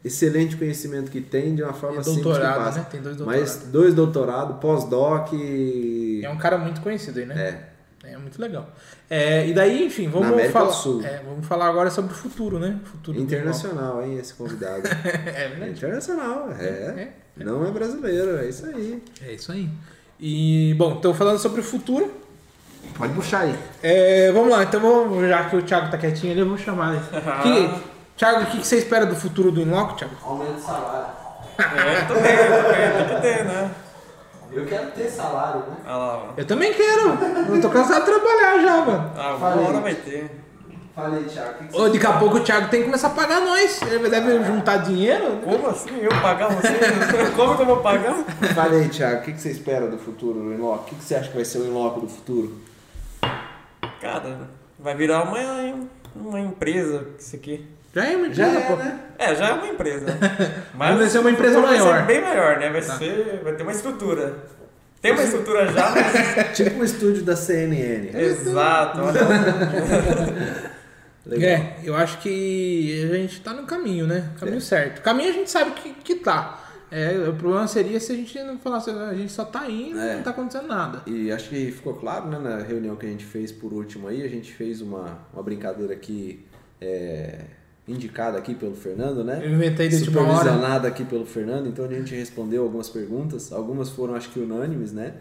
excelente 0.03 0.55
conhecimento 0.55 1.09
que 1.09 1.19
tem 1.19 1.55
de 1.55 1.63
uma 1.63 1.73
forma 1.73 1.99
É 1.99 2.03
simples 2.03 2.17
que 2.19 2.23
doutorado, 2.23 2.63
passa. 2.63 2.79
né? 2.79 2.87
Tem 2.91 3.01
dois 3.01 3.17
Mas 3.17 3.25
doutorados. 3.55 3.71
dois 3.71 3.93
doutorados, 3.93 4.57
pós-doc 4.59 5.33
e... 5.33 6.21
É 6.23 6.29
um 6.29 6.37
cara 6.37 6.57
muito 6.57 6.79
conhecido 6.81 7.19
aí, 7.19 7.25
né? 7.25 7.35
É. 7.35 7.75
É 8.11 8.17
muito 8.19 8.39
legal. 8.39 8.69
É, 9.09 9.47
e 9.47 9.53
daí, 9.53 9.83
enfim, 9.87 10.07
vamos 10.07 10.27
falar. 10.51 10.71
é, 11.03 11.23
vamos 11.27 11.47
falar 11.47 11.67
agora 11.67 11.89
sobre 11.89 12.13
o 12.13 12.15
futuro, 12.15 12.59
né? 12.59 12.79
Futuro 12.83 13.19
Internacional, 13.19 14.03
hein, 14.03 14.19
esse 14.19 14.35
convidado. 14.35 14.83
É 15.25 15.47
verdade. 15.49 15.71
Internacional, 15.71 16.51
é. 16.51 17.09
Não 17.35 17.65
é 17.65 17.71
brasileiro, 17.71 18.37
é 18.37 18.47
isso 18.47 18.63
aí. 18.67 19.01
É 19.23 19.33
isso 19.33 19.51
aí. 19.51 19.67
E, 20.19 20.75
bom, 20.77 20.97
então 20.99 21.15
falando 21.15 21.39
sobre 21.39 21.61
o 21.61 21.63
futuro. 21.63 22.11
Pode 22.97 23.13
puxar 23.13 23.41
aí. 23.41 23.55
é, 23.83 24.31
vamos 24.31 24.49
lá, 24.49 24.63
então 24.63 24.79
vamos, 24.79 25.27
já 25.27 25.43
que 25.45 25.55
o 25.55 25.61
Thiago 25.61 25.91
tá 25.91 25.97
quietinho 25.97 26.31
ali, 26.31 26.41
eu 26.41 26.47
vou 26.47 26.57
chamar 26.57 26.93
ele. 26.95 27.03
Que, 27.43 27.95
Thiago, 28.17 28.43
o 28.43 28.45
que, 28.45 28.59
que 28.59 28.67
você 28.67 28.77
espera 28.77 29.05
do 29.05 29.15
futuro 29.15 29.51
do 29.51 29.61
Inloco, 29.61 29.95
Thiago? 29.95 30.15
Aumento 30.23 30.53
de 30.55 30.61
salário. 30.61 31.07
É, 31.57 32.01
tô 32.07 32.13
bem, 32.13 32.37
tô 32.37 32.69
bem, 32.69 33.07
tem 33.07 33.15
que 33.15 33.21
ter, 33.21 33.45
né? 33.45 33.71
Eu 34.51 34.65
quero 34.65 34.91
ter 34.91 35.09
salário, 35.09 35.59
né? 35.61 35.75
Olha 35.85 35.95
lá, 35.95 36.15
ó. 36.17 36.33
Eu 36.37 36.45
também 36.45 36.73
quero. 36.73 37.09
Eu 37.53 37.61
tô 37.61 37.69
cansado 37.69 38.05
de 38.05 38.11
trabalhar 38.11 38.61
já, 38.61 38.85
mano. 38.85 39.11
Ah, 39.17 39.29
uma 39.31 39.39
Falei. 39.39 39.65
hora 39.65 39.79
vai 39.81 39.95
ter. 39.95 40.31
Falei, 40.95 41.23
Thiago. 41.25 41.53
que 41.55 41.67
que 41.67 41.77
Ô, 41.77 41.89
daqui 41.89 42.05
a 42.07 42.13
pouco 42.13 42.37
o 42.37 42.39
Thiago 42.39 42.69
tem 42.69 42.79
que 42.79 42.85
começar 42.85 43.07
a 43.07 43.09
pagar 43.11 43.41
nós. 43.41 43.81
Ele 43.81 44.09
deve 44.09 44.43
juntar 44.45 44.77
dinheiro. 44.77 45.41
Como 45.43 45.67
assim? 45.67 45.89
Eu 45.99 46.09
pagar 46.21 46.47
você? 46.53 46.69
Como 47.35 47.55
que 47.57 47.61
eu 47.63 47.65
vou 47.65 47.77
pagar? 47.77 48.15
aí, 48.71 48.87
Thiago, 48.87 49.19
o 49.19 49.23
que 49.23 49.33
que 49.33 49.41
você 49.41 49.51
espera 49.51 49.87
do 49.87 49.97
futuro 49.97 50.39
do 50.39 50.53
Inloco? 50.53 50.83
O 50.83 50.85
que 50.85 50.95
que 50.95 51.03
você 51.03 51.15
acha 51.15 51.27
que 51.27 51.35
vai 51.35 51.43
ser 51.43 51.57
o 51.57 51.65
Inloco 51.65 51.99
do 51.99 52.07
futuro? 52.07 52.53
Cara, 54.05 54.37
vai 54.77 54.95
virar 54.95 55.23
uma, 55.23 55.87
uma 56.15 56.39
empresa 56.39 57.07
isso 57.17 57.35
aqui. 57.35 57.65
Já 57.93 58.05
é 58.05 58.15
uma 58.17 58.31
Já 58.33 58.47
empresa, 58.49 58.65
é, 58.65 58.67
pô. 58.69 58.75
né? 58.75 58.99
É, 59.17 59.35
já 59.35 59.47
é 59.47 59.53
uma 59.53 59.67
empresa. 59.67 60.05
Mas 60.75 60.97
vai 60.97 61.09
ser 61.09 61.19
uma 61.19 61.31
empresa 61.31 61.59
vai 61.61 61.77
maior. 61.77 61.97
ser 61.99 62.05
bem 62.05 62.21
maior, 62.21 62.59
né? 62.59 62.69
Vai, 62.69 62.81
Tá. 62.81 62.97
ser, 62.97 63.41
vai 63.43 63.53
ter 63.53 63.63
uma 63.63 63.71
estrutura. 63.71 64.33
Tem 65.01 65.11
uma 65.11 65.23
estrutura 65.23 65.67
já, 65.71 65.91
mas... 65.93 66.57
Tipo 66.57 66.79
um 66.79 66.83
estúdio 66.83 67.23
da 67.23 67.35
CNN. 67.35 68.09
Exato, 68.17 69.01
olha. 69.01 69.19
Legal. 71.27 71.49
É, 71.49 71.75
eu 71.83 71.95
acho 71.95 72.17
que 72.19 73.07
a 73.11 73.15
gente 73.15 73.39
tá 73.41 73.53
no 73.53 73.63
caminho, 73.67 74.07
né? 74.07 74.29
Caminho 74.39 74.61
certo. 74.61 75.01
Caminho 75.03 75.29
a 75.29 75.33
gente 75.33 75.49
sabe 75.51 75.71
que, 75.71 75.93
que 75.93 76.15
tá. 76.15 76.59
É, 76.91 77.27
o 77.27 77.33
problema 77.33 77.67
seria 77.67 77.99
se 77.99 78.11
a 78.11 78.15
gente 78.15 78.37
não 78.43 78.57
falasse, 78.59 78.89
a 78.91 79.13
gente 79.13 79.31
só 79.31 79.43
tá 79.43 79.69
indo 79.69 79.97
e 79.97 79.99
É. 79.99 80.15
não 80.17 80.23
tá 80.23 80.29
acontecendo 80.29 80.67
nada. 80.67 81.01
E 81.07 81.31
acho 81.31 81.49
que 81.49 81.71
ficou 81.71 81.93
claro, 81.95 82.27
né, 82.29 82.37
na 82.37 82.57
reunião 82.59 82.95
que 82.95 83.05
a 83.05 83.09
gente 83.09 83.25
fez 83.25 83.51
por 83.51 83.73
último 83.73 84.07
aí, 84.07 84.21
a 84.23 84.27
gente 84.27 84.53
fez 84.53 84.81
uma, 84.81 85.19
uma 85.33 85.41
brincadeira 85.43 85.93
aqui 85.93 86.45
é, 86.79 87.39
indicada 87.87 88.37
aqui 88.37 88.53
pelo 88.55 88.75
Fernando, 88.75 89.23
né? 89.23 89.41
Eu 89.43 89.51
inventei 89.53 89.87
de. 89.87 89.97
Supervisionada 89.97 90.87
aqui 90.87 91.03
pelo 91.03 91.25
Fernando, 91.25 91.67
então 91.67 91.85
a 91.85 91.87
gente 91.87 92.13
respondeu 92.15 92.63
algumas 92.63 92.89
perguntas, 92.89 93.51
algumas 93.51 93.89
foram 93.89 94.15
acho 94.15 94.29
que 94.29 94.39
unânimes, 94.39 94.91
né? 94.93 95.13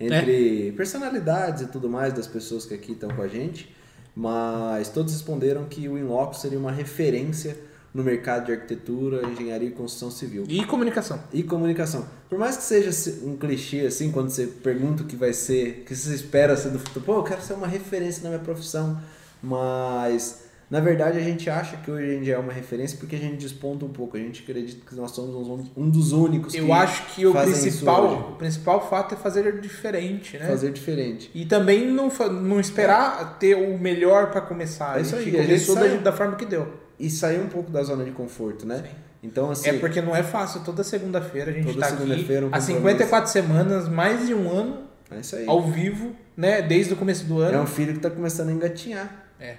Entre 0.00 0.68
É. 0.68 0.72
personalidades 0.72 1.62
e 1.62 1.66
tudo 1.68 1.88
mais 1.88 2.12
das 2.12 2.26
pessoas 2.26 2.66
que 2.66 2.74
aqui 2.74 2.92
estão 2.92 3.10
com 3.10 3.22
a 3.22 3.28
gente, 3.28 3.72
mas 4.14 4.88
todos 4.88 5.12
responderam 5.12 5.64
que 5.64 5.88
o 5.88 5.96
Inloco 5.96 6.34
seria 6.34 6.58
uma 6.58 6.72
referência 6.72 7.56
no 7.94 8.02
mercado 8.02 8.46
de 8.46 8.52
arquitetura, 8.52 9.26
engenharia 9.28 9.68
e 9.68 9.72
construção 9.72 10.10
civil. 10.10 10.44
E 10.48 10.64
comunicação. 10.64 11.20
E 11.32 11.42
comunicação. 11.42 12.06
Por 12.28 12.38
mais 12.38 12.56
que 12.56 12.62
seja 12.62 12.90
um 13.24 13.36
clichê 13.36 13.80
assim, 13.86 14.10
quando 14.10 14.30
você 14.30 14.46
pergunta 14.46 15.02
o 15.02 15.06
que 15.06 15.14
vai 15.16 15.32
ser, 15.34 15.82
o 15.82 15.84
que 15.84 15.94
você 15.94 16.14
espera 16.14 16.56
ser 16.56 16.70
do 16.70 16.78
futuro, 16.78 17.04
pô, 17.04 17.14
eu 17.16 17.22
quero 17.22 17.42
ser 17.42 17.52
uma 17.52 17.66
referência 17.66 18.22
na 18.22 18.30
minha 18.30 18.40
profissão, 18.40 18.98
mas 19.42 20.44
na 20.70 20.80
verdade 20.80 21.18
a 21.18 21.20
gente 21.20 21.50
acha 21.50 21.76
que 21.76 21.90
hoje 21.90 22.14
em 22.16 22.22
dia 22.22 22.36
é 22.36 22.38
uma 22.38 22.52
referência 22.52 22.96
porque 22.98 23.14
a 23.14 23.18
gente 23.18 23.36
desponta 23.36 23.84
um 23.84 23.90
pouco, 23.90 24.16
a 24.16 24.20
gente 24.20 24.42
acredita 24.42 24.80
que 24.88 24.94
nós 24.94 25.10
somos 25.10 25.46
um- 25.76 25.90
dos 25.90 26.12
únicos 26.12 26.54
Eu 26.54 26.64
que 26.64 26.72
acho 26.72 27.14
que 27.14 27.26
o 27.26 27.32
principal, 27.34 28.30
o 28.32 28.36
principal 28.36 28.88
fato 28.88 29.14
é 29.14 29.18
fazer 29.18 29.60
diferente, 29.60 30.38
né? 30.38 30.46
fazer 30.46 30.72
diferente. 30.72 31.30
E 31.34 31.44
também 31.44 31.86
não, 31.92 32.08
não 32.30 32.58
esperar 32.58 33.38
ter 33.38 33.54
o 33.54 33.78
melhor 33.78 34.30
pra 34.30 34.40
começar. 34.40 34.96
É 34.98 35.02
isso 35.02 35.14
a 35.14 35.18
gente 35.20 35.36
aí, 35.36 35.42
a 35.42 35.46
gente 35.46 35.66
começou 35.66 35.96
da, 35.98 36.10
da 36.10 36.12
forma 36.12 36.36
que 36.36 36.46
deu. 36.46 36.80
E 36.98 37.10
sair 37.10 37.40
um 37.40 37.48
pouco 37.48 37.70
da 37.70 37.82
zona 37.82 38.04
de 38.04 38.10
conforto, 38.12 38.66
né? 38.66 38.82
Sim. 38.84 38.94
Então 39.24 39.50
assim, 39.50 39.68
É 39.70 39.72
porque 39.74 40.00
não 40.00 40.14
é 40.16 40.22
fácil. 40.22 40.60
Toda 40.64 40.82
segunda-feira 40.82 41.50
a 41.50 41.54
gente 41.54 41.66
Toda 41.66 41.80
tá 41.80 41.86
aqui 41.86 42.02
um 42.02 42.12
há 42.12 42.16
compromisso. 42.16 42.62
54 42.66 43.30
semanas, 43.30 43.88
mais 43.88 44.26
de 44.26 44.34
um 44.34 44.50
ano, 44.50 44.82
é 45.10 45.20
isso 45.20 45.36
aí. 45.36 45.46
ao 45.46 45.62
vivo, 45.62 46.14
né? 46.36 46.60
Desde 46.62 46.92
o 46.92 46.96
começo 46.96 47.24
do 47.24 47.42
É 47.42 47.48
ano. 47.48 47.62
um 47.62 47.66
filho 47.66 47.92
que 47.94 48.00
tá 48.00 48.10
começando 48.10 48.48
a 48.48 48.52
engatinhar. 48.52 49.08
É. 49.40 49.56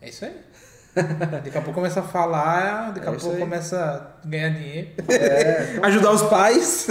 É 0.00 0.08
isso 0.08 0.24
aí. 0.24 0.32
Daqui 0.94 1.48
a 1.58 1.60
pouco 1.60 1.72
começa 1.74 1.98
a 2.00 2.02
falar, 2.04 2.92
daqui 2.92 3.08
a 3.08 3.10
É 3.10 3.16
isso 3.16 3.24
pouco 3.24 3.36
aí. 3.36 3.42
começa 3.42 4.16
a 4.24 4.26
ganhar 4.28 4.50
dinheiro, 4.50 4.88
É, 5.10 5.78
ajudar 5.82 6.12
os 6.12 6.22
pais, 6.22 6.86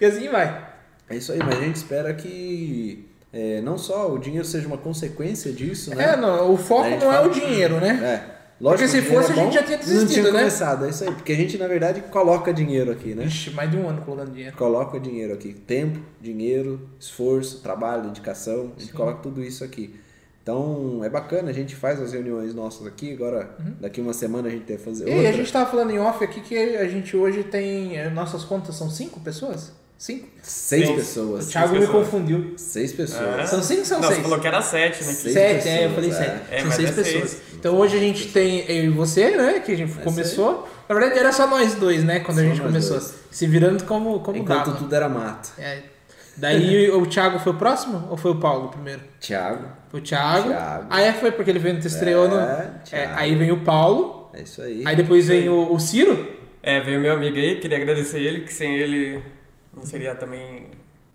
e 0.00 0.04
assim 0.06 0.28
vai. 0.30 0.66
É 1.10 1.16
isso 1.16 1.32
aí, 1.32 1.38
mas 1.38 1.58
a 1.58 1.60
gente 1.60 1.76
espera 1.76 2.14
que 2.14 3.06
é, 3.30 3.60
não 3.60 3.76
só 3.76 4.10
o 4.10 4.18
dinheiro 4.18 4.46
seja 4.46 4.66
uma 4.66 4.78
consequência 4.78 5.52
disso, 5.52 5.94
né? 5.94 6.12
É, 6.12 6.16
não, 6.16 6.52
o 6.52 6.56
foco 6.56 6.86
A 6.86 6.96
não 6.96 7.12
é 7.12 7.20
o 7.20 7.28
dinheiro, 7.28 7.78
né? 7.80 8.00
É. 8.34 8.37
Lógico 8.60 8.88
Porque 8.88 8.88
se 8.88 9.00
dinheiro 9.06 9.22
fosse, 9.22 9.30
é 9.30 9.32
a 9.32 9.36
gente 9.36 9.46
bom, 9.46 9.52
já 9.52 9.62
tinha 9.62 9.78
Não 9.78 9.84
desistido, 9.84 10.12
tinha 10.12 10.32
né? 10.32 10.38
começado, 10.40 10.84
é 10.84 10.88
isso 10.90 11.04
aí. 11.04 11.12
Porque 11.14 11.32
a 11.32 11.36
gente, 11.36 11.56
na 11.58 11.68
verdade, 11.68 12.00
coloca 12.10 12.52
dinheiro 12.52 12.90
aqui, 12.90 13.14
né? 13.14 13.24
Ixi, 13.24 13.50
mais 13.52 13.70
de 13.70 13.76
um 13.76 13.88
ano 13.88 14.02
colocando 14.02 14.32
dinheiro. 14.32 14.56
Coloca 14.56 14.98
dinheiro 14.98 15.32
aqui. 15.32 15.52
Tempo, 15.52 16.00
dinheiro, 16.20 16.88
esforço, 16.98 17.60
trabalho, 17.62 18.02
dedicação. 18.04 18.72
A 18.76 18.80
gente 18.80 18.90
Sim. 18.90 18.96
coloca 18.96 19.20
tudo 19.22 19.42
isso 19.44 19.62
aqui. 19.62 19.94
Então, 20.42 21.00
é 21.04 21.08
bacana. 21.08 21.50
A 21.50 21.52
gente 21.52 21.76
faz 21.76 22.00
as 22.00 22.12
reuniões 22.12 22.52
nossas 22.54 22.86
aqui. 22.86 23.12
Agora, 23.12 23.54
daqui 23.80 24.00
uma 24.00 24.12
semana 24.12 24.48
a 24.48 24.50
gente 24.50 24.64
deve 24.64 24.82
fazer 24.82 25.04
Uhum. 25.04 25.10
E 25.10 25.14
outra. 25.16 25.28
a 25.28 25.32
gente 25.32 25.52
tava 25.52 25.70
falando 25.70 25.90
em 25.92 25.98
off 26.00 26.24
aqui 26.24 26.40
que 26.40 26.56
a 26.58 26.88
gente 26.88 27.16
hoje 27.16 27.44
tem. 27.44 27.96
eh, 27.96 28.08
Nossas 28.10 28.42
contas 28.44 28.74
são 28.74 28.90
cinco 28.90 29.20
pessoas? 29.20 29.72
Cinco? 29.98 30.28
Seis 30.42 30.86
Sim. 30.86 30.94
pessoas. 30.94 31.46
O 31.46 31.50
Thiago 31.50 31.72
me 31.74 31.80
pessoas. 31.80 32.04
confundiu. 32.04 32.54
Seis 32.56 32.92
pessoas. 32.92 33.38
É. 33.40 33.46
São 33.46 33.60
cinco 33.62 33.80
ou 33.80 33.84
são 33.86 34.00
Não, 34.00 34.04
seis? 34.08 34.16
você 34.18 34.22
falou 34.22 34.38
que 34.38 34.46
era 34.46 34.62
sete, 34.62 35.04
né? 35.04 35.12
Seis 35.12 35.34
sete, 35.34 35.68
é, 35.68 35.84
eu 35.86 35.90
pessoas, 35.90 35.94
falei 35.94 36.10
é. 36.10 36.12
sete. 36.14 36.54
É, 36.54 36.60
São 36.60 36.70
seis 36.70 36.88
é 36.88 36.92
seis. 36.92 37.12
pessoas. 37.12 37.36
Então 37.58 37.76
hoje 37.76 37.96
a 37.96 38.00
gente 38.00 38.28
tem 38.28 38.64
eu 38.70 38.84
e 38.84 38.88
você, 38.90 39.30
né? 39.36 39.58
Que 39.60 39.72
a 39.72 39.76
gente 39.76 39.98
É 39.98 40.02
começou. 40.04 40.68
Na 40.88 40.94
verdade 40.94 41.18
era 41.18 41.32
só 41.32 41.48
nós 41.48 41.74
dois, 41.74 42.04
né? 42.04 42.20
Quando 42.20 42.38
a 42.38 42.42
Só 42.42 42.48
gente 42.48 42.58
nós 42.58 42.66
começou. 42.68 42.96
dois. 42.98 43.14
Se 43.30 43.46
virando 43.48 43.82
como, 43.84 44.20
como 44.20 44.38
Enquanto 44.38 44.66
dava. 44.66 44.78
tudo 44.78 44.94
era 44.94 45.08
mato. 45.08 45.50
É. 45.58 45.82
Daí 46.36 46.88
o 46.94 47.04
Thiago 47.04 47.40
foi 47.40 47.52
o 47.52 47.56
próximo 47.56 48.06
ou 48.08 48.16
foi 48.16 48.30
o 48.30 48.36
Paulo 48.36 48.68
primeiro? 48.68 49.00
Thiago. 49.20 49.64
Foi 49.90 49.98
o 49.98 50.02
Thiago. 50.02 50.48
Thiago. 50.50 50.86
Aí 50.90 51.12
foi 51.14 51.32
porque 51.32 51.50
ele 51.50 51.58
veio 51.58 51.74
no 51.74 51.80
estreou 51.80 52.28
no. 52.28 52.36
Thiago. 52.84 53.12
aí 53.16 53.34
vem 53.34 53.50
o 53.50 53.64
Paulo. 53.64 54.30
É 54.32 54.42
isso 54.42 54.62
aí. 54.62 54.84
Aí 54.86 54.94
depois 54.94 55.26
vem 55.26 55.48
o, 55.48 55.72
o 55.72 55.80
Ciro. 55.80 56.38
É, 56.62 56.78
veio 56.80 57.00
meu 57.00 57.12
amigo 57.14 57.36
aí, 57.36 57.56
queria 57.60 57.78
agradecer 57.78 58.20
ele, 58.20 58.42
que 58.42 58.52
sem 58.52 58.76
ele 58.76 59.22
não 59.76 59.84
seria 59.84 60.14
também 60.14 60.68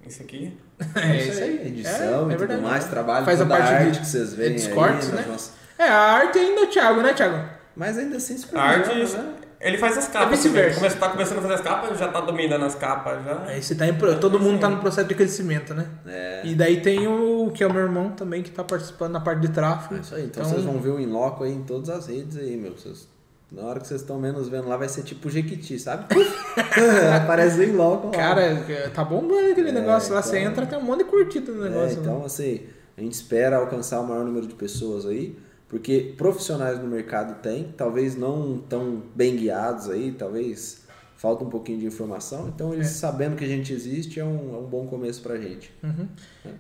isso 0.06 0.22
aqui. 0.22 0.58
É 0.96 1.16
isso 1.28 1.42
aí. 1.44 1.68
Edição 1.68 2.30
É, 2.30 2.34
é 2.34 2.36
e 2.36 2.38
tudo 2.38 2.62
mais, 2.62 2.86
trabalho 2.86 3.26
Faz 3.26 3.40
a 3.40 3.46
parte 3.46 3.74
arte 3.74 3.92
de- 3.92 4.00
que 4.00 4.06
vocês 4.08 4.34
veem 4.34 4.56
aí. 4.58 4.68
cortes, 4.74 5.10
né? 5.12 5.26
nossas- 5.28 5.54
É, 5.78 5.84
a 5.88 5.96
arte 6.14 6.38
ainda 6.40 6.62
é 6.62 6.64
o 6.64 6.68
Thiago, 6.68 7.02
né, 7.02 7.14
Thiago? 7.14 7.50
Mas 7.76 7.98
ainda 7.98 8.18
assim 8.18 8.38
se 8.38 8.46
A 8.56 8.62
arte, 8.62 8.90
né? 8.94 9.34
ele 9.62 9.78
faz 9.78 9.98
as 9.98 10.10
É 10.10 10.12
capas. 10.12 10.44
também. 10.44 10.74
Come- 10.74 10.90
tá 10.90 11.10
começando 11.10 11.38
a 11.38 11.42
fazer 11.42 11.54
as 11.56 11.62
capas, 11.62 11.98
já 11.98 12.08
tá 12.10 12.20
dominando 12.22 12.66
as 12.66 12.76
capas 12.76 13.24
já. 13.24 13.44
Aí 13.48 13.64
você 13.64 13.74
tá 13.76 13.88
em, 13.88 13.94
pro- 13.96 14.20
todo 14.20 14.40
mundo 14.40 14.60
tá 14.60 14.70
no 14.70 14.78
processo 14.80 15.08
de 15.08 15.16
crescimento, 15.16 15.74
né? 15.74 15.88
É. 16.06 16.42
E 16.44 16.54
daí 16.54 16.82
tem 16.82 17.08
o 17.08 17.50
que 17.56 17.64
é 17.64 17.68
o 17.68 17.74
meu 17.74 17.82
irmão 17.84 18.12
também, 18.12 18.44
que 18.44 18.52
tá 18.52 18.64
participando 18.64 19.14
na 19.14 19.22
parte 19.22 19.40
de 19.42 19.50
tráfego. 19.50 19.96
É 19.96 20.00
isso 20.00 20.14
aí. 20.16 20.26
Então, 20.26 20.44
Então- 20.44 20.54
vocês 20.54 20.66
vão 20.66 20.80
ver 20.80 20.90
o 20.90 21.00
Inloco 21.00 21.44
aí 21.46 21.52
em 21.54 21.64
todas 21.64 21.90
as 21.90 22.08
redes 22.08 22.38
aí, 22.38 22.58
meu. 22.58 22.74
Vocês- 22.78 23.08
na 23.54 23.64
hora 23.64 23.80
que 23.80 23.88
vocês 23.88 24.02
estão 24.02 24.20
menos 24.20 24.50
vendo 24.50 24.68
lá, 24.68 24.76
vai 24.76 24.90
ser 24.90 25.04
tipo 25.04 25.30
Jequiti, 25.30 25.78
sabe? 25.80 26.06
Aparece 27.16 27.60
o 27.60 27.64
Inloco 27.64 28.08
lá. 28.08 28.14
Cara, 28.14 28.64
tá 28.94 29.04
bombando 29.04 29.52
aquele 29.52 29.70
É, 29.70 29.72
negócio 29.72 30.14
lá. 30.14 30.22
Você 30.22 30.40
então- 30.40 30.52
entra, 30.52 30.66
tem 30.66 30.78
um 30.80 30.82
monte 30.84 31.00
de 31.00 31.06
curtida 31.06 31.52
no 31.52 31.66
É, 31.66 31.70
negócio. 31.70 31.96
né? 31.98 32.02
então, 32.02 32.26
assim, 32.26 32.62
a 32.98 33.02
gente 33.02 33.14
espera 33.14 33.58
alcançar 33.58 34.00
o 34.02 34.08
maior 34.08 34.26
número 34.26 34.48
de 34.48 34.56
pessoas 34.56 35.06
aí, 35.06 35.38
porque 35.70 36.14
profissionais 36.18 36.80
no 36.80 36.88
mercado 36.88 37.42
tem, 37.42 37.74
talvez 37.78 38.16
não 38.16 38.58
tão 38.70 39.04
bem 39.16 39.36
guiados 39.36 39.90
aí, 39.90 40.12
talvez 40.12 40.84
falta 41.18 41.44
um 41.44 41.50
pouquinho 41.50 41.80
de 41.80 41.86
informação, 41.86 42.50
então 42.54 42.74
eles 42.74 42.88
É. 42.88 42.92
sabendo 42.92 43.36
que 43.38 43.46
a 43.46 43.48
gente 43.48 43.72
existe 43.72 44.20
é 44.20 44.26
um, 44.26 44.56
é 44.56 44.58
um 44.58 44.66
bom 44.66 44.86
começo 44.88 45.22
pra 45.22 45.38
gente. 45.38 45.74
Uhum. 45.82 46.08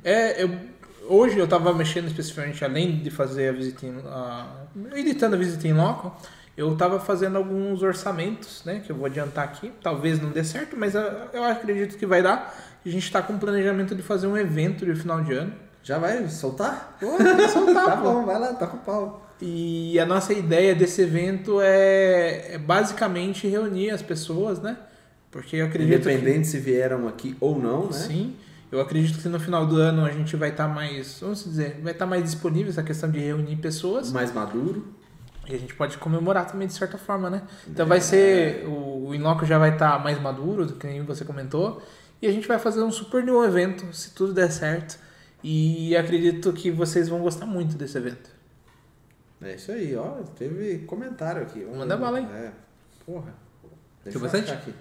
É, 0.03 0.41
eu, 0.41 0.49
hoje 1.09 1.37
eu 1.37 1.47
tava 1.47 1.73
mexendo 1.73 2.07
especificamente, 2.07 2.63
além 2.63 2.97
de 3.03 3.11
fazer 3.11 3.49
a 3.49 3.51
visita 3.51 3.85
em, 3.85 3.93
a, 4.05 4.55
editando 4.95 5.35
a 5.35 5.37
visita 5.39 5.67
em 5.67 5.73
loco, 5.73 6.15
eu 6.56 6.76
tava 6.76 6.99
fazendo 6.99 7.38
alguns 7.38 7.82
orçamentos, 7.82 8.64
né, 8.64 8.82
que 8.86 8.91
eu 8.91 8.95
vou 8.95 9.06
adiantar 9.06 9.43
aqui. 9.43 9.72
Talvez 9.82 10.22
não 10.22 10.30
dê 10.30 10.43
certo, 10.43 10.76
mas 10.78 10.93
eu, 10.93 11.43
acredito 11.43 11.97
que 11.97 12.06
vai 12.06 12.22
dar. 12.22 12.56
A 12.86 12.89
gente 12.89 13.12
tá 13.12 13.22
com 13.22 13.38
planejamento 13.38 13.95
de 13.95 14.04
fazer 14.04 14.28
um 14.28 14.38
evento 14.38 14.86
de 14.86 14.93
final 14.93 15.22
de 15.22 15.34
ano. 15.34 15.54
Já 15.82 15.97
vai 15.97 16.28
soltar? 16.30 16.97
Pô, 16.99 17.18
vou 17.18 17.49
soltar, 17.49 17.86
tá 17.86 17.95
bom, 17.95 18.26
vai 18.26 18.39
lá, 18.39 18.54
tá 18.54 18.68
com 18.68 18.78
o 18.78 18.80
pau. 18.82 19.36
E 19.41 19.99
a 19.99 20.06
nossa 20.06 20.32
ideia 20.32 20.76
desse 20.76 21.01
evento 21.01 21.60
é, 21.60 22.54
é 22.54 22.58
basicamente 22.58 23.47
reunir 23.47 23.89
as 23.89 24.01
pessoas, 24.01 24.62
né? 24.62 24.78
Porque 25.32 25.58
eu 25.58 25.66
acredito 25.66 26.04
que... 26.04 26.12
Independente 26.12 26.47
se 26.47 26.60
vieram 26.60 27.08
aqui 27.08 27.36
ou 27.39 27.60
não, 27.60 27.88
né? 27.88 27.93
Sim. 27.93 28.36
Eu 28.72 28.80
acredito 28.80 29.20
que 29.20 29.28
no 29.28 29.39
final 29.39 29.66
do 29.66 29.78
ano 29.78 30.06
a 30.06 30.12
gente 30.12 30.36
vai 30.36 30.49
estar 30.49 30.68
mais, 30.68 31.18
vamos 31.20 31.43
dizer, 31.43 31.80
vai 31.84 31.93
estar 31.93 32.06
mais 32.06 32.24
disponível 32.24 32.70
essa 32.70 32.84
questão 32.84 33.10
de 33.10 33.20
reunir 33.20 33.56
pessoas. 33.58 34.12
Mais 34.12 34.32
maduro. 34.32 34.88
E 35.47 35.55
a 35.55 35.57
gente 35.57 35.75
pode 35.75 35.97
comemorar 35.97 36.49
também 36.49 36.67
de 36.67 36.73
certa 36.73 36.97
forma, 36.97 37.29
né? 37.29 37.41
Então 37.67 37.85
vai 37.85 37.99
ser. 37.99 38.65
O, 38.65 39.07
o 39.07 39.15
Inloco 39.15 39.45
já 39.45 39.57
vai 39.57 39.73
estar 39.73 40.01
mais 40.01 40.19
maduro, 40.21 40.65
do 40.65 40.75
que 40.75 40.87
nem 40.87 41.03
você 41.03 41.25
comentou. 41.25 41.81
E 42.21 42.27
a 42.27 42.31
gente 42.31 42.47
vai 42.47 42.57
fazer 42.57 42.81
um 42.81 42.91
super 42.91 43.23
new 43.23 43.43
evento, 43.43 43.93
se 43.93 44.11
tudo 44.11 44.33
der 44.33 44.51
certo. 44.51 44.97
E 45.43 45.95
acredito 45.97 46.53
que 46.53 46.71
vocês 46.71 47.09
vão 47.09 47.19
gostar 47.19 47.45
muito 47.45 47.75
desse 47.75 47.97
evento. 47.97 48.29
É 49.41 49.55
isso 49.55 49.73
aí, 49.73 49.93
ó. 49.95 50.23
Teve 50.37 50.79
comentário 50.79 51.41
aqui. 51.41 51.59
Vamos 51.63 51.79
Manda 51.79 51.97
ver. 51.97 52.01
bala 52.01 52.17
aí. 52.19 52.25
É. 52.25 52.51
Porra. 53.05 53.33
Tem 54.03 54.13
eu 54.13 54.19
bastante? 54.21 54.51
aqui. 54.51 54.73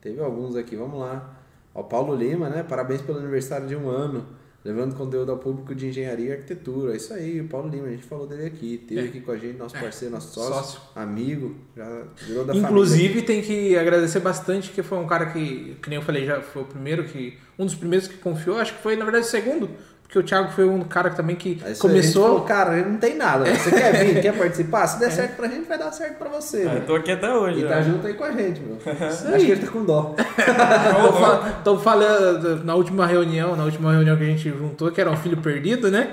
Teve 0.00 0.20
alguns 0.20 0.56
aqui, 0.56 0.74
vamos 0.74 0.98
lá. 0.98 1.36
Ó, 1.72 1.84
Paulo 1.84 2.16
Lima, 2.16 2.48
né? 2.48 2.64
Parabéns 2.64 3.02
pelo 3.02 3.18
aniversário 3.18 3.68
de 3.68 3.76
um 3.76 3.88
ano. 3.88 4.26
Levando 4.66 4.96
conteúdo 4.96 5.30
ao 5.30 5.38
público 5.38 5.72
de 5.76 5.86
engenharia 5.86 6.30
e 6.30 6.32
arquitetura. 6.32 6.92
É 6.92 6.96
isso 6.96 7.14
aí, 7.14 7.40
o 7.40 7.46
Paulo 7.46 7.68
Lima, 7.68 7.86
a 7.86 7.90
gente 7.90 8.02
falou 8.02 8.26
dele 8.26 8.46
aqui. 8.46 8.78
Teve 8.88 9.00
É. 9.00 9.04
aqui 9.04 9.20
com 9.20 9.30
a 9.30 9.36
gente, 9.36 9.56
nosso 9.56 9.76
É. 9.76 9.80
parceiro, 9.80 10.12
nosso 10.12 10.34
sócio, 10.34 10.52
Sócio. 10.54 10.80
amigo. 10.96 11.54
Já 11.76 12.02
virou 12.26 12.44
da 12.44 12.52
família. 12.52 12.68
Inclusive, 12.68 13.22
tem 13.22 13.40
que 13.42 13.78
agradecer 13.78 14.18
bastante 14.18 14.72
que 14.72 14.82
foi 14.82 14.98
um 14.98 15.06
cara 15.06 15.26
que, 15.26 15.76
que 15.80 15.88
nem 15.88 15.98
eu 15.98 16.02
falei, 16.04 16.26
já 16.26 16.40
foi 16.42 16.62
o 16.62 16.64
primeiro 16.66 17.04
que. 17.04 17.38
Um 17.58 17.64
dos 17.64 17.74
primeiros 17.76 18.08
que 18.08 18.18
confiou, 18.18 18.58
acho 18.58 18.74
que 18.74 18.82
foi, 18.82 18.96
na 18.96 19.04
verdade, 19.04 19.24
o 19.24 19.28
segundo. 19.30 19.70
Porque 20.06 20.18
o 20.20 20.22
Thiago 20.22 20.52
foi 20.52 20.68
um 20.68 20.82
cara 20.84 21.10
também 21.10 21.34
que 21.34 21.48
Aí 21.48 21.54
isso 21.54 21.64
aí, 21.64 21.70
a 21.70 21.72
gente 21.74 21.80
começou. 21.80 22.22
falou, 22.24 22.40
cara, 22.42 22.76
não 22.76 22.96
tem 22.96 23.16
nada. 23.16 23.44
Você 23.44 23.70
quer 23.72 23.92
vir, 24.04 24.22
quer 24.22 24.32
participar? 24.38 24.86
Se 24.86 25.00
der 25.00 25.10
certo 25.10 25.34
pra 25.36 25.48
gente, 25.48 25.66
vai 25.68 25.76
dar 25.76 25.90
certo 25.90 26.14
pra 26.16 26.28
você. 26.28 26.62
Ah, 26.62 26.70
meu. 26.70 26.74
eu 26.74 26.86
tô 26.86 26.94
aqui 26.94 27.10
até 27.10 27.32
hoje. 27.34 27.60
E 27.60 27.64
ó. 27.64 27.68
tá 27.68 27.82
junto 27.82 28.06
aí 28.06 28.14
com 28.14 28.22
a 28.24 28.30
gente, 28.30 28.60
meu. 28.60 28.78
Acho 28.86 29.26
aí. 29.28 29.44
que 29.44 29.50
ele 29.50 29.66
tá 29.66 29.72
com 29.72 29.84
dó. 29.84 30.14
Tô, 30.16 31.12
fa- 31.12 31.52
tô 31.64 31.78
falando 31.78 32.64
na 32.64 32.74
última 32.74 33.04
reunião, 33.06 33.56
na 33.56 33.64
última 33.64 33.92
reunião 33.92 34.16
que 34.16 34.22
a 34.22 34.26
gente 34.26 34.48
juntou, 34.48 34.90
que 34.92 35.00
era 35.00 35.10
um 35.10 35.16
filho 35.16 35.36
perdido, 35.38 35.90
né? 35.90 36.10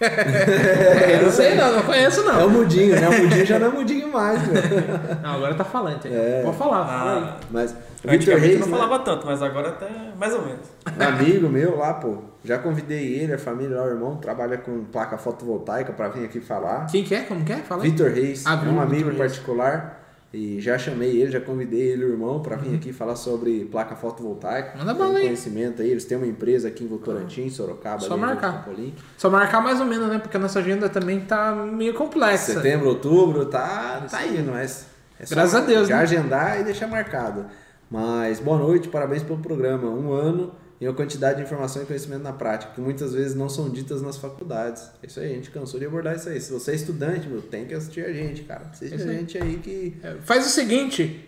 eu 1.12 1.22
não 1.24 1.30
sei 1.30 1.54
não, 1.54 1.72
não 1.76 1.82
conheço 1.82 2.20
É 2.20 2.24
não. 2.24 2.46
o 2.46 2.50
mudinho, 2.50 3.00
né? 3.00 3.08
O 3.08 3.22
mudinho 3.22 3.46
já 3.46 3.58
não 3.58 3.66
é 3.66 3.70
mudinho 3.70 4.12
mais, 4.12 4.40
meu. 4.46 4.62
Não, 5.22 5.34
agora 5.34 5.54
tá 5.54 5.64
falante. 5.64 6.06
aí. 6.08 6.14
É. 6.14 6.42
Pode 6.44 6.56
falar. 6.56 6.78
Ah, 6.88 7.36
Mas 7.50 7.72
o 7.72 7.74
Vitor 7.74 8.14
antigamente 8.14 8.46
Reis, 8.46 8.60
eu 8.60 8.66
não 8.66 8.72
né? 8.78 8.82
falava 8.84 9.04
tanto, 9.04 9.26
mas 9.26 9.42
agora 9.42 9.68
até 9.70 9.88
mais 10.16 10.32
ou 10.34 10.42
menos. 10.42 10.66
Um 10.98 11.02
amigo 11.02 11.48
meu 11.48 11.76
lá, 11.76 11.94
pô. 11.94 12.18
Já 12.44 12.58
convidei 12.58 13.14
ele, 13.18 13.34
a 13.34 13.38
família 13.38 13.76
lá, 13.76 13.84
o 13.84 13.88
irmão, 13.88 14.16
trabalha 14.16 14.56
com 14.56 14.84
placa 14.84 15.18
fotovoltaica 15.18 15.92
pra 15.92 16.08
vir 16.08 16.24
aqui 16.24 16.40
falar. 16.40 16.86
Quem 16.86 17.02
que 17.02 17.14
é? 17.14 17.22
Como 17.22 17.44
que 17.44 17.52
é? 17.52 17.56
Fala 17.56 17.82
aí. 17.82 17.90
Vitor 17.90 18.10
Reis, 18.10 18.44
Ah, 18.46 18.60
é 18.64 18.68
um 18.68 18.80
amigo 18.80 19.08
Reis. 19.08 19.18
particular. 19.18 19.97
E 20.32 20.60
já 20.60 20.76
chamei 20.76 21.22
ele, 21.22 21.30
já 21.30 21.40
convidei 21.40 21.80
ele, 21.80 22.04
o 22.04 22.10
irmão, 22.10 22.40
pra 22.42 22.56
Uhum. 22.56 22.62
vir 22.62 22.76
aqui 22.76 22.92
falar 22.92 23.16
sobre 23.16 23.64
placa 23.64 23.96
fotovoltaica. 23.96 24.76
Manda 24.76 24.92
bala 24.92 25.16
aí. 25.16 25.24
conhecimento 25.24 25.80
aí. 25.80 25.90
Eles 25.90 26.04
têm 26.04 26.18
uma 26.18 26.26
empresa 26.26 26.68
aqui 26.68 26.84
em 26.84 26.86
Votorantim, 26.86 27.42
em 27.42 27.50
Sorocaba. 27.50 28.00
Só 28.00 28.12
ali, 28.12 28.20
marcar. 28.20 28.68
Só 29.16 29.30
marcar 29.30 29.62
mais 29.62 29.80
ou 29.80 29.86
menos, 29.86 30.06
né? 30.08 30.18
Porque 30.18 30.36
a 30.36 30.40
nossa 30.40 30.58
agenda 30.58 30.86
também 30.90 31.20
tá 31.20 31.54
meio 31.54 31.94
complexa. 31.94 32.52
Setembro, 32.52 32.88
outubro, 32.90 33.46
tá, 33.46 34.06
tá 34.10 34.26
indo, 34.26 34.50
mas. 34.52 34.86
é 35.18 35.24
só 35.24 35.34
Graças 35.34 35.54
a 35.54 35.60
Deus, 35.60 35.88
Já 35.88 35.96
né? 35.96 36.02
agendar 36.02 36.60
e 36.60 36.64
deixar 36.64 36.86
marcado. 36.88 37.46
Mas 37.90 38.38
boa 38.38 38.58
noite, 38.58 38.86
parabéns 38.88 39.22
pelo 39.22 39.38
programa. 39.38 39.88
Um 39.88 40.12
ano 40.12 40.52
e 40.80 40.86
uma 40.86 40.94
quantidade 40.94 41.38
de 41.38 41.42
informação 41.44 41.82
e 41.82 41.86
conhecimento 41.86 42.22
na 42.22 42.32
prática, 42.32 42.72
que 42.74 42.80
muitas 42.80 43.12
vezes 43.12 43.34
não 43.34 43.48
são 43.48 43.68
ditas 43.68 44.00
nas 44.00 44.16
faculdades. 44.16 44.82
É 45.02 45.06
isso 45.06 45.18
aí, 45.20 45.32
a 45.32 45.34
gente 45.34 45.50
cansou 45.50 45.80
de 45.80 45.86
abordar 45.86 46.14
isso 46.16 46.28
aí. 46.28 46.40
Se 46.40 46.52
você 46.52 46.70
é 46.70 46.74
estudante, 46.74 47.26
meu, 47.28 47.42
tem 47.42 47.64
que 47.66 47.74
assistir 47.74 48.04
a 48.04 48.12
gente, 48.12 48.42
cara. 48.42 48.62
Assiste 48.70 48.94
Isso 48.94 49.06
a 49.06 49.10
aí. 49.10 49.16
gente 49.18 49.38
aí 49.38 49.56
que. 49.56 49.96
É, 50.02 50.14
Faz 50.24 50.46
o 50.46 50.50
seguinte, 50.50 51.24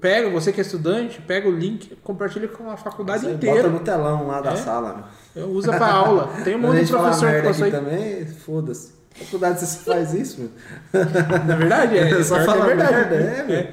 pega, 0.00 0.28
você 0.30 0.52
que 0.52 0.60
é 0.60 0.62
estudante, 0.64 1.20
pega 1.22 1.48
o 1.48 1.52
link, 1.52 1.94
compartilha 2.02 2.48
com 2.48 2.68
a 2.70 2.76
faculdade 2.76 3.24
Você 3.24 3.32
inteira. 3.32 3.56
Bota 3.62 3.68
no 3.70 3.80
telão 3.80 4.26
lá 4.26 4.40
da 4.40 4.52
É? 4.52 4.56
sala. 4.56 5.08
meu. 5.36 5.48
Usa 5.50 5.72
pra 5.76 5.86
aula. 5.86 6.32
Tem 6.42 6.56
um 6.56 6.58
monte 6.58 6.84
de 6.84 6.90
professor 6.90 7.32
que 7.32 7.42
passou 7.42 7.64
aí. 7.66 7.70
também, 7.70 8.26
foda-se. 8.26 8.92
Faculdade 9.14 9.60
você 9.60 9.78
faz 9.84 10.12
isso, 10.14 10.40
meu. 10.40 10.50
Na 11.46 11.54
verdade, 11.56 11.98
é. 11.98 12.08
só 12.24 12.36
pior 12.36 12.46
que 12.46 12.50
fala 12.58 12.64
é 12.64 12.76
verdade. 12.76 12.94
merda, 12.94 13.14
é, 13.16 13.44
meu. 13.44 13.68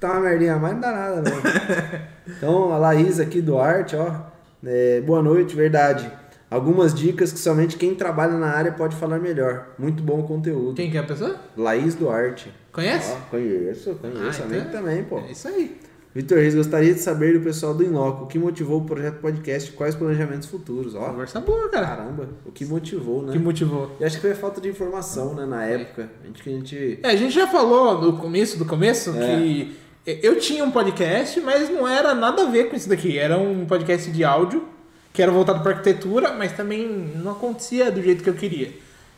Tá 0.00 0.12
uma 0.12 0.20
merdinha 0.20 0.54
a 0.54 0.58
mais, 0.58 0.74
não 0.74 0.80
dá 0.80 0.92
nada, 0.92 1.22
não. 1.22 2.34
então, 2.34 2.72
a 2.72 2.78
Laís 2.78 3.20
aqui 3.20 3.40
do 3.42 3.58
Arte, 3.58 3.94
ó. 3.96 4.29
É, 4.64 5.00
boa 5.00 5.22
noite, 5.22 5.54
verdade. 5.54 6.10
Algumas 6.50 6.92
dicas 6.92 7.32
que 7.32 7.38
somente 7.38 7.76
quem 7.76 7.94
trabalha 7.94 8.36
na 8.36 8.48
área 8.48 8.72
pode 8.72 8.96
falar 8.96 9.18
melhor. 9.20 9.68
Muito 9.78 10.02
bom 10.02 10.20
o 10.20 10.24
conteúdo. 10.24 10.74
Quem 10.74 10.90
que 10.90 10.96
é 10.96 11.00
a 11.00 11.04
pessoa? 11.04 11.36
Laís 11.56 11.94
Duarte. 11.94 12.52
Conhece? 12.72 13.12
Ó, 13.12 13.30
conheço, 13.30 13.94
conheço. 13.94 14.42
Ah, 14.42 14.46
então- 14.56 14.70
também, 14.72 15.04
pô. 15.04 15.18
É 15.20 15.30
isso 15.30 15.46
aí. 15.46 15.78
Vitor 16.12 16.38
Reis, 16.38 16.56
gostaria 16.56 16.92
de 16.92 16.98
saber 16.98 17.34
do 17.38 17.40
pessoal 17.44 17.72
do 17.72 17.84
Inloco 17.84 18.24
o 18.24 18.26
que 18.26 18.36
motivou 18.36 18.80
o 18.80 18.84
projeto 18.84 19.20
podcast 19.20 19.70
e 19.70 19.74
quais 19.74 19.94
planejamentos 19.94 20.48
futuros. 20.48 20.96
Ó, 20.96 21.04
Conversa 21.04 21.40
boa, 21.40 21.68
cara. 21.68 21.86
caramba, 21.86 22.28
o 22.44 22.50
que 22.50 22.64
motivou, 22.64 23.22
né? 23.22 23.30
Que 23.32 23.38
motivou. 23.38 23.92
E 24.00 24.04
acho 24.04 24.16
que 24.16 24.22
foi 24.22 24.32
a 24.32 24.34
falta 24.34 24.60
de 24.60 24.68
informação, 24.68 25.34
né, 25.34 25.46
na 25.46 25.64
época. 25.64 26.10
A 26.20 26.26
gente, 26.26 26.42
que 26.42 26.50
a 26.50 26.52
gente... 26.52 26.98
É, 27.04 27.10
a 27.10 27.14
gente 27.16 27.32
já 27.32 27.46
falou 27.46 28.02
no 28.02 28.18
começo 28.18 28.58
do 28.58 28.64
começo 28.64 29.10
É. 29.16 29.36
que 29.36 29.76
eu 30.22 30.38
tinha 30.38 30.64
um 30.64 30.70
podcast, 30.70 31.40
mas 31.40 31.68
não 31.68 31.86
era 31.86 32.14
nada 32.14 32.42
a 32.42 32.46
ver 32.46 32.68
com 32.68 32.76
isso 32.76 32.88
daqui. 32.88 33.18
Era 33.18 33.38
um 33.38 33.66
podcast 33.66 34.10
de 34.10 34.24
áudio, 34.24 34.66
que 35.12 35.22
era 35.22 35.30
voltado 35.30 35.60
para 35.60 35.72
arquitetura, 35.72 36.32
mas 36.32 36.52
também 36.52 36.88
não 36.88 37.32
acontecia 37.32 37.90
do 37.90 38.02
jeito 38.02 38.24
que 38.24 38.30
eu 38.30 38.34
queria. 38.34 38.72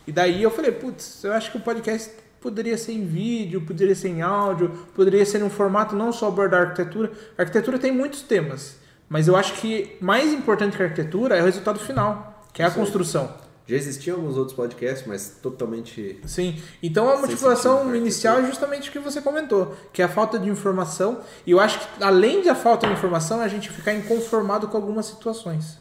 E 0.05 0.11
daí 0.11 0.43
eu 0.43 0.51
falei, 0.51 0.71
putz, 0.71 1.23
eu 1.23 1.33
acho 1.33 1.51
que 1.51 1.57
o 1.57 1.61
podcast 1.61 2.11
poderia 2.41 2.77
ser 2.77 2.91
em 2.91 3.05
vídeo, 3.05 3.61
poderia 3.61 3.95
ser 3.95 4.09
em 4.09 4.21
áudio, 4.21 4.69
poderia 4.93 5.25
ser 5.25 5.39
em 5.39 5.43
um 5.43 5.49
formato 5.49 5.95
não 5.95 6.11
só 6.11 6.27
abordar 6.27 6.61
arquitetura. 6.61 7.11
A 7.37 7.43
arquitetura 7.43 7.79
tem 7.79 7.91
muitos 7.91 8.21
temas, 8.21 8.77
mas 9.07 9.27
eu 9.27 9.35
acho 9.35 9.53
que 9.53 9.95
mais 10.01 10.33
importante 10.33 10.75
que 10.75 10.83
a 10.83 10.85
arquitetura 10.85 11.37
é 11.37 11.41
o 11.41 11.45
resultado 11.45 11.79
final, 11.79 12.45
que 12.53 12.61
é 12.61 12.65
a 12.65 12.71
construção. 12.71 13.42
Já 13.65 13.75
existiam 13.77 14.17
alguns 14.17 14.35
outros 14.37 14.55
podcasts, 14.55 15.07
mas 15.07 15.37
totalmente. 15.41 16.19
Sim. 16.25 16.61
Então 16.81 17.09
a 17.09 17.17
motivação 17.17 17.77
sentido, 17.79 17.95
inicial 17.95 18.39
é 18.39 18.45
justamente 18.45 18.89
o 18.89 18.91
que 18.91 18.99
você 18.99 19.21
comentou, 19.21 19.73
que 19.93 20.01
é 20.01 20.05
a 20.05 20.09
falta 20.09 20.37
de 20.37 20.49
informação. 20.49 21.21
E 21.47 21.51
eu 21.51 21.59
acho 21.61 21.79
que 21.79 22.03
além 22.03 22.43
da 22.43 22.53
falta 22.55 22.85
de 22.87 22.93
informação, 22.93 23.39
a 23.39 23.47
gente 23.47 23.69
ficar 23.69 23.93
inconformado 23.93 24.67
com 24.67 24.75
algumas 24.75 25.05
situações. 25.05 25.77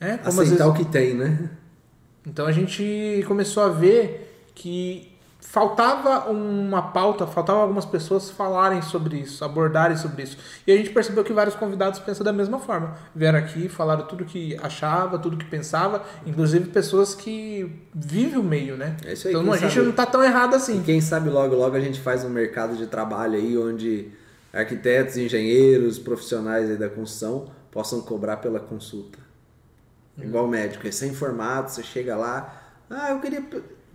É? 0.00 0.16
Como 0.16 0.40
Aceitar 0.40 0.64
vezes- 0.64 0.66
o 0.66 0.72
que 0.74 0.84
tem, 0.84 1.14
né? 1.14 1.50
Então 2.26 2.46
a 2.46 2.52
gente 2.52 3.24
começou 3.28 3.62
a 3.62 3.68
ver 3.68 4.48
que 4.54 5.13
faltava 5.46 6.30
uma 6.30 6.82
pauta, 6.90 7.26
faltava 7.26 7.60
algumas 7.60 7.84
pessoas 7.84 8.30
falarem 8.30 8.82
sobre 8.82 9.18
isso, 9.18 9.44
abordarem 9.44 9.96
sobre 9.96 10.22
isso. 10.24 10.36
E 10.66 10.72
a 10.72 10.76
gente 10.76 10.90
percebeu 10.90 11.22
que 11.22 11.32
vários 11.32 11.54
convidados 11.54 12.00
pensam 12.00 12.24
da 12.24 12.32
mesma 12.32 12.58
forma. 12.58 12.96
Vieram 13.14 13.38
aqui, 13.38 13.68
falaram 13.68 14.06
tudo 14.06 14.24
que 14.24 14.56
achava, 14.62 15.18
tudo 15.18 15.36
que 15.36 15.44
pensava, 15.44 16.02
inclusive 16.26 16.70
pessoas 16.70 17.14
que 17.14 17.70
vivem 17.94 18.38
o 18.38 18.42
meio, 18.42 18.76
né? 18.76 18.96
É 19.04 19.12
isso 19.12 19.28
aí, 19.28 19.34
Então 19.34 19.52
a 19.52 19.56
gente 19.56 19.72
sabe- 19.74 19.86
não 19.86 19.92
tá 19.92 20.06
tão 20.06 20.24
errado 20.24 20.54
E 20.54 20.56
assim. 20.56 20.82
quem 20.82 21.00
sabe 21.00 21.28
logo, 21.30 21.54
logo 21.54 21.76
a 21.76 21.80
gente 21.80 22.00
faz 22.00 22.24
um 22.24 22.30
mercado 22.30 22.74
de 22.76 22.86
trabalho 22.86 23.34
aí 23.34 23.56
onde 23.56 24.10
arquitetos, 24.52 25.16
engenheiros, 25.16 25.98
profissionais 25.98 26.70
aí 26.70 26.76
da 26.76 26.88
construção 26.88 27.48
possam 27.70 28.00
cobrar 28.00 28.38
pela 28.38 28.58
consulta. 28.58 29.18
Igual 30.16 30.46
médico, 30.48 30.84
recém-formado, 30.84 31.70
você 31.70 31.82
chega 31.82 32.16
lá, 32.16 32.62
ah, 32.88 33.10
eu 33.10 33.20
queria. 33.20 33.44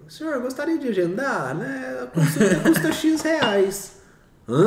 Senhor, 0.10 0.39
gostaria 0.41 0.78
de 0.78 0.88
agendar, 0.88 1.55
né? 1.55 1.99
A 2.03 2.07
consulta 2.07 2.55
custa 2.68 2.91
X 2.91 3.22
reais. 3.22 3.99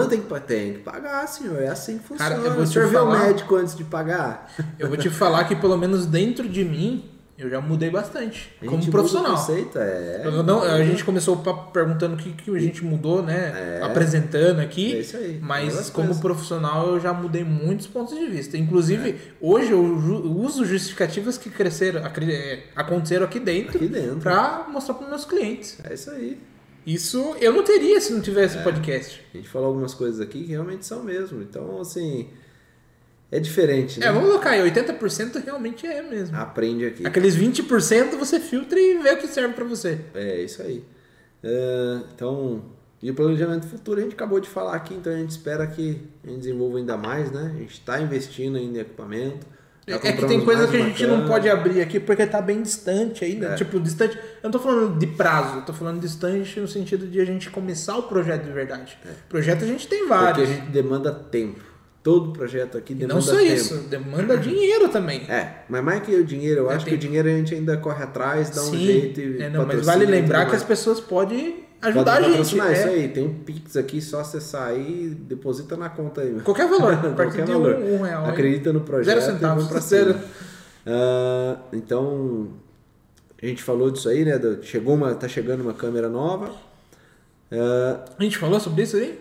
Tem 0.09 0.21
que, 0.21 0.41
tem 0.41 0.73
que 0.75 0.79
pagar, 0.79 1.27
senhor. 1.27 1.61
É 1.61 1.67
assim 1.67 1.99
que 1.99 2.05
funciona. 2.05 2.37
Cara, 2.37 2.47
eu 2.47 2.55
vou 2.55 2.63
o 2.63 2.67
senhor 2.67 2.89
vê 2.89 2.99
o 2.99 3.11
médico 3.11 3.57
antes 3.57 3.75
de 3.75 3.83
pagar? 3.83 4.49
Eu 4.79 4.87
vou 4.87 4.97
te 4.97 5.11
falar 5.11 5.43
que 5.45 5.57
pelo 5.57 5.77
menos 5.77 6.07
dentro 6.07 6.49
de 6.49 6.65
mim, 6.65 7.11
eu 7.45 7.51
já 7.51 7.61
mudei 7.61 7.91
bastante. 7.91 8.51
A 8.61 8.67
como 8.67 8.91
profissional. 8.91 9.37
conceito, 9.37 9.79
é. 9.79 10.23
Não- 10.45 10.63
a 10.63 10.83
gente 10.85 11.05
começou 11.05 11.37
perguntando 11.73 12.15
o 12.15 12.17
que, 12.17 12.33
que 12.33 12.51
a 12.55 12.59
gente 12.59 12.85
mudou, 12.85 13.23
né? 13.23 13.79
É. 13.81 13.83
Apresentando 13.85 14.61
aqui. 14.61 14.95
É 14.95 14.99
isso 15.01 15.17
aí. 15.17 15.39
Mas 15.43 15.91
como 15.91 16.07
coisas. 16.09 16.23
profissional 16.23 16.89
eu 16.89 17.01
já 17.01 17.13
mudei 17.13 17.45
muitos 17.45 17.87
pontos 17.87 18.19
de 18.19 18.27
vista. 18.27 18.57
Inclusive, 18.57 19.17
hoje 19.41 19.71
eu 19.73 19.83
uso 19.83 20.65
justificativas 20.65 21.39
que 21.39 21.51
cresceram, 21.51 22.03
é, 22.07 22.61
aconteceram 22.77 23.25
aqui 23.27 23.39
dentro, 23.41 23.77
Aqui 23.77 23.89
dentro. 23.89 24.17
pra 24.21 24.67
mostrar 24.71 24.95
para 24.95 25.09
meus 25.09 25.25
clientes. 25.25 25.79
É 25.89 25.95
isso 25.95 26.11
aí. 26.11 26.39
Isso 26.85 27.37
eu 27.41 27.53
não 27.53 27.63
teria 27.63 28.01
se 28.01 28.13
não 28.13 28.21
tivesse 28.21 28.59
É. 28.59 28.63
podcast. 28.63 29.23
A 29.33 29.37
gente 29.37 29.49
falou 29.49 29.69
algumas 29.69 29.95
coisas 29.95 30.21
aqui 30.21 30.43
que 30.45 30.51
realmente 30.51 30.85
são 30.85 31.03
mesmo. 31.05 31.41
Então, 31.41 31.81
assim, 31.81 32.29
é 33.33 33.41
diferente, 33.41 33.99
né? 33.99 34.07
É, 34.07 34.13
vamos 34.13 34.29
colocar 34.29 34.51
aí, 34.51 34.71
80% 34.71 35.43
realmente 35.43 35.87
é 35.87 36.03
mesmo. 36.03 36.37
Aprende 36.37 36.85
aqui. 36.87 37.07
Aqueles 37.07 37.35
20% 37.35 38.17
você 38.19 38.39
filtra 38.39 38.79
e 38.79 38.99
vê 38.99 39.11
o 39.13 39.17
que 39.17 39.27
serve 39.27 39.55
pra 39.55 39.65
você. 39.65 39.99
É, 40.15 40.43
isso 40.43 40.61
aí. 40.61 40.85
É, 41.43 42.01
então, 42.15 42.63
e 43.03 43.11
o 43.11 43.15
planejamento 43.15 43.67
futuro 43.67 43.99
a 44.01 44.03
gente 44.03 44.13
acabou 44.13 44.39
de 44.39 44.49
falar 44.49 44.75
aqui, 44.75 44.95
então 44.95 45.13
a 45.13 45.17
gente 45.17 45.31
espera 45.31 45.67
que 45.67 45.99
a 46.23 46.29
gente 46.29 46.41
desenvolva 46.41 46.77
ainda 46.79 46.97
mais, 46.97 47.33
né? 47.33 47.53
A 47.55 47.59
gente 47.59 47.73
está 47.73 47.99
investindo 48.01 48.59
ainda 48.59 48.79
em 48.79 48.81
equipamento. 48.83 49.47
Já 49.89 49.97
É 49.97 49.99
que 49.99 50.09
compramos 50.13 50.37
tem 50.37 50.45
coisa 50.45 50.69
que 50.69 50.77
a 50.77 50.81
gente 50.81 51.03
não 51.07 51.15
câmera. 51.17 51.29
pode 51.29 51.49
abrir 51.49 51.81
aqui 51.81 51.99
porque 51.99 52.25
tá 52.27 52.41
bem 52.41 52.63
distante 52.63 53.25
ainda. 53.25 53.47
É. 53.49 53.55
Tipo, 53.57 53.81
distante. 53.81 54.17
Eu 54.17 54.45
não 54.45 54.51
tô 54.53 54.61
falando 54.61 54.97
de 54.97 55.07
prazo, 55.09 55.57
eu 55.57 55.63
tô 55.63 55.73
falando 55.73 56.01
distante 56.01 56.61
no 56.61 56.69
sentido 56.69 57.07
de 57.09 57.21
a 57.21 57.25
gente 57.25 57.51
começar 57.51 57.97
o 57.97 58.05
projeto 58.05 58.45
de 58.45 58.53
verdade. 58.53 58.97
Projeto 59.29 59.65
a 59.65 59.67
gente 59.67 59.89
tem 59.89 60.01
Porque 60.01 60.13
a 60.15 60.17
vários. 60.21 60.49
gente 60.49 60.67
demanda 60.71 61.13
tempo. 61.13 61.72
Todo 62.03 62.33
projeto 62.33 62.77
aqui 62.77 62.95
demanda 62.95 63.15
não 63.15 63.23
só 63.23 63.37
tempo. 63.37 63.53
isso, 63.53 63.77
demanda 63.89 64.37
dinheiro 64.37 64.89
também. 64.89 65.21
É, 65.31 65.63
mas 65.69 65.85
mais 65.85 66.03
que 66.03 66.13
o 66.15 66.25
dinheiro, 66.25 66.63
eu 66.63 66.71
É 66.71 66.75
acho 66.75 66.85
que 66.85 66.91
tempo. 66.91 67.03
o 67.05 67.07
dinheiro 67.07 67.29
a 67.29 67.31
gente 67.33 67.55
ainda 67.55 67.77
corre 67.77 68.03
atrás, 68.03 68.51
dá 68.51 68.61
um 68.63 68.71
Sim. 68.71 68.79
jeito 68.79 69.21
e 69.21 69.43
É, 69.43 69.49
não, 69.49 69.65
mas 69.65 69.87
vale 69.87 70.05
lembrar 70.07 70.47
que 70.51 70.57
as 70.57 70.65
pessoas 70.65 70.99
podem 70.99 71.65
Pode 71.81 71.97
ajudar 71.99 72.13
a 72.15 72.21
gente. 72.23 72.31
patrocinar 72.31 72.73
isso 72.73 72.83
é. 72.83 72.91
aí, 72.91 73.09
tem 73.09 73.25
um 73.25 73.35
Pix 73.35 73.77
aqui, 73.77 74.01
só 74.03 74.19
acessar 74.21 74.69
aí 74.69 75.17
deposita 75.17 75.77
na 75.77 75.89
conta 75.91 76.23
aí. 76.23 76.41
Qualquer 76.41 76.69
valor, 76.69 76.97
Qualquer 77.15 77.47
valor. 77.47 77.75
Um, 77.77 77.95
um 77.95 78.03
real. 78.03 78.27
Acredita 78.27 78.73
no 78.73 78.81
projeto 78.81 79.21
Zero 79.21 79.21
pra 79.21 79.33
centavos. 79.35 79.65
cima. 79.69 79.81
Zero. 79.81 80.19
Ah, 80.85 81.57
então, 81.73 82.49
a 83.41 83.47
gente 83.47 83.63
falou 83.63 83.91
disso 83.93 84.09
aí, 84.09 84.25
né? 84.25 84.41
Chegou 84.63 84.95
uma, 84.97 85.15
tá 85.15 85.29
chegando 85.29 85.61
uma 85.61 85.73
câmera 85.75 86.09
nova. 86.09 86.53
Ah, 87.53 88.05
A 88.19 88.23
gente 88.25 88.39
falou 88.39 88.59
sobre 88.59 88.83
isso 88.83 88.97
aí? 88.97 89.19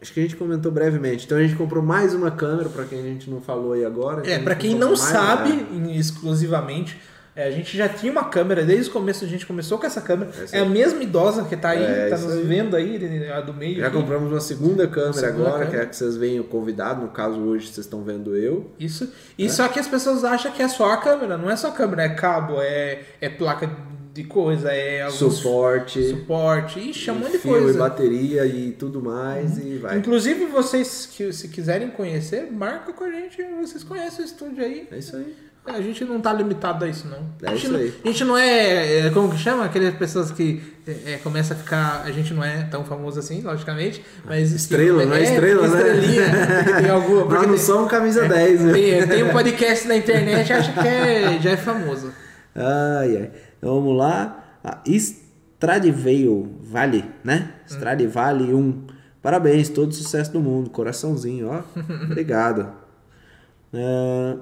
Acho 0.00 0.12
que 0.12 0.20
a 0.20 0.22
gente 0.22 0.36
comentou 0.36 0.70
brevemente. 0.72 1.26
Então 1.26 1.38
a 1.38 1.42
gente 1.42 1.54
comprou 1.56 1.82
mais 1.82 2.14
uma 2.14 2.30
câmera, 2.30 2.68
para 2.68 2.84
quem 2.84 2.98
a 3.00 3.02
gente 3.02 3.28
não 3.30 3.40
falou 3.40 3.72
aí 3.72 3.84
agora. 3.84 4.20
Então, 4.20 4.30
É, 4.30 4.34
a 4.34 4.36
gente 4.38 4.44
pra 4.44 4.54
quem 4.54 4.74
não 4.74 4.88
mais, 4.88 5.00
sabe 5.00 5.52
né? 5.52 5.92
exclusivamente, 5.96 6.98
é, 7.36 7.46
a 7.46 7.50
gente 7.50 7.76
já 7.76 7.88
tinha 7.88 8.10
uma 8.10 8.24
câmera, 8.24 8.64
desde 8.64 8.90
o 8.90 8.92
começo 8.92 9.24
a 9.24 9.28
gente 9.28 9.46
começou 9.46 9.78
com 9.78 9.86
essa 9.86 10.00
câmera. 10.00 10.30
Essa 10.42 10.56
É 10.56 10.60
a 10.60 10.64
mesma 10.64 11.02
idosa 11.02 11.44
que 11.44 11.56
tá 11.56 11.70
aí, 11.70 11.82
É, 11.82 12.08
tá 12.08 12.18
nos 12.18 12.32
aí. 12.32 12.42
vendo 12.42 12.74
aí, 12.76 13.30
a 13.30 13.40
do 13.40 13.54
meio. 13.54 13.78
Já 13.78 13.86
aqui. 13.86 13.96
compramos 13.96 14.30
uma 14.32 14.40
segunda 14.40 14.86
câmera 14.88 15.12
Segunda 15.12 15.34
agora, 15.48 15.52
câmera. 15.64 15.70
que 15.70 15.76
é 15.76 15.80
a 15.82 15.86
que 15.86 15.96
vocês 15.96 16.16
veem 16.16 16.40
o 16.40 16.44
convidado. 16.44 17.02
No 17.02 17.08
caso, 17.08 17.38
hoje 17.40 17.66
vocês 17.68 17.86
estão 17.86 18.02
vendo 18.02 18.36
eu. 18.36 18.70
Isso. 18.80 19.10
E 19.38 19.48
só 19.48 19.68
que 19.68 19.78
as 19.78 19.86
pessoas 19.86 20.24
acham 20.24 20.50
que 20.50 20.60
é 20.62 20.68
só 20.68 20.90
a 20.92 20.96
câmera, 20.96 21.38
não 21.38 21.48
é 21.48 21.56
só 21.56 21.68
a 21.68 21.72
câmera, 21.72 22.02
é 22.02 22.08
cabo, 22.10 22.54
é, 22.60 23.00
é 23.20 23.28
placa 23.28 23.70
de 24.12 24.24
coisa, 24.24 24.72
é 24.72 25.02
alguns 25.02 25.34
Suporte. 25.34 26.08
suporte, 26.08 27.08
é 27.08 27.12
um 27.12 27.18
monte 27.18 27.32
de 27.32 27.36
e 27.36 27.40
coisa. 27.40 27.72
Uhum. 27.72 27.78
bateria 27.78 28.44
e 28.44 28.72
tudo 28.72 29.00
mais 29.00 29.58
e 29.58 29.78
vai. 29.78 29.98
Inclusive, 29.98 30.46
vocês 30.46 31.06
que 31.06 31.32
se 31.32 31.48
quiserem 31.48 31.90
conhecer, 31.90 32.50
marca 32.50 32.92
com 32.92 33.04
a 33.04 33.10
gente, 33.10 33.42
vocês 33.60 33.84
conhecem 33.84 34.24
o 34.24 34.26
estúdio 34.26 34.64
aí. 34.64 34.88
É 34.90 34.98
isso 34.98 35.16
aí. 35.16 35.34
A 35.66 35.80
gente 35.80 36.04
não 36.04 36.20
tá 36.20 36.32
limitado 36.32 36.84
a 36.84 36.88
isso, 36.88 37.06
não. 37.06 37.18
É 37.42 37.48
a, 37.48 37.54
gente 37.54 37.64
isso 37.64 37.72
não 37.72 37.78
aí. 37.78 37.94
a 38.02 38.08
gente 38.08 38.24
não 38.24 38.36
é, 38.36 39.06
é, 39.06 39.10
Como 39.10 39.30
que 39.30 39.38
chama? 39.38 39.66
Aquelas 39.66 39.94
pessoas 39.94 40.30
que 40.30 40.60
é, 40.86 41.12
é, 41.12 41.16
começa 41.18 41.54
a 41.54 41.56
ficar. 41.56 42.02
A 42.04 42.10
gente 42.10 42.32
não 42.32 42.42
é 42.42 42.62
tão 42.64 42.82
famoso 42.84 43.20
assim, 43.20 43.42
logicamente. 43.42 44.02
Mas 44.24 44.52
Estrela, 44.52 45.04
não 45.04 45.14
é 45.14 45.22
estrela, 45.22 45.68
né? 45.68 45.78
estrelinha, 45.78 46.92
alguma. 46.92 47.24
Nós 47.32 47.46
não 47.46 47.58
somos 47.58 47.90
camisa 47.90 48.26
10, 48.26 48.60
né? 48.62 48.72
tem, 48.72 49.06
tem 49.06 49.22
um 49.22 49.30
podcast 49.30 49.86
na 49.86 49.96
internet 49.96 50.48
e 50.48 50.52
acha 50.52 50.72
que 50.72 51.42
já 51.42 51.50
é 51.50 51.56
famoso. 51.56 52.10
Ai, 52.52 53.16
ai. 53.16 53.30
Então 53.60 53.74
vamos 53.76 53.96
lá. 53.96 54.42
A 54.64 54.80
Stradivale 54.86 56.48
Vale, 56.62 57.04
né? 57.22 57.52
Stradivale 57.66 58.52
1. 58.52 58.86
Parabéns, 59.22 59.68
todo 59.68 59.92
sucesso 59.94 60.32
do 60.32 60.40
mundo. 60.40 60.70
Coraçãozinho, 60.70 61.48
ó. 61.50 61.62
Obrigado. 62.04 62.68
Ah, 63.72 64.36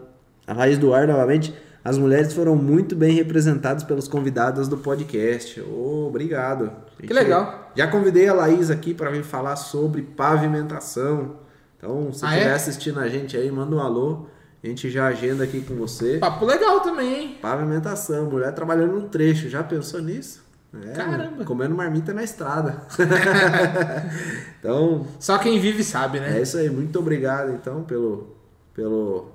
a 0.46 0.54
Laís 0.54 0.78
Duarte, 0.78 1.10
novamente. 1.12 1.54
As 1.84 1.96
mulheres 1.96 2.32
foram 2.32 2.54
muito 2.54 2.94
bem 2.94 3.12
representadas 3.14 3.82
pelos 3.82 4.08
convidados 4.08 4.68
do 4.68 4.76
podcast. 4.76 5.60
Ô, 5.62 6.06
obrigado. 6.08 6.70
Gente- 7.00 7.12
legal. 7.12 7.70
Já 7.74 7.86
convidei 7.86 8.28
a 8.28 8.34
Laís 8.34 8.70
aqui 8.70 8.92
para 8.94 9.10
vir 9.10 9.22
falar 9.24 9.56
sobre 9.56 10.02
pavimentação. 10.02 11.36
Então, 11.76 12.12
se 12.12 12.24
Ah, 12.24 12.30
estiver 12.34 12.50
é? 12.50 12.54
assistindo 12.54 12.98
a 13.00 13.08
gente 13.08 13.36
aí, 13.36 13.50
manda 13.50 13.74
um 13.76 13.80
alô. 13.80 14.26
A 14.62 14.66
gente 14.66 14.90
já 14.90 15.06
agenda 15.06 15.44
aqui 15.44 15.60
com 15.60 15.74
você. 15.76 16.18
Papo 16.18 16.44
legal 16.44 16.80
também, 16.80 17.14
hein? 17.14 17.38
Pavimentação, 17.40 18.28
mulher 18.28 18.52
trabalhando 18.52 18.94
no 18.94 19.02
trecho, 19.08 19.48
já 19.48 19.62
pensou 19.62 20.00
nisso? 20.02 20.42
É, 20.84 20.92
Caramba. 20.92 21.44
Comendo 21.44 21.74
marmita 21.74 22.12
na 22.12 22.22
estrada. 22.24 22.82
então, 24.58 25.06
Só 25.18 25.38
quem 25.38 25.58
vive 25.60 25.82
sabe, 25.84 26.20
né? 26.20 26.38
é 26.38 26.42
isso 26.42 26.56
aí. 26.58 26.68
Muito 26.68 26.98
obrigado, 26.98 27.52
então, 27.52 27.82
pelo, 27.84 28.36
pelo 28.74 29.28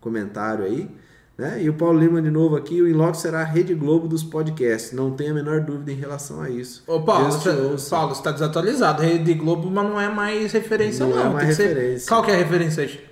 comentário 0.00 0.64
aí. 0.64 0.88
Né? 1.36 1.62
E 1.62 1.70
o 1.70 1.74
Paulo 1.74 1.98
Lima 2.00 2.20
de 2.20 2.30
novo 2.30 2.56
aqui, 2.56 2.82
o 2.82 2.88
Inlock 2.88 3.16
será 3.16 3.40
a 3.40 3.44
Rede 3.44 3.72
Globo 3.72 4.08
dos 4.08 4.24
podcasts. 4.24 4.92
Não 4.92 5.12
tenho 5.12 5.30
a 5.30 5.34
menor 5.34 5.60
dúvida 5.60 5.92
em 5.92 5.94
relação 5.94 6.40
a 6.42 6.50
isso. 6.50 6.82
Ô, 6.86 7.00
Paulo, 7.00 7.26
você, 7.30 7.50
ouça. 7.50 7.90
Paulo, 7.90 8.14
você 8.14 8.22
tá 8.22 8.32
desatualizado. 8.32 9.02
Rede 9.02 9.34
Globo, 9.34 9.70
mas 9.70 9.84
não 9.88 10.00
é 10.00 10.08
mais 10.08 10.50
referência, 10.52 11.06
Não 11.06 11.14
não. 11.14 11.26
é 11.26 11.28
mais 11.28 11.38
Tem 11.38 11.48
que 11.48 11.54
ser- 11.54 11.68
referência. 11.76 12.08
Qual 12.08 12.22
que 12.24 12.30
é 12.32 12.34
a 12.34 12.38
referência 12.38 12.82
hoje? 12.84 13.07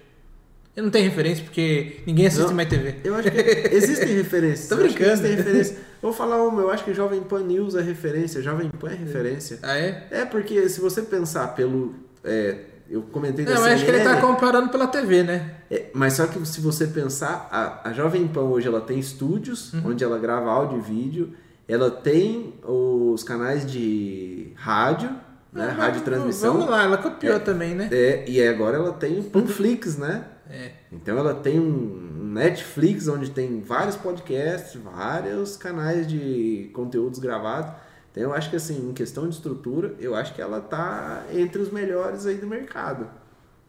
Eu 0.76 0.82
não 0.82 0.90
tenho 0.90 1.08
referência 1.08 1.42
porque 1.42 2.00
ninguém 2.06 2.26
assiste 2.26 2.46
Não. 2.48 2.54
mais 2.54 2.68
TV. 2.68 2.96
Eu 3.02 3.14
acho 3.14 3.30
que 3.30 3.38
existem 3.74 4.08
referências. 4.14 4.68
Tô 4.68 4.76
brincando. 4.76 5.10
Existem 5.12 5.34
referências. 5.36 5.78
Vou 6.02 6.12
falar 6.12 6.42
uma, 6.46 6.60
eu 6.60 6.70
acho 6.70 6.84
que 6.84 6.92
Jovem 6.92 7.22
Pan 7.22 7.40
News 7.44 7.74
é 7.74 7.80
referência. 7.80 8.42
Jovem 8.42 8.68
Pan 8.70 8.90
é 8.90 8.94
referência. 8.94 9.58
Ah, 9.62 9.78
é? 9.78 10.06
É 10.10 10.24
porque 10.26 10.68
se 10.68 10.78
você 10.80 11.00
pensar 11.02 11.48
pelo. 11.54 11.94
é, 12.22 12.56
eu 12.90 13.02
comentei 13.02 13.44
Não, 13.44 13.52
eu 13.52 13.64
acho 13.64 13.84
que 13.84 13.90
ele 13.90 14.04
tá 14.04 14.20
comparando 14.20 14.68
pela 14.68 14.86
TV, 14.86 15.22
né? 15.24 15.54
é, 15.70 15.86
mas 15.92 16.12
só 16.12 16.26
que 16.26 16.46
se 16.46 16.60
você 16.60 16.86
pensar, 16.86 17.48
a, 17.50 17.88
a 17.88 17.92
Jovem 17.92 18.28
Pan 18.28 18.42
hoje 18.42 18.68
ela 18.68 18.80
tem 18.80 18.98
estúdios 18.98 19.72
Uhum. 19.72 19.80
onde 19.86 20.04
ela 20.04 20.18
grava 20.18 20.48
áudio 20.50 20.78
e 20.78 20.80
vídeo, 20.82 21.32
ela 21.66 21.90
tem 21.90 22.54
os 22.62 23.24
canais 23.24 23.66
de 23.68 24.52
rádio, 24.54 25.08
né? 25.52 25.68
Ah, 25.70 25.72
rádio 25.82 26.02
transmissão. 26.02 26.52
Vamos 26.52 26.68
lá, 26.70 26.84
ela 26.84 26.98
copiou 26.98 27.34
É. 27.34 27.38
também, 27.40 27.74
né? 27.74 27.88
É, 27.90 28.24
e 28.28 28.40
agora 28.46 28.76
ela 28.76 28.92
tem 28.92 29.18
o 29.18 29.24
Panflix, 29.24 29.96
né? 29.96 30.22
É. 30.51 30.72
Então 30.92 31.18
ela 31.18 31.34
tem 31.34 31.59
um 31.59 32.30
Netflix 32.32 33.09
onde 33.09 33.30
tem 33.30 33.61
vários 33.61 33.97
podcasts, 33.97 34.80
vários 34.80 35.57
canais 35.57 36.07
de 36.07 36.70
conteúdos 36.72 37.18
gravados. 37.18 37.72
Então 38.11 38.22
eu 38.22 38.32
acho 38.32 38.49
que 38.51 38.57
assim, 38.57 38.88
em 38.88 38.92
questão 38.92 39.28
de 39.28 39.34
estrutura, 39.34 39.94
eu 39.99 40.14
acho 40.14 40.34
que 40.34 40.40
ela 40.40 40.61
tá 40.61 41.24
entre 41.32 41.61
os 41.61 41.70
melhores 41.70 42.26
aí 42.26 42.36
do 42.36 42.47
mercado. 42.47 43.09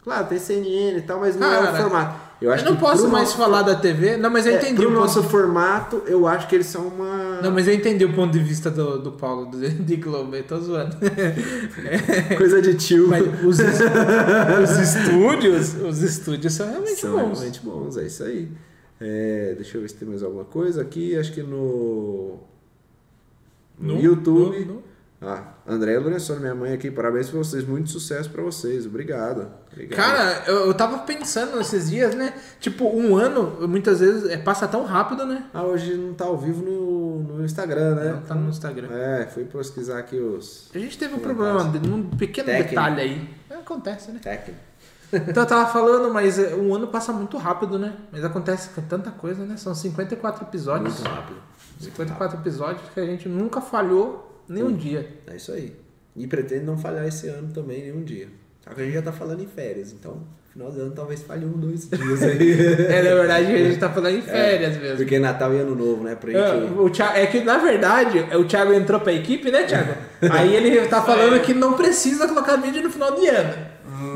Claro, 0.03 0.28
tem 0.28 0.39
CNN 0.39 0.97
e 0.97 1.01
tal, 1.01 1.19
mas 1.19 1.36
não 1.36 1.51
é 1.51 1.59
Cara. 1.59 1.73
o 1.73 1.75
formato. 1.82 2.26
Eu 2.39 2.51
acho 2.51 2.63
eu 2.65 2.71
não 2.71 2.77
posso 2.77 3.07
mais 3.07 3.29
nosso- 3.29 3.38
falar 3.38 3.63
da 3.63 3.75
TV. 3.75 4.15
Não, 4.17 4.29
mas 4.29 4.45
eu 4.45 4.53
É, 4.53 4.57
entendi 4.57 4.75
pro 4.75 4.85
o 4.85 4.88
ponto. 4.89 4.99
nosso 4.99 5.23
formato, 5.23 6.03
eu 6.05 6.27
acho 6.27 6.47
que 6.47 6.53
eles 6.55 6.67
são 6.67 6.88
uma 6.88 7.41
Não, 7.41 7.51
mas 7.51 7.67
eu 7.67 7.73
entendi 7.73 8.05
o 8.05 8.13
ponto 8.13 8.31
de 8.31 8.39
vista 8.39 8.69
do, 8.69 8.99
do 9.01 9.11
Paulo, 9.13 9.47
do, 9.47 9.57
de 9.83 9.95
Globo, 9.95 10.35
eu 10.35 10.43
tô 10.43 10.59
zoando. 10.59 10.95
coisa 12.38 12.61
de 12.61 12.75
tio. 12.75 13.07
Mas 13.07 13.23
os, 13.43 13.57
os 14.63 14.77
estúdios, 14.79 15.73
os 15.75 16.01
estúdios 16.03 16.53
são 16.53 16.67
realmente 16.69 17.01
são 17.01 17.11
bons. 17.11 17.39
realmente 17.39 17.59
bons, 17.61 17.97
é 17.97 18.05
isso 18.05 18.23
aí. 18.23 18.47
É, 19.01 19.53
deixa 19.55 19.77
eu 19.77 19.81
ver 19.81 19.89
se 19.89 19.95
tem 19.95 20.07
mais 20.07 20.21
alguma 20.23 20.43
coisa 20.45 20.81
aqui. 20.81 21.17
Acho 21.17 21.31
que 21.33 21.41
no, 21.43 22.38
no, 23.79 23.99
YouTube. 23.99 24.59
no- 24.65 24.73
no- 24.75 24.83
Ah, 25.21 25.53
André 25.68 25.99
Lorenzoni, 25.99 26.39
minha 26.39 26.55
mãe 26.55 26.72
aqui, 26.74 26.89
parabéns 26.89 27.30
pra 27.30 27.39
vocês, 27.39 27.68
muito 27.68 27.89
sucesso 27.89 28.30
pra 28.30 28.41
vocês, 28.41 28.86
obrigado. 28.86 29.49
obrigado. 29.70 29.97
Cara, 29.97 30.43
eu, 30.47 30.68
eu 30.68 30.74
tava 30.74 30.99
pensando 30.99 31.59
esses 31.59 31.89
dias, 31.89 32.15
né? 32.15 32.34
Tipo, 32.57 32.86
um 32.86 33.18
ano, 33.18 33.68
muitas 33.68 33.99
vezes, 33.99 34.30
é, 34.30 34.38
passa 34.38 34.65
tão 34.65 34.86
rápido, 34.86 35.26
né? 35.26 35.43
Ah, 35.53 35.63
hoje 35.63 35.93
não 35.95 36.13
tá 36.13 36.24
ao 36.24 36.38
vivo 36.38 36.63
no, 36.63 37.20
no 37.20 37.43
Instagram, 37.45 37.95
né? 37.95 38.13
Não, 38.13 38.22
tá 38.22 38.34
no 38.34 38.49
Instagram. 38.49 38.88
É, 38.91 39.28
fui 39.28 39.43
pesquisar 39.43 39.99
aqui 39.99 40.15
os 40.15 40.70
A 40.74 40.80
gente 40.80 40.97
teve 40.97 41.15
um 41.15 41.20
problema, 41.20 41.61
um 41.61 42.03
pequeno 42.15 42.47
Técnico. 42.47 42.70
detalhe 42.70 43.01
aí. 43.01 43.30
Acontece, 43.49 44.11
né? 44.11 44.20
técnicos. 44.24 44.68
Então 45.11 45.43
eu 45.43 45.47
tava 45.47 45.70
falando, 45.70 46.13
mas 46.13 46.39
é, 46.39 46.55
um 46.55 46.74
ano 46.74 46.88
passa 46.88 47.11
muito 47.11 47.38
rápido, 47.38 47.78
né? 47.78 47.93
Mas 48.09 48.24
acontece 48.24 48.70
com 48.70 48.82
tanta 48.82 49.11
coisa, 49.11 49.45
né? 49.45 49.57
São 49.57 49.76
54 49.76 50.45
episódios. 50.45 51.01
Muito 51.01 51.09
rápido. 51.09 51.41
54 51.80 52.39
episódios 52.39 52.82
que 52.93 52.99
a 52.99 53.05
gente 53.05 53.28
nunca 53.28 53.59
falhou 53.59 54.36
nenhum 54.49 54.73
dia. 54.73 55.07
É 55.27 55.35
isso 55.35 55.51
aí. 55.51 55.73
E 56.15 56.25
pretende 56.27 56.65
não 56.65 56.77
falhar 56.77 57.07
esse 57.07 57.27
ano 57.27 57.49
também, 57.53 57.81
nenhum 57.83 58.03
dia. 58.03 58.27
Só 58.63 58.73
que 58.73 58.81
a 58.81 58.83
gente 58.85 58.93
já 58.95 59.01
tá 59.01 59.11
falando 59.11 59.41
em 59.43 59.47
férias, 59.47 59.93
então 59.93 60.17
final 60.51 60.71
do 60.71 60.81
ano 60.81 60.91
talvez 60.95 61.21
falhe 61.21 61.45
um, 61.45 61.51
dois 61.51 61.87
dias 61.87 62.23
aí. 62.23 62.57
É, 62.89 63.03
na 63.03 63.15
verdade, 63.15 63.45
a 63.53 63.57
gente 63.57 63.77
tá 63.79 63.89
falando 63.91 64.15
em 64.17 64.21
férias 64.23 64.75
mesmo. 64.77 64.97
Porque 64.97 65.19
Natal 65.19 65.53
e 65.53 65.59
Ano 65.59 65.75
Novo, 65.75 66.03
né? 66.03 66.15
Pra 66.15 66.31
É, 66.31 66.61
gente. 66.61 66.73
o 66.73 66.89
Thiago- 66.89 67.15
é 67.17 67.27
que, 67.27 67.41
na 67.43 67.57
verdade, 67.59 68.19
o 68.35 68.43
Thiago 68.45 68.73
entrou 68.73 68.99
pra 68.99 69.13
equipe, 69.13 69.51
né, 69.51 69.63
Thiago? 69.63 69.93
Aí 70.31 70.55
ele 70.55 70.87
tá 70.87 71.01
falando 71.03 71.39
que 71.41 71.53
não 71.53 71.73
precisa 71.73 72.27
colocar 72.27 72.55
vídeo 72.57 72.81
no 72.81 72.89
final 72.89 73.11
de 73.15 73.27
ano. 73.27 73.67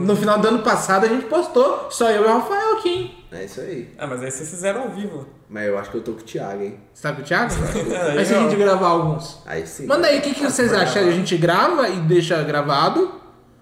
No 0.02 0.16
final 0.16 0.40
do 0.40 0.48
ano 0.48 0.64
passado 0.64 1.06
a 1.06 1.10
gente 1.10 1.26
postou, 1.26 1.88
só 1.92 2.10
eu 2.10 2.24
e 2.24 2.26
o 2.26 2.28
Rafael 2.28 2.78
aqui, 2.78 2.90
hein? 2.90 3.16
É 3.32 3.46
isso 3.46 3.62
aí. 3.62 3.90
Ah, 3.98 4.08
mas 4.08 4.22
aí 4.22 4.30
vocês 4.30 4.50
fizeram 4.50 4.82
ao 4.84 4.90
vivo. 4.90 5.26
Mas 5.50 5.66
eu 5.68 5.78
acho 5.78 5.90
que 5.90 5.98
eu 5.98 6.02
tô 6.02 6.12
com 6.14 6.20
o 6.20 6.24
Thiago, 6.24 6.64
hein? 6.64 6.78
Você 6.94 7.02
tá 7.04 7.14
com 7.14 7.22
o 7.22 7.24
Thiago? 7.24 7.54
É, 7.94 8.16
Mas 8.16 8.28
se 8.28 8.34
a 8.34 8.40
gente 8.40 8.56
gravar 8.58 8.88
alguns. 8.88 9.40
Aí 9.46 9.66
sim. 9.66 9.86
Manda 9.86 10.08
aí 10.08 10.20
o 10.20 10.22
que, 10.22 10.34
que 10.34 10.44
vocês 10.44 10.74
acham. 10.74 11.02
A 11.08 11.12
gente 11.12 11.38
grava 11.38 11.88
e 11.88 12.00
deixa 12.02 12.42
gravado? 12.44 13.10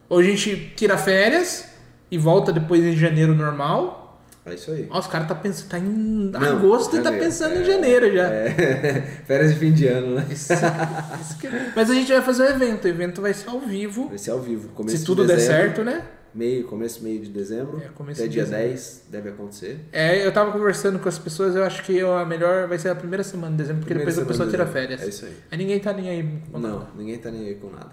Ou 0.09 0.17
a 0.19 0.23
gente 0.23 0.73
tira 0.75 0.97
férias 0.97 1.65
e 2.09 2.17
volta 2.17 2.51
depois 2.51 2.83
em 2.83 2.95
janeiro 2.97 3.35
normal? 3.35 3.97
É 4.43 4.55
isso 4.55 4.71
aí. 4.71 4.87
Ó, 4.89 4.97
os 4.97 5.05
caras 5.05 5.27
tá 5.27 5.35
pensando, 5.35 5.69
tá 5.69 5.77
em 5.77 5.83
Não, 6.31 6.57
agosto 6.57 6.95
e 6.95 6.97
tá 6.97 7.03
janeiro. 7.03 7.25
pensando 7.25 7.53
É, 7.53 7.61
em 7.61 7.65
janeiro 7.65 8.11
já. 8.15 8.23
É. 8.27 9.01
Férias 9.27 9.53
de 9.53 9.59
fim 9.59 9.71
de 9.71 9.85
ano, 9.85 10.15
né? 10.15 10.25
Isso- 10.31 10.53
isso 11.21 11.37
que- 11.37 11.47
Mas 11.75 11.91
a 11.91 11.93
gente 11.93 12.11
vai 12.11 12.21
fazer 12.23 12.43
o 12.43 12.45
evento. 12.47 12.85
O 12.85 12.87
evento 12.87 13.21
vai 13.21 13.33
ser 13.35 13.47
ao 13.49 13.59
vivo. 13.59 14.07
Vai 14.09 14.17
ser 14.17 14.31
ao 14.31 14.39
vivo. 14.39 14.69
Começo 14.69 14.95
Se 14.95 15.01
de 15.01 15.05
tudo 15.05 15.25
der 15.27 15.35
dezembro, 15.35 15.61
certo, 15.61 15.83
né? 15.83 16.01
Meio, 16.33 16.65
começo, 16.65 17.03
meio 17.03 17.19
de 17.21 17.29
dezembro. 17.29 17.81
É, 17.83 17.87
começo 17.89 18.21
até 18.21 18.27
de 18.27 18.33
dia 18.35 18.43
dezembro. 18.43 18.67
10 18.67 19.03
deve 19.09 19.29
acontecer. 19.29 19.79
É, 19.91 20.25
eu 20.25 20.31
tava 20.31 20.51
conversando 20.51 20.99
com 20.99 21.09
as 21.09 21.17
pessoas, 21.17 21.55
eu 21.55 21.63
acho 21.63 21.83
que 21.83 21.99
a 22.01 22.23
melhor 22.25 22.67
vai 22.67 22.77
ser 22.77 22.89
a 22.89 22.95
primeira 22.95 23.23
semana 23.23 23.51
de 23.51 23.57
dezembro, 23.57 23.81
porque 23.81 23.93
Primeira 23.95 24.11
depois 24.21 24.39
a 24.39 24.43
pessoa 24.45 24.49
tira 24.49 24.65
de 24.65 24.71
dezembro. 24.71 24.87
férias. 24.97 25.01
É 25.01 25.09
isso 25.09 25.25
aí. 25.25 25.37
Aí 25.51 25.57
ninguém 25.57 25.79
tá 25.79 25.91
nem 25.93 26.09
aí. 26.09 26.41
com 26.51 26.59
Não, 26.59 26.69
nada. 26.79 26.87
ninguém 26.95 27.17
tá 27.17 27.31
nem 27.31 27.47
aí 27.47 27.55
com 27.55 27.69
nada. 27.71 27.89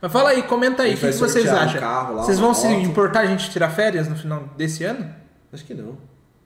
Mas 0.00 0.12
fala 0.12 0.30
aí, 0.30 0.42
comenta 0.42 0.82
aí, 0.82 0.94
o 0.94 0.98
que, 0.98 1.06
que 1.06 1.12
vocês 1.14 1.46
um 1.46 1.54
acham? 1.56 1.80
carro 1.80 2.14
lá, 2.16 2.22
vocês 2.24 2.38
vão 2.38 2.52
se 2.52 2.66
moto. 2.68 2.82
importar 2.82 3.20
a 3.20 3.26
gente 3.26 3.50
tirar 3.50 3.70
férias 3.70 4.08
no 4.08 4.16
final 4.16 4.48
desse 4.56 4.84
ano? 4.84 5.08
Acho 5.52 5.64
que 5.64 5.74
não. 5.74 5.96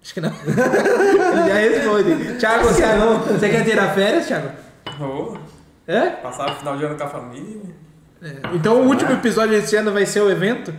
Acho 0.02 0.14
que 0.14 0.20
não. 0.20 0.30
Ele 0.46 1.48
já 1.48 1.54
responde. 1.54 2.38
Thiago, 2.38 2.64
você, 2.68 2.82
você 3.32 3.48
quer 3.48 3.64
tirar 3.64 3.94
férias, 3.94 4.26
Thiago? 4.26 4.50
Vou 4.98 5.38
É? 5.86 6.10
passar 6.10 6.52
o 6.52 6.56
final 6.56 6.76
de 6.76 6.84
ano 6.84 6.96
com 6.96 7.04
a 7.04 7.08
família. 7.08 7.60
É. 8.22 8.34
Então 8.54 8.82
o 8.82 8.86
último 8.88 9.12
episódio 9.12 9.58
desse 9.60 9.74
ano 9.76 9.92
vai 9.92 10.06
ser 10.06 10.20
o 10.20 10.30
evento? 10.30 10.72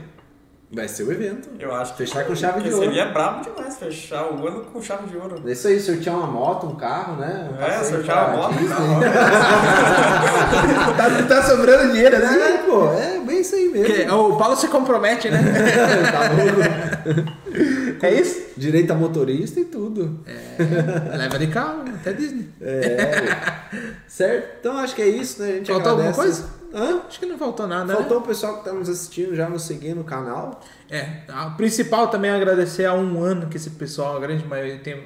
Vai 0.69 0.85
ser 0.89 1.03
o 1.03 1.11
evento. 1.13 1.47
Eu 1.57 1.73
acho 1.73 1.93
que 1.93 1.99
Fechar 2.05 2.25
com 2.25 2.35
chave 2.35 2.59
de 2.61 2.73
ouro. 2.73 2.83
seria 2.85 3.05
brabo 3.05 3.41
demais 3.41 3.77
fechar 3.77 4.29
o 4.33 4.45
ano 4.45 4.65
com 4.65 4.81
chave 4.81 5.07
de 5.07 5.15
ouro. 5.15 5.41
É 5.45 5.51
isso 5.53 5.65
aí, 5.69 5.79
sortear 5.79 6.17
uma 6.17 6.27
moto, 6.27 6.67
um 6.67 6.75
carro, 6.75 7.15
né? 7.21 7.49
Um 7.57 7.63
É, 7.63 7.81
sortear 7.85 8.25
pra 8.25 8.33
a 8.33 8.37
moto. 8.37 8.53
Disney. 8.57 8.75
Tá, 10.97 11.09
tá 11.27 11.43
sobrando 11.43 11.91
dinheiro, 11.93 12.17
né? 12.19 12.53
É, 12.53 12.57
pô, 12.65 12.91
é 12.93 13.19
bem 13.19 13.41
isso 13.41 13.55
aí 13.55 13.69
mesmo. 13.69 13.85
Que- 13.93 14.09
o 14.09 14.35
Paulo 14.37 14.55
se 14.55 14.67
compromete, 14.67 15.29
né? 15.29 15.39
tá 16.11 16.21
louco. 16.31 18.05
É 18.05 18.13
isso? 18.13 18.41
Direito 18.57 18.91
a 18.91 18.95
motorista 18.95 19.59
e 19.59 19.65
tudo. 19.65 20.19
É, 20.25 21.17
leva 21.17 21.37
de 21.39 21.47
carro 21.47 21.83
até 21.95 22.13
Disney. 22.13 22.49
É. 22.61 23.23
certo? 24.07 24.57
Então 24.59 24.77
acho 24.77 24.95
que 24.95 25.01
é 25.01 25.07
isso, 25.07 25.41
né? 25.41 25.49
A 25.49 25.53
gente 25.55 25.71
Faltou 25.71 25.91
alguma 25.93 26.13
coisa? 26.13 26.45
Hã? 26.73 27.01
Acho 27.07 27.19
que 27.19 27.25
não 27.25 27.37
faltou 27.37 27.65
nada, 27.67 27.85
né? 27.85 27.95
Faltou 27.95 28.17
o 28.19 28.21
pessoal 28.21 28.57
que 28.59 28.65
tá 28.65 28.73
nos 28.73 28.89
assistindo 28.89 29.35
já 29.35 29.49
nos 29.49 29.63
seguindo 29.63 29.97
no 29.97 30.03
canal. 30.03 30.59
É, 30.89 31.21
a 31.29 31.49
principal 31.51 32.07
também 32.09 32.29
é 32.31 32.35
agradecer 32.35 32.85
a 32.85 32.93
um 32.93 33.21
ano 33.23 33.47
que 33.47 33.57
esse 33.57 33.69
pessoal, 33.71 34.17
a 34.17 34.19
grande 34.19 34.45
maioria, 34.45 34.77
tem 34.79 35.01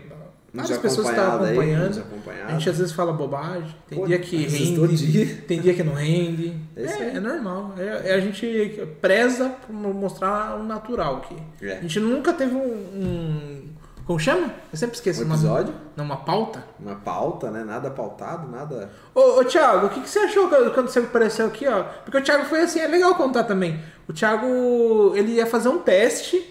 várias 0.53 0.78
pessoas 0.80 1.07
que 1.07 1.14
estão 1.16 1.39
aí, 1.43 1.45
acompanhando. 1.51 1.99
acompanhado. 1.99 2.49
A 2.49 2.51
gente 2.53 2.70
às 2.70 2.78
vezes 2.78 2.91
fala 2.93 3.14
bobagem, 3.14 3.74
tem 3.88 3.97
Pô, 3.99 4.05
dia 4.07 4.20
que 4.20 4.38
rende, 4.38 4.95
dia. 5.07 5.38
tem 5.47 5.62
dia 5.62 5.74
que 5.74 5.84
não 5.84 5.93
rende. 5.93 6.53
É 6.76 6.84
É, 6.84 6.93
aí. 6.93 7.16
é 7.18 7.20
normal. 7.20 7.74
É, 7.78 8.09
é 8.09 8.14
a 8.16 8.20
gente 8.20 8.88
preza 8.99 9.49
por 9.49 9.72
mostrar 9.74 10.59
o 10.59 10.64
natural 10.64 11.18
aqui. 11.18 11.38
É. 11.62 11.78
A 11.78 11.82
gente 11.82 11.99
nunca 11.99 12.34
teve 12.34 12.55
um, 12.55 12.59
um- 12.59 13.64
Como 14.06 14.20
chama? 14.20 14.52
Eu 14.72 14.78
sempre 14.78 14.95
esqueço 14.95 15.22
Um 15.24 15.28
nome. 15.28 15.39
episódio, 15.39 15.74
Não, 15.95 16.04
uma 16.04 16.18
pauta. 16.18 16.64
uma 16.80 16.95
pauta, 16.95 17.49
né? 17.52 17.64
Nada 17.64 17.89
pautado, 17.91 18.49
nada. 18.52 18.89
Ô, 19.16 19.39
ô 19.39 19.45
Thiago, 19.45 19.86
o 19.86 19.89
que, 19.89 20.02
que 20.02 20.10
você 20.10 20.20
achou 20.20 20.49
quando 20.49 20.89
você 20.89 20.99
apareceu 20.99 21.45
aqui, 21.47 21.68
ó? 21.68 21.84
Porque 22.04 22.18
o 22.18 22.22
Thiago 22.22 22.45
foi 22.45 22.62
assim, 22.62 22.80
é 22.80 22.88
legal 22.88 23.16
contar 23.16 23.43
também. 23.43 23.80
O 24.10 24.14
Thiago, 24.14 25.14
ele 25.16 25.34
ia 25.34 25.45
fazer 25.45 25.70
um 25.70 25.80
teste 25.80 26.43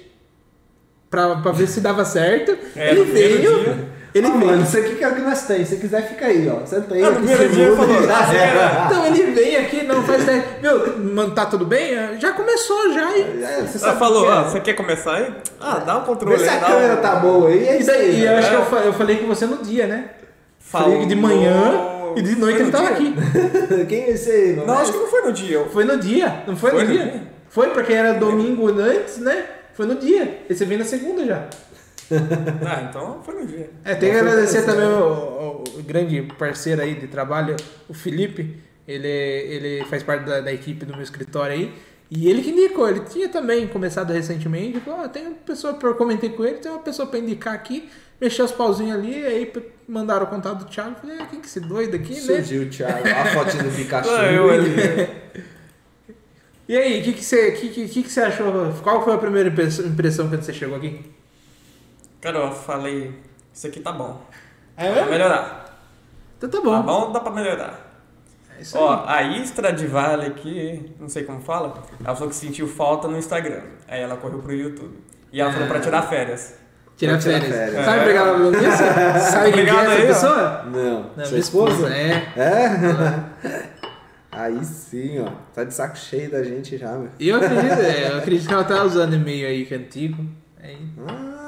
pra, 1.10 1.36
pra 1.36 1.52
ver 1.52 1.66
se 1.66 1.80
dava 1.80 2.04
certo. 2.04 2.56
É, 2.76 2.90
ele 2.92 3.04
veio. 3.04 3.64
dia. 3.64 3.99
Ele 4.12 4.26
Ah, 4.26 4.30
mano, 4.30 4.62
isso 4.64 4.76
aqui 4.76 4.96
que 4.96 5.04
é 5.04 5.08
o 5.08 5.14
que 5.14 5.20
nós 5.20 5.42
temos. 5.46 5.68
Se 5.68 5.76
quiser, 5.76 6.08
fica 6.08 6.26
aí, 6.26 6.48
ó. 6.48 6.66
Senta 6.66 6.94
aí. 6.94 7.02
Ah, 7.02 7.10
no 7.10 7.16
aqui, 7.18 7.26
primeiro 7.26 7.48
você 7.48 7.54
dia 7.54 7.76
falou, 7.76 7.96
"Ah, 8.10 8.34
era." 8.34 8.84
Então 8.86 9.06
ele 9.06 9.30
vem 9.32 9.56
aqui, 9.56 9.82
não 9.84 10.02
faz 10.02 10.24
teste. 10.24 10.48
Viu, 10.60 10.98
mano, 11.14 11.30
tá 11.32 11.46
tudo 11.46 11.64
bem? 11.64 11.94
Já 12.18 12.32
começou 12.32 12.92
já. 12.92 13.16
E, 13.16 13.42
É, 13.42 13.62
você 13.66 13.78
sabe 13.78 13.98
falou, 14.00 14.22
que 14.24 14.28
é. 14.28 14.32
ah, 14.32 14.42
você 14.42 14.60
quer 14.60 14.72
começar 14.74 15.14
aí? 15.14 15.32
Ah, 15.60 15.78
dá 15.86 15.98
um 15.98 16.00
controle 16.04 16.36
Vê 16.36 16.42
se 16.44 16.50
a 16.50 16.58
câmera 16.58 16.94
um... 16.94 16.96
tá 16.96 17.16
boa 17.16 17.48
aí. 17.48 17.68
É 17.68 17.76
e 17.76 17.80
isso 17.80 17.86
daí, 17.86 18.00
aí. 18.00 18.20
e 18.20 18.26
eu 18.26 18.36
acho 18.36 18.48
que 18.50 18.56
eu, 18.56 18.64
fa- 18.64 18.76
eu 18.84 18.92
falei 18.94 19.16
com 19.18 19.26
você 19.28 19.46
no 19.46 19.58
dia, 19.58 19.86
né? 19.86 20.04
Falei 20.58 20.98
que 21.00 21.06
de 21.06 21.14
manhã 21.16 21.72
e 22.16 22.22
de 22.22 22.36
noite 22.36 22.56
Foi 22.58 22.66
ele 22.66 22.72
no 22.72 22.78
tava 22.78 22.94
dia? 22.94 23.10
aqui. 23.10 23.86
Quem 23.88 24.02
é 24.02 24.10
esse 24.10 24.30
aí? 24.30 24.56
Não, 24.66 24.74
acho 24.78 24.92
que 24.92 24.98
não 24.98 25.06
foi 25.06 25.22
no 25.22 25.32
dia. 25.32 25.64
Foi 25.72 25.84
no 25.84 25.96
dia, 25.98 26.42
não 26.48 26.56
foi, 26.56 26.70
Foi 26.70 26.82
no 26.82 26.86
no 26.88 26.92
dia? 26.94 27.04
dia? 27.04 27.22
Foi, 27.48 27.68
porque 27.70 27.92
era 27.92 28.12
domingo 28.14 28.68
antes, 28.68 29.18
né? 29.18 29.44
Foi 29.74 29.86
no 29.86 29.94
dia. 29.94 30.40
Esse 30.50 30.64
vem 30.64 30.78
na 30.78 30.84
segunda 30.84 31.24
já. 31.24 31.44
Ah, 32.66 32.86
então 32.88 33.22
foi 33.22 33.34
no 33.34 33.46
dia. 33.46 33.70
É, 33.84 33.94
tem 33.94 34.10
que 34.10 34.18
agradecer 34.18 34.64
também 34.64 34.86
o, 34.86 35.64
grande 35.86 36.22
parceiro 36.38 36.82
aí 36.82 36.94
de 36.94 37.06
trabalho, 37.06 37.56
o 37.88 37.94
Felipe. 37.94 38.56
Ele, 38.86 39.08
ele 39.08 39.84
faz 39.84 40.02
parte 40.02 40.24
da, 40.24 40.40
da 40.40 40.52
equipe 40.52 40.84
do 40.84 40.92
meu 40.92 41.02
escritório 41.02 41.52
aí. 41.52 41.74
E 42.10 42.28
ele 42.28 42.42
que 42.42 42.50
indicou, 42.50 42.88
ele 42.88 43.00
tinha 43.00 43.28
também 43.28 43.68
começado 43.68 44.12
recentemente. 44.12 44.80
Falou, 44.80 45.04
ah, 45.04 45.08
tem 45.08 45.28
uma 45.28 45.36
pessoa, 45.36 45.78
eu 45.80 45.94
comentei 45.94 46.30
com 46.30 46.44
ele, 46.44 46.58
tem 46.58 46.70
uma 46.70 46.80
pessoa 46.80 47.06
pra 47.06 47.20
indicar 47.20 47.54
aqui. 47.54 47.88
Mexeu 48.20 48.44
os 48.44 48.52
pauzinhos 48.52 48.98
ali, 48.98 49.24
aí 49.24 49.50
mandaram 49.88 50.26
o 50.26 50.28
contato 50.28 50.58
do 50.58 50.64
Thiago. 50.64 50.96
Falei, 51.00 51.18
ah, 51.20 51.26
quem 51.26 51.40
que 51.40 51.46
esse 51.46 51.60
doido 51.60 51.94
aqui, 51.94 52.14
né? 52.14 52.20
Surgiu 52.20 52.62
o 52.62 52.66
Thiago. 52.66 53.08
A 53.08 53.24
fotinha 53.26 53.62
do 53.62 53.70
Pikachu. 53.70 54.10
Eu 54.32 54.50
ali. 54.50 54.70
E 56.68 56.76
aí, 56.76 57.00
o 57.00 57.02
que, 57.02 57.14
que, 57.14 57.24
você, 57.24 57.50
que, 57.50 57.68
que, 57.68 57.88
que, 57.88 58.02
que 58.04 58.08
você 58.08 58.20
achou? 58.20 58.72
Qual 58.80 59.04
foi 59.04 59.14
a 59.14 59.18
primeira 59.18 59.48
impressão 59.48 59.84
impressão 59.86 60.28
quando 60.28 60.42
você 60.42 60.52
chegou 60.52 60.76
aqui? 60.76 61.00
Cara, 62.20 62.38
eu 62.38 62.52
falei, 62.52 63.14
isso 63.52 63.66
aqui 63.66 63.80
tá 63.80 63.92
bom. 63.92 64.20
É 64.76 64.88
Dá 64.92 65.02
pra 65.02 65.10
melhorar. 65.10 65.78
Então 66.38 66.48
tá 66.50 66.58
Tá 66.58 66.64
bom. 66.64 66.82
bom, 66.82 67.12
dá 67.12 67.20
pra 67.20 67.32
melhorar. 67.32 67.80
É 68.58 68.62
isso 68.62 68.76
aí. 68.76 68.82
Ó, 68.84 69.04
a 69.06 69.22
Istra 69.22 69.72
de 69.72 69.86
Vale 69.86 70.26
aqui, 70.26 70.92
não 71.00 71.08
sei 71.08 71.24
como 71.24 71.40
fala, 71.40 71.82
ela 72.04 72.14
falou 72.14 72.28
que 72.30 72.36
sentiu 72.36 72.66
falta 72.68 73.08
no 73.08 73.16
Instagram. 73.18 73.62
Aí 73.88 74.00
ela 74.02 74.16
correu 74.16 74.38
pro 74.40 74.52
YouTube. 74.52 74.98
E 75.32 75.40
ela 75.40 75.52
falou 75.52 75.68
pra 75.68 75.80
tirar 75.80 76.02
férias. 76.02 76.54
Tirar 76.96 77.18
férias. 77.20 77.50
férias. 77.54 77.84
Sabe 77.84 78.04
pegar 78.04 78.20
ela 78.26 78.38
nisso? 78.50 79.30
Sabe 79.32 79.52
quem 79.52 79.64
que 79.64 79.70
é 79.70 79.72
Obrigado 79.74 79.90
essa 79.90 79.94
aí, 79.94 80.02
ó. 80.02 80.06
pessoa? 80.06 80.62
Não. 80.64 81.02
Não, 81.16 81.26
minha 81.26 81.38
esposa? 81.38 81.88
É. 81.94 82.10
É? 82.36 83.70
Aí 84.32 84.64
sim, 84.64 85.18
ó. 85.20 85.30
Tá 85.54 85.64
de 85.64 85.74
saco 85.74 85.96
cheio 85.98 86.30
da 86.30 86.42
gente 86.42 86.76
já, 86.78 86.92
meu. 86.92 87.08
Eu 87.18 87.36
acredito, 87.36 87.80
é, 87.80 88.12
eu 88.12 88.18
acredito 88.18 88.46
que 88.46 88.54
ela 88.54 88.64
tá 88.64 88.84
usando 88.84 89.14
e-mail 89.14 89.46
aí 89.48 89.66
que 89.66 89.74
é 89.74 89.76
antigo. 89.76 90.24
Aí, 90.62 90.78
Ah, 91.08 91.39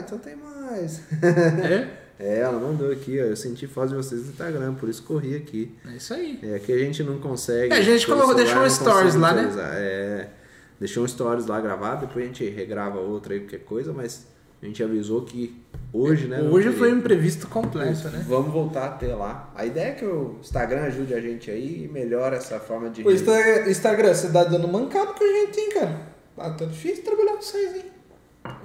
então 0.00 0.18
tem 0.18 0.36
mais. 0.36 1.00
é, 1.22 1.88
É, 2.18 2.38
ela 2.38 2.58
mandou 2.58 2.90
aqui, 2.90 3.20
ó. 3.20 3.24
Eu 3.24 3.36
senti 3.36 3.66
foto 3.66 3.90
de 3.90 3.94
vocês 3.96 4.22
no 4.24 4.30
Instagram, 4.30 4.72
por 4.74 4.88
isso 4.88 5.02
corri 5.02 5.36
aqui. 5.36 5.76
é 5.86 5.96
isso 5.96 6.14
aí. 6.14 6.38
É 6.42 6.58
que 6.58 6.72
a 6.72 6.78
gente 6.78 7.02
não 7.02 7.18
consegue. 7.18 7.74
É, 7.74 7.76
a 7.76 7.82
gente 7.82 8.06
colocou- 8.06 8.34
deixou 8.34 8.62
um 8.62 8.70
stories 8.70 9.14
lá, 9.16 9.34
né? 9.34 9.52
É. 9.74 10.26
Deixou 10.80 11.04
um 11.04 11.08
stories 11.08 11.44
lá 11.46 11.60
gravado, 11.60 12.06
depois 12.06 12.24
a 12.24 12.28
gente 12.28 12.48
regrava 12.48 12.98
outro 12.98 13.34
aí, 13.34 13.40
qualquer 13.40 13.60
coisa, 13.64 13.92
mas 13.92 14.26
A 14.62 14.64
gente 14.64 14.82
avisou 14.82 15.20
que 15.26 15.62
hoje, 15.92 16.26
né? 16.26 16.40
Hoje 16.40 16.72
foi 16.72 16.90
um 16.90 16.96
imprevisto 16.98 17.46
completo, 17.48 18.08
né? 18.08 18.24
Vamos 18.26 18.50
voltar 18.50 18.86
a 18.86 18.88
ter 18.92 19.14
lá. 19.14 19.52
A 19.54 19.66
ideia 19.66 19.88
é 19.88 19.92
que 19.92 20.04
o 20.06 20.36
Instagram 20.40 20.84
ajude 20.84 21.12
a 21.12 21.20
gente 21.20 21.50
aí 21.50 21.84
e 21.84 21.88
melhore 21.88 22.36
essa 22.36 22.58
forma 22.58 22.88
de. 22.88 23.02
O 23.06 23.10
Insta- 23.12 23.68
Instagram, 23.68 24.14
você 24.14 24.30
tá 24.30 24.42
dando 24.44 24.66
mancado 24.66 25.12
com 25.12 25.22
a 25.22 25.26
gente, 25.26 25.60
hein, 25.60 25.68
cara? 25.74 26.00
Ah, 26.38 26.50
tá 26.50 26.64
difícil 26.64 27.04
trabalhar 27.04 27.32
com 27.34 27.42
vocês, 27.42 27.76
hein? 27.76 27.84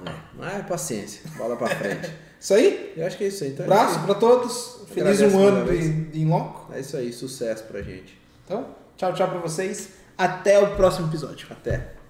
É, 0.05 0.13
mas 0.35 0.65
paciência, 0.67 1.21
bola 1.37 1.55
pra 1.55 1.67
frente. 1.67 2.11
Isso 2.39 2.53
aí? 2.55 2.93
Eu 2.97 3.05
acho 3.05 3.17
que 3.17 3.23
é 3.23 3.27
isso 3.27 3.43
aí. 3.43 3.51
Então, 3.51 3.65
Abraço 3.65 3.99
acho 3.99 4.05
pra 4.05 4.15
todos. 4.15 4.79
Feliz 4.87 5.21
um 5.21 5.47
ano 5.47 5.71
Inloco. 6.11 6.73
que 6.73 6.73
É 6.73 6.79
isso 6.79 6.97
aí, 6.97 7.13
sucesso 7.13 7.65
pra 7.65 7.83
gente. 7.83 8.19
Então, 8.43 8.65
tchau, 8.97 9.13
tchau 9.13 9.29
pra 9.29 9.37
vocês. 9.37 9.89
Até 10.17 10.57
o 10.57 10.75
próximo 10.75 11.07
episódio. 11.07 11.47
Até. 11.51 12.00